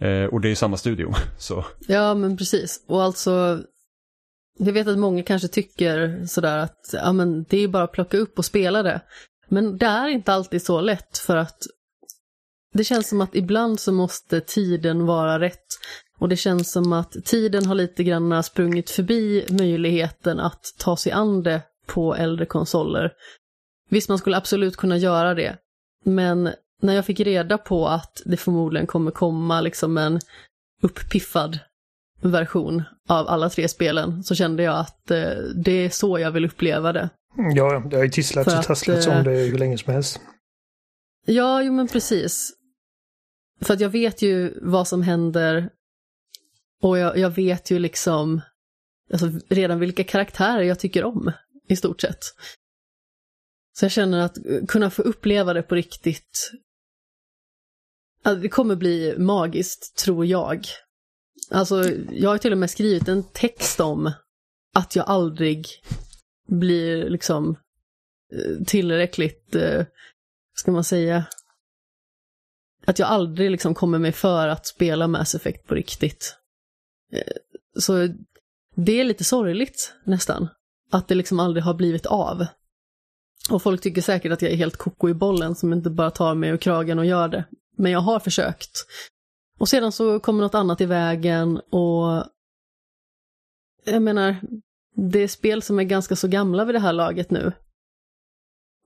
[0.00, 1.12] Eh, och det är samma studio.
[1.38, 1.64] Så.
[1.88, 2.84] Ja, men precis.
[2.86, 3.62] Och alltså,
[4.58, 8.16] jag vet att många kanske tycker sådär att ja, men det är bara att plocka
[8.16, 9.00] upp och spela det.
[9.48, 11.58] Men det är inte alltid så lätt för att
[12.72, 15.66] det känns som att ibland så måste tiden vara rätt.
[16.18, 21.12] Och det känns som att tiden har lite grann sprungit förbi möjligheten att ta sig
[21.12, 23.12] an det på äldre konsoler.
[23.88, 25.56] Visst, man skulle absolut kunna göra det.
[26.04, 26.50] Men
[26.82, 30.20] när jag fick reda på att det förmodligen kommer komma liksom en
[30.82, 31.58] upppiffad
[32.20, 35.32] version av alla tre spelen så kände jag att eh,
[35.64, 37.08] det är så jag vill uppleva det.
[37.54, 40.20] Ja, det har ju tisslats och tasslats eh, om det hur länge som helst.
[41.26, 42.52] Ja, jo men precis.
[43.60, 45.70] För att jag vet ju vad som händer
[46.82, 48.40] och jag, jag vet ju liksom
[49.12, 51.32] alltså, redan vilka karaktärer jag tycker om
[51.68, 52.24] i stort sett.
[53.72, 56.50] Så jag känner att eh, kunna få uppleva det på riktigt,
[58.22, 60.66] alltså, det kommer bli magiskt, tror jag.
[61.50, 64.12] Alltså, jag har till och med skrivit en text om
[64.74, 65.66] att jag aldrig
[66.48, 67.56] blir liksom
[68.32, 69.86] eh, tillräckligt, eh,
[70.54, 71.24] ska man säga,
[72.90, 76.36] att jag aldrig liksom kommer mig för att spela Mass Effect på riktigt.
[77.12, 77.32] Eh,
[77.80, 78.08] så
[78.74, 80.48] det är lite sorgligt nästan,
[80.90, 82.46] att det liksom aldrig har blivit av.
[83.50, 86.34] Och folk tycker säkert att jag är helt koko i bollen som inte bara tar
[86.34, 87.44] mig ur kragen och gör det.
[87.76, 88.86] Men jag har försökt.
[89.58, 92.24] Och sedan så kommer något annat i vägen och
[93.84, 94.36] jag menar,
[94.96, 97.52] det är spel som är ganska så gamla vid det här laget nu.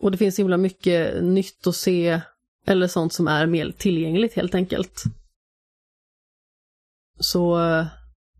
[0.02, 2.20] Och det finns himla mycket nytt att se,
[2.66, 5.02] eller sånt som är mer tillgängligt helt enkelt.
[7.20, 7.86] Så eh,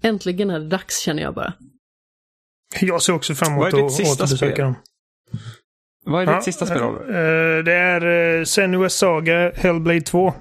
[0.03, 1.53] äntligen är det dags känner jag bara.
[2.81, 4.75] Jag ser också fram emot att återbesöka dem.
[6.05, 6.83] Vad är ditt Ja, sista spel?
[6.83, 10.35] Eh, det är uh, Senua's Saga Hellblade 2.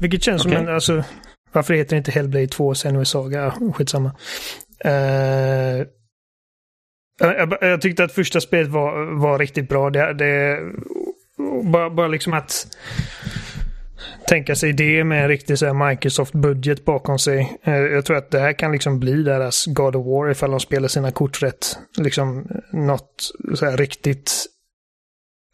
[0.00, 0.56] Vilket känns Okej.
[0.56, 1.04] som en, alltså,
[1.52, 3.54] varför heter det inte Hellblade 2 Senua's Saga?
[3.74, 4.12] Skitsamma.
[4.84, 5.86] Uh,
[7.20, 9.90] jag, jag, jag tyckte att första spelet var, var riktigt bra.
[9.90, 10.60] Det, det,
[11.64, 12.66] bara, bara liksom att
[14.28, 15.56] tänka sig det med en riktig
[15.90, 17.58] Microsoft-budget bakom sig.
[17.62, 20.60] Eh, jag tror att det här kan liksom bli deras God of War ifall de
[20.60, 21.78] spelar sina kort rätt.
[21.96, 24.46] Liksom eh, något så här riktigt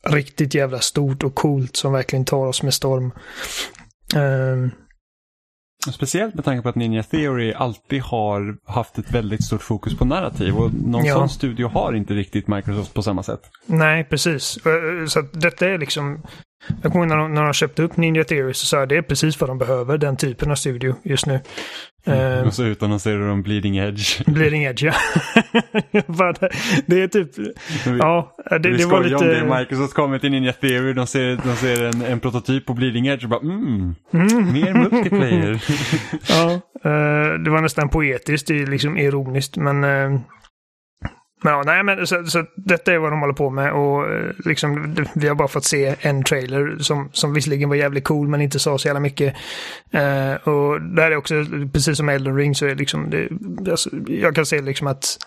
[0.09, 3.13] riktigt jävla stort och coolt som verkligen tar oss med storm.
[4.17, 4.71] Um,
[5.93, 10.05] Speciellt med tanke på att Ninja Theory alltid har haft ett väldigt stort fokus på
[10.05, 11.15] narrativ och någon Ja.
[11.15, 13.41] sån studio har inte riktigt Microsoft på samma sätt.
[13.67, 14.59] nej, precis.
[14.67, 16.23] Eh, Så att detta är liksom...
[16.83, 18.97] Jag kommer ihåg när de, när de köpte upp Ninja Theory så sa jag det
[18.97, 21.41] är precis vad de behöver, den typen av studio just nu.
[22.07, 24.23] Ehm, Och så utannonserar de Bleeding Edge.
[24.27, 24.93] Bleeding Edge, ja.
[26.87, 27.31] Det- är typ...
[27.99, 29.35] Ja, det, vi det var skojar om det.
[29.45, 29.59] lite...
[29.59, 33.25] Microsoft kommer till Ninja Theory, de ser, de ser en, en prototyp på Bleeding Edge
[33.25, 34.53] och bara mm, Mm.
[34.53, 35.63] mer multiplayer.
[36.29, 36.51] Ja,
[36.91, 39.85] eh, det var nästan poetiskt, det är liksom ironiskt, men
[41.43, 44.31] men ja, nej men så, så detta är vad de håller på med och eh,
[44.45, 48.41] liksom vi har bara fått se en trailer som, som visserligen var jävligt cool men
[48.41, 49.37] inte sa så jävla mycket.
[49.95, 51.35] Uh, och där är också,
[51.73, 53.29] precis som Elden Ring så är liksom det,
[53.71, 55.19] alltså, jag kan se liksom att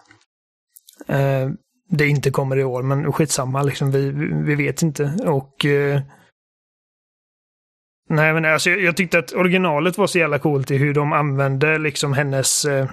[1.10, 1.52] uh,
[1.90, 4.12] det inte kommer i år men skitsamma liksom, vi,
[4.46, 6.00] vi vet inte och uh,
[8.10, 11.14] Nej men alltså jag, jag tyckte att originalet var så jävla coolt i hur de
[11.14, 12.66] använde liksom hennes...
[12.66, 12.90] Eh,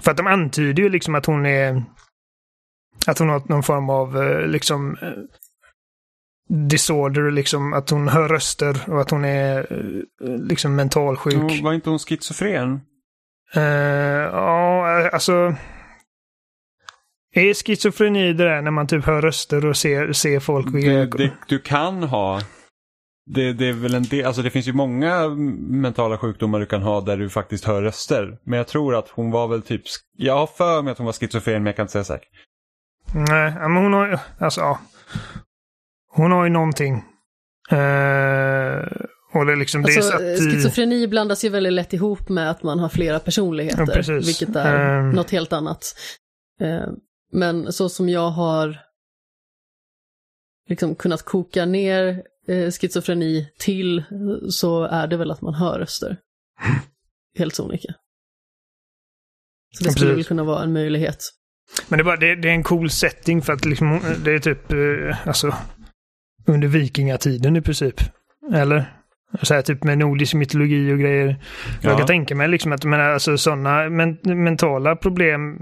[0.00, 1.82] för att de antyder ju liksom att hon är...
[3.06, 4.96] Att hon har någon form av eh, liksom...
[5.02, 5.08] Eh,
[6.68, 11.62] disorder, liksom att hon hör röster och att hon är eh, liksom mentalsjuk.
[11.62, 12.80] Var inte hon schizofren?
[13.54, 15.54] Eh, ja, alltså...
[17.34, 21.32] Är schizofreni det där när man typ hör röster och ser, ser folk Du, det,
[21.48, 22.40] du kan ha.
[23.26, 25.28] Det, det är väl en del, alltså det finns ju många
[25.68, 28.38] mentala sjukdomar du kan ha där du faktiskt hör röster.
[28.44, 29.82] Men jag tror att hon var väl typ,
[30.16, 32.30] jag har för mig att hon var schizofren men jag kan inte säga säkert.
[33.14, 34.80] Nej, men hon har ju, alltså ja.
[36.12, 36.94] Hon har ju någonting.
[37.70, 38.86] Eh,
[39.32, 40.36] och det är liksom, det är Alltså, satt i...
[40.36, 44.98] schizofreni blandas ju väldigt lätt ihop med att man har flera personligheter, Ja, vilket är
[45.00, 45.10] Ehm.
[45.10, 45.94] något helt annat.
[46.60, 46.86] Eh,
[47.32, 48.78] Men så som jag har
[50.68, 54.04] liksom kunnat koka ner eh, schizofreni till
[54.50, 56.16] så är det väl att man hör röster.
[57.38, 57.94] Helt sonika.
[59.78, 61.24] Så det Ja, skulle väl kunna vara en möjlighet.
[61.88, 64.38] Men det är, bara, det, det är en cool setting för att liksom, det är
[64.38, 65.54] typ, eh, alltså,
[66.46, 67.94] under vikingatiden i princip.
[68.54, 68.84] Eller?
[69.42, 71.36] Så här, typ med nordisk mytologi och grejer.
[71.80, 71.98] Jag Ja.
[71.98, 75.58] kan tänka mig liksom att men, alltså, sådana men, mentala problem,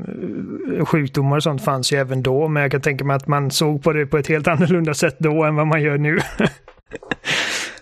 [0.79, 2.49] eh, sjukdomar och sånt fanns ju även då.
[2.49, 5.17] Men jag kan tänka mig att man såg på det på ett helt annorlunda sätt
[5.19, 6.19] då än vad man gör nu.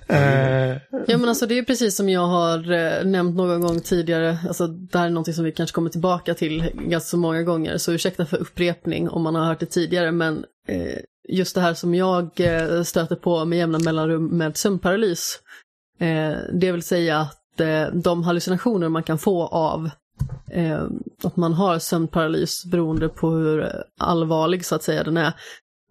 [0.08, 0.76] Eh,
[1.06, 4.66] ja men alltså det är precis som jag har eh, nämnt någon gång tidigare, alltså
[4.66, 7.92] det här är någonting som vi kanske kommer tillbaka till ganska så många gånger, så
[7.92, 11.94] ursäkta för upprepning om man har hört det tidigare, men eh, just det här som
[11.94, 15.38] jag eh, stöter på med jämna mellanrum med sömnparalys,
[16.00, 19.90] eh, det vill säga att eh, de hallucinationer man kan få av
[21.24, 25.32] att man har sömnparalys beroende på hur allvarlig så att säga den är,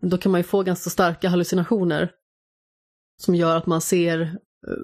[0.02, 2.10] då kan man ju få ganska starka hallucinationer
[3.18, 4.84] som gör att man ser eh,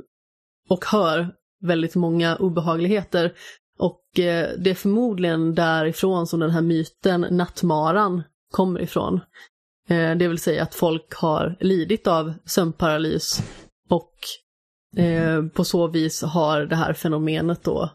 [0.69, 3.33] och hör väldigt många obehagligheter.
[3.79, 9.19] Och eh, det är förmodligen därifrån som den här myten nattmaran kommer ifrån.
[9.89, 13.41] Eh, det vill säga att folk har lidit av sömnparalys
[13.89, 14.13] och
[15.53, 17.89] på så vis har det här fenomenet då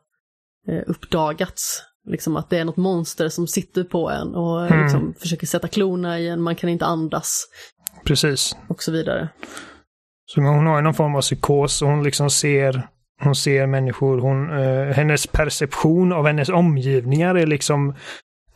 [0.86, 1.82] uppdagats.
[2.08, 4.82] Liksom att det är något monster som sitter på en och Mm.
[4.82, 7.44] liksom, försöker sätta klorna i en, man kan inte andas
[8.04, 8.56] precis.
[8.68, 9.28] och så vidare.
[10.26, 12.88] Så hon har ju någon form av psykos och hon liksom ser,
[13.22, 14.18] hon ser människor.
[14.18, 17.94] Hon, eh, hennes perception av hennes omgivningar är liksom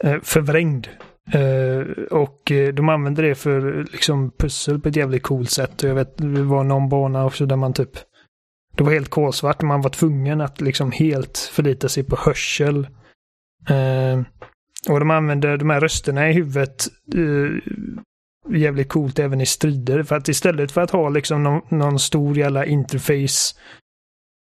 [0.04, 0.88] eh, förvrängd.
[1.32, 5.82] Eh, och eh, de använder det för liksom pussel på ett jävligt coolt sätt.
[5.82, 7.98] Och jag vet, det var någon bana också där man typ
[8.76, 12.88] det var helt kolsvart och man var tvungen att liksom helt förlita sig på hörsel.
[13.68, 14.20] Eh,
[14.88, 17.72] och de använder de här rösterna i huvudet eh,
[18.48, 20.02] jävligt coolt även i strider.
[20.02, 23.54] För att istället för att ha liksom någon, någon stor jävla interface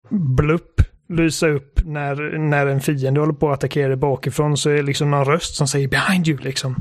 [0.09, 4.81] blupp lysa upp när, när en fiende håller på att attackera bakifrån så är det
[4.81, 6.76] liksom någon röst som säger behind you liksom.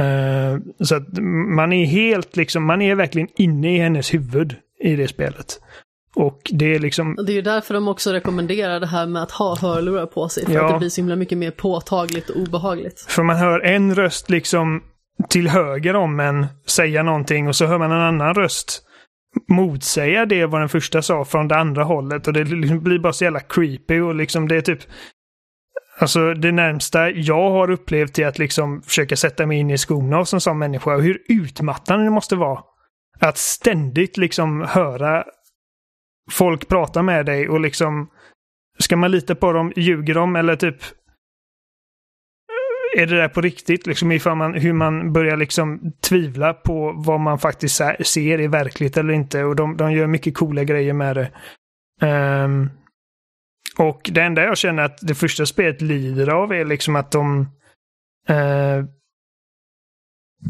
[0.00, 1.18] Uh, så att
[1.56, 5.60] man är helt liksom, man är verkligen inne i hennes huvud i det spelet.
[6.14, 7.16] Och det är liksom...
[7.26, 10.46] Det är ju därför de också rekommenderar det här med att ha hörlurar på sig.
[10.46, 10.66] För Ja.
[10.66, 13.00] att det blir så himla mycket mer påtagligt och obehagligt.
[13.08, 14.82] För man hör en röst liksom
[15.28, 18.82] till höger om en säga någonting och så hör man en annan röst
[19.48, 22.26] motsäga det vad den första sa från det andra hållet.
[22.26, 24.80] Och det liksom blir bara så jävla creepy och liksom det är typ...
[25.98, 30.16] Alltså det närmsta jag har upplevt till att liksom försöka sätta mig in i skorna
[30.16, 32.60] hos en sån människa och hur utmattande det måste vara.
[33.20, 35.24] Att ständigt liksom höra
[36.30, 38.08] folk prata med dig och liksom
[38.78, 39.72] Ska man lita på dem?
[39.76, 40.36] Ljuger de?
[40.36, 40.76] Eller typ
[42.96, 43.86] är det där på riktigt?
[43.86, 48.96] Liksom ifall man, hur man börjar liksom tvivla på vad man faktiskt ser är verkligt
[48.96, 49.44] eller inte.
[49.44, 51.30] Och de, de gör mycket coola grejer med det.
[52.06, 52.70] Um,
[53.76, 57.40] och det enda jag känner att det första spelet lider av är liksom att de...
[58.30, 58.84] Uh,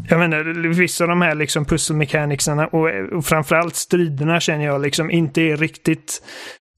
[0.09, 2.01] jag menar, vissa av de här liksom pussel
[2.71, 6.23] och, och framförallt striderna känner jag liksom inte är riktigt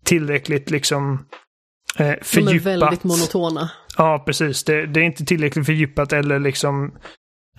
[0.04, 1.26] tillräckligt liksom
[1.98, 2.66] eh, De fördjupat.
[2.66, 3.72] är väldigt monotona.
[3.98, 4.64] Ja, precis.
[4.64, 6.92] Det, det är inte tillräckligt fördjupat eller liksom,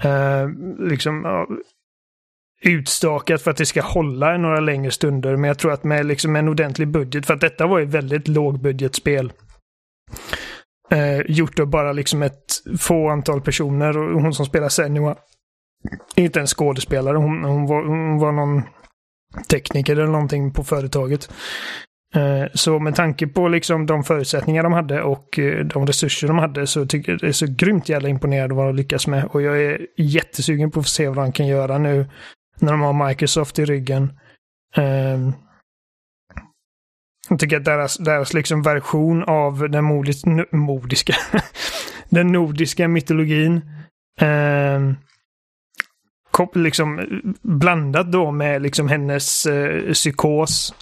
[0.02, 0.48] eh,
[0.78, 1.46] liksom ja,
[2.62, 5.36] utstakat för att det ska hålla i några längre stunder.
[5.36, 7.94] Men jag tror att med liksom en ordentlig budget, för att detta var ju ett
[7.94, 9.32] väldigt lågbudgetspel.
[10.90, 15.16] Eh, gjort av bara liksom ett få antal personer och hon som spelar Senua
[16.16, 17.16] är inte en skådespelare.
[17.16, 18.62] Hon, hon, var, hon var någon
[19.50, 21.30] tekniker eller någonting på företaget.
[22.14, 26.38] Eh, så med tanke på liksom de förutsättningar de hade och eh, de resurser de
[26.38, 29.24] hade så tycker jag det är så grymt jävla imponerad vad de lyckas med.
[29.24, 32.06] Och jag är jättesugen på att se vad de kan göra nu
[32.60, 34.12] när de har Microsoft i ryggen.
[34.76, 35.32] Ehm,
[37.28, 40.22] jag tycker att deras, deras liksom version av den modis,
[40.52, 41.14] modiska,
[42.08, 43.60] den nordiska mytologin
[44.20, 44.96] ehm,
[46.54, 47.00] liksom
[47.42, 50.74] blandat då med liksom hennes eh, psykos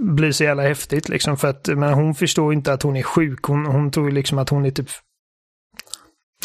[0.00, 3.42] blir så jävla häftigt liksom för att men hon förstår inte att hon är sjuk.
[3.42, 4.88] Hon, hon tror ju liksom att hon är typ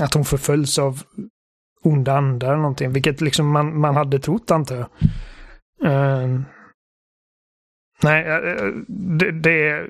[0.02, 1.02] att hon förföljs av
[1.84, 4.90] onda andar eller någonting, vilket liksom man, man hade trott antar jag.
[5.86, 6.42] Uh,
[8.04, 9.90] nej, eh, eh, det, det är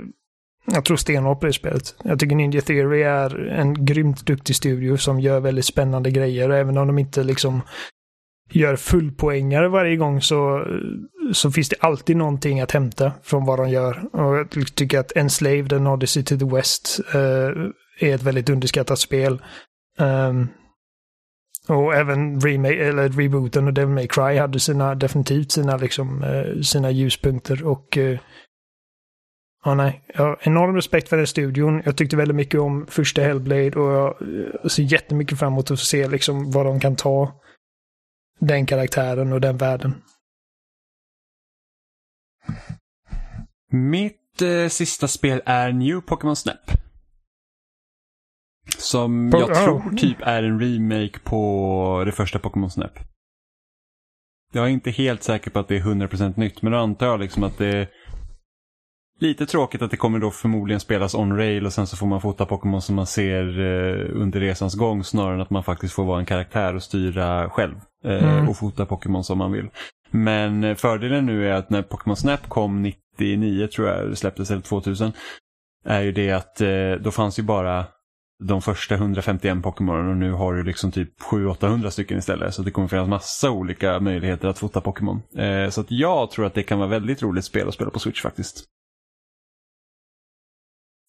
[0.66, 1.96] jag tror stenhårt på det spelet.
[2.04, 6.50] Jag tycker Ninja Theory är en grymt duktig studio som gör väldigt spännande grejer.
[6.50, 7.62] Även om de inte liksom
[8.50, 10.68] gör fullpoängare varje gång så,
[11.34, 14.16] så finns det alltid någonting att hämta från vad de gör.
[14.16, 19.00] Och jag tycker att Enslaved and Odyssey to the West eh, är ett väldigt underskattat
[19.00, 19.42] spel.
[20.00, 20.48] Um,
[21.68, 26.62] och även remake, eller rebooten och Devil May Cry hade sina, definitivt sina, liksom, eh,
[26.62, 27.64] sina ljuspunkter.
[27.68, 28.20] Och eh,
[29.66, 30.06] Ja, nej.
[30.14, 31.82] Jag har enorm respekt för den studion.
[31.86, 36.08] Jag tyckte väldigt mycket om första Hellblade och jag ser jättemycket fram emot att se
[36.08, 37.42] liksom vad de kan ta
[38.40, 40.02] den karaktären och den världen.
[43.72, 46.72] Mitt eh, sista spel är New Pokémon Snap.
[48.78, 49.64] Som Po- jag ja.
[49.66, 53.00] tror typ är en remake på det första Pokémon Snap.
[54.52, 57.20] Jag är inte helt säker på att det är 100% nytt, men då antar jag
[57.20, 57.90] liksom att det
[59.20, 62.46] lite tråkigt att det kommer då förmodligen spelas on-rail och sen så får man fota
[62.46, 66.20] Pokémon som man ser eh, under resans gång snarare än att man faktiskt får vara
[66.20, 67.76] en karaktär och styra själv
[68.06, 68.50] eh, Mm.
[68.50, 69.70] och fota Pokémon som man vill.
[70.12, 72.82] Men eh, fördelen nu är att när Pokémon Snap kom
[73.18, 75.12] 99 tror jag släpptes, eller 2000,
[75.86, 77.86] är ju det att eh, då fanns ju bara
[78.44, 82.54] de första 151 Pokémon och nu har du liksom typ 700-800 stycken istället.
[82.54, 85.22] Så det kommer finnas massa olika möjligheter att fota Pokémon.
[85.38, 88.00] Eh, så att jag tror att det kan vara väldigt roligt spel att spela på
[88.00, 88.64] Switch faktiskt.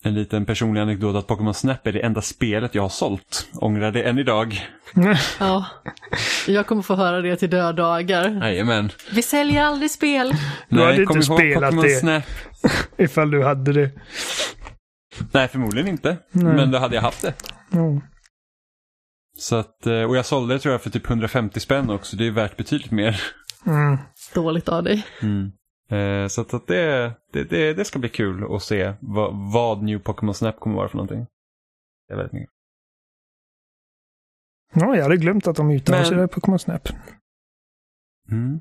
[0.07, 3.49] En liten personlig anekdot att Pokémon Snap är det enda spelet jag har sålt.
[3.55, 4.69] Ångrar det än idag.
[5.41, 5.67] Ja,
[6.47, 8.29] jag kommer få höra det till dödagar.
[8.29, 8.91] Jajamän.
[9.13, 10.33] Vi säljer aldrig spel.
[10.69, 12.01] Du hade inte spelat Pokémon det.
[12.01, 12.25] Snap.
[12.99, 13.91] Ifall du hade det.
[15.33, 16.17] Nej, förmodligen inte.
[16.33, 16.55] Nej.
[16.55, 17.35] Men då hade jag haft det.
[17.71, 18.01] Ja.
[19.39, 22.17] Så att, eh, och jag sålde det tror jag för typ 150 spänn också.
[22.17, 23.23] Det är värt betydligt mer.
[23.67, 23.99] Mm.
[24.35, 25.07] Dåligt av dig.
[25.21, 25.29] Eh,
[26.29, 29.99] Så att, att det, det, det, det ska bli kul att se vad, vad New
[29.99, 31.27] Pokémon Snap kommer vara för någonting.
[32.09, 32.51] Det är väldigt mycket.
[34.75, 36.89] ja, jag hade glömt att de utannonserade Men- Pokémon Snap.
[38.31, 38.61] Mm.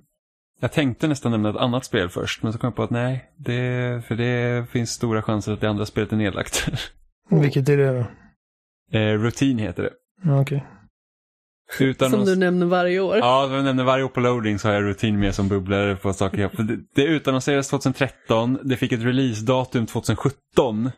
[0.60, 3.32] Jag tänkte nästan nämna ett annat spel först, men så kom jag på att nej,
[3.38, 6.68] det, för det finns stora chanser att det andra spelet är nedlagt.
[7.30, 8.06] Vilket är det då?
[8.98, 9.94] eh, Routine heter det.
[10.42, 10.66] Okej.
[11.80, 13.18] Utan Som att- du nämner varje år.
[13.18, 16.14] Ja, jag nämner varje år på loading så har jag rutin med som bubblar på
[16.14, 16.38] saker.
[16.38, 20.92] jag- det, det utannonserades 2013, det fick ett releasedatum 2017.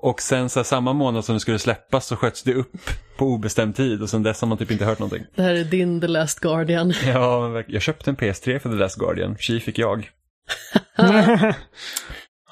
[0.00, 2.72] Och sen så här, samma månad som det skulle släppas så sköts det upp
[3.18, 5.24] på obestämd tid och sen dess har man typ inte hört någonting.
[5.34, 6.92] Det här är din The Last Guardian.
[7.06, 9.36] Ja, jag köpte en PS3 för The Last Guardian.
[9.36, 10.10] Tji fick jag.
[10.96, 11.54] ja,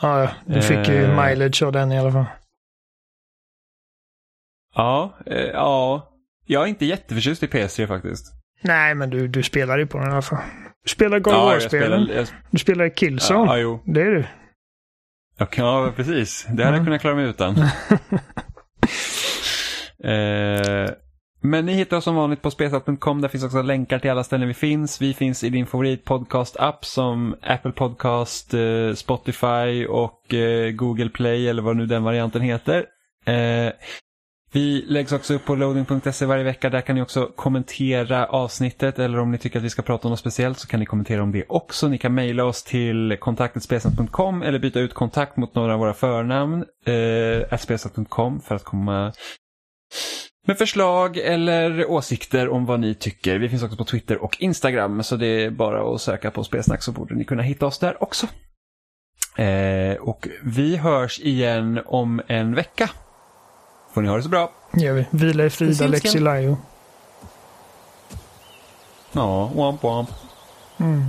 [0.01, 1.25] ja, du fick ju Eh.
[1.29, 2.25] mileage av den i alla fall.
[4.75, 6.09] Ja, eh, ja.
[6.47, 8.27] Jag är inte jätteförtjust i PS3 faktiskt.
[8.63, 10.39] Nej, men du, du spelar ju på den i alla fall.
[10.85, 12.09] Du spelar God of ja, jag War-spelen.
[12.15, 13.51] Jag, Du spelar Killzone.
[13.51, 13.83] ja, jo.
[13.85, 14.25] Det är du.
[15.39, 16.47] Ja, ja, precis.
[16.51, 16.85] Det hade jag Ja.
[16.85, 17.57] kunnat klara mig utan.
[20.05, 20.91] eh,
[21.43, 23.21] men ni hittar oss som vanligt på spelsat.com.
[23.21, 25.01] Där finns också länkar till alla ställen vi finns.
[25.03, 31.63] Vi finns i din favoritpodcast-app som Apple Podcast, eh, Spotify och eh, Google Play eller
[31.63, 32.85] vad nu den varianten heter.
[34.57, 36.71] Vi läggs också upp på loading.se varje vecka.
[36.71, 40.11] Där kan ni också kommentera avsnittet eller om ni tycker att vi ska prata om
[40.11, 41.89] något speciellt så kan ni kommentera om det också.
[41.89, 46.65] Ni kan mejla oss till kontaktetspelsnack.com eller byta ut kontakt mot några av våra förnamn
[46.87, 49.13] eh, spelsnack.com för att komma
[50.47, 53.39] med förslag eller åsikter om vad ni tycker.
[53.39, 56.83] Vi finns också på Twitter och Instagram så det är bara att söka på spelsnack
[56.83, 58.27] så borde ni kunna hitta oss där också.
[59.43, 62.91] Eh, och vi hörs igen om en vecka.
[63.97, 64.53] Får ni ha det så bra.
[64.73, 65.07] Gör vi.
[65.11, 65.91] Vila i Frida Simsken.
[65.91, 66.57] Lexilayo.
[69.13, 70.11] Ja, womp womp.
[70.79, 71.05] Mm.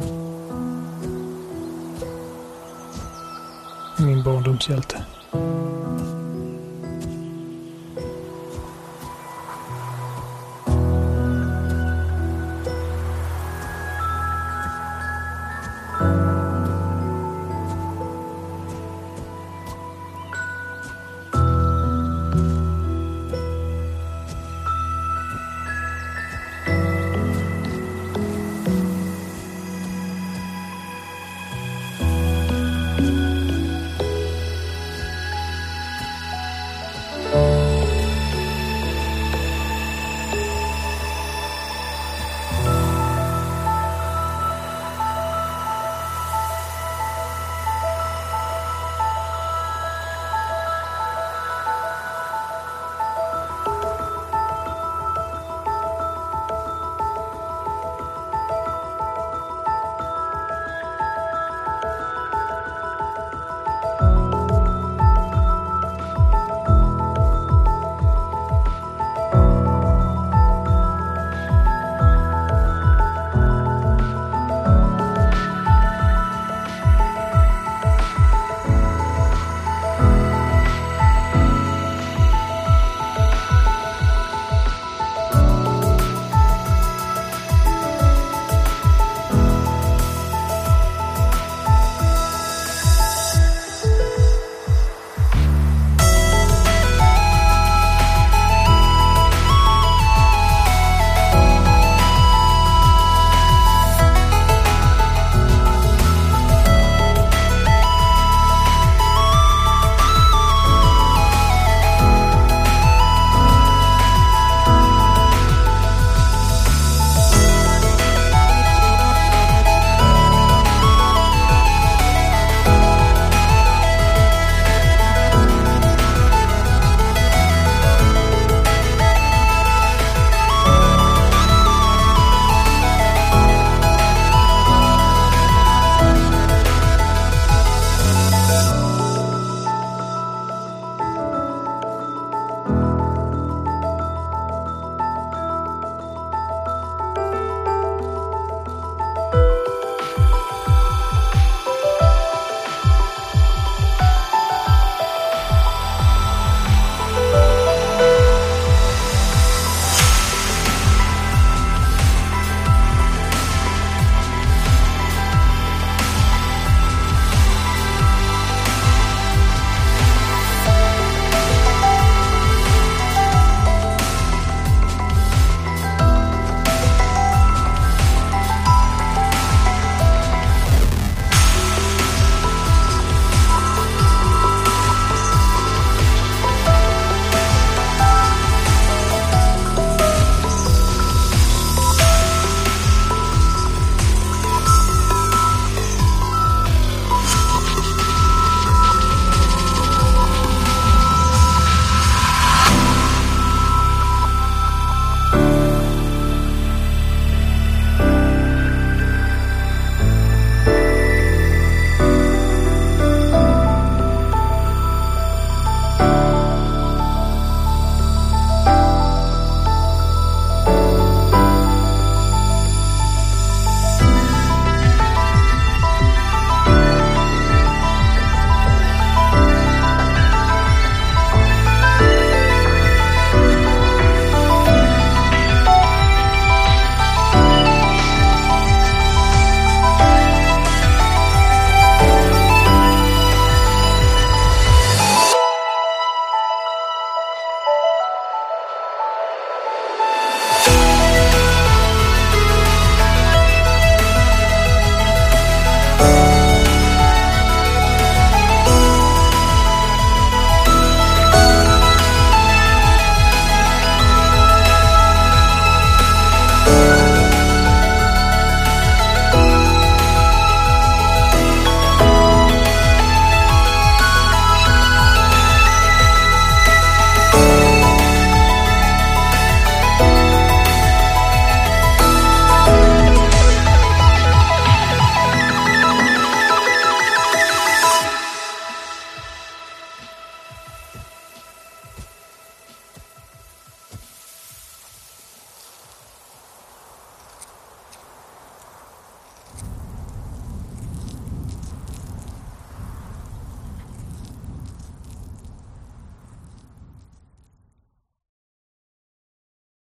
[3.99, 5.05] Min barndomshjälte.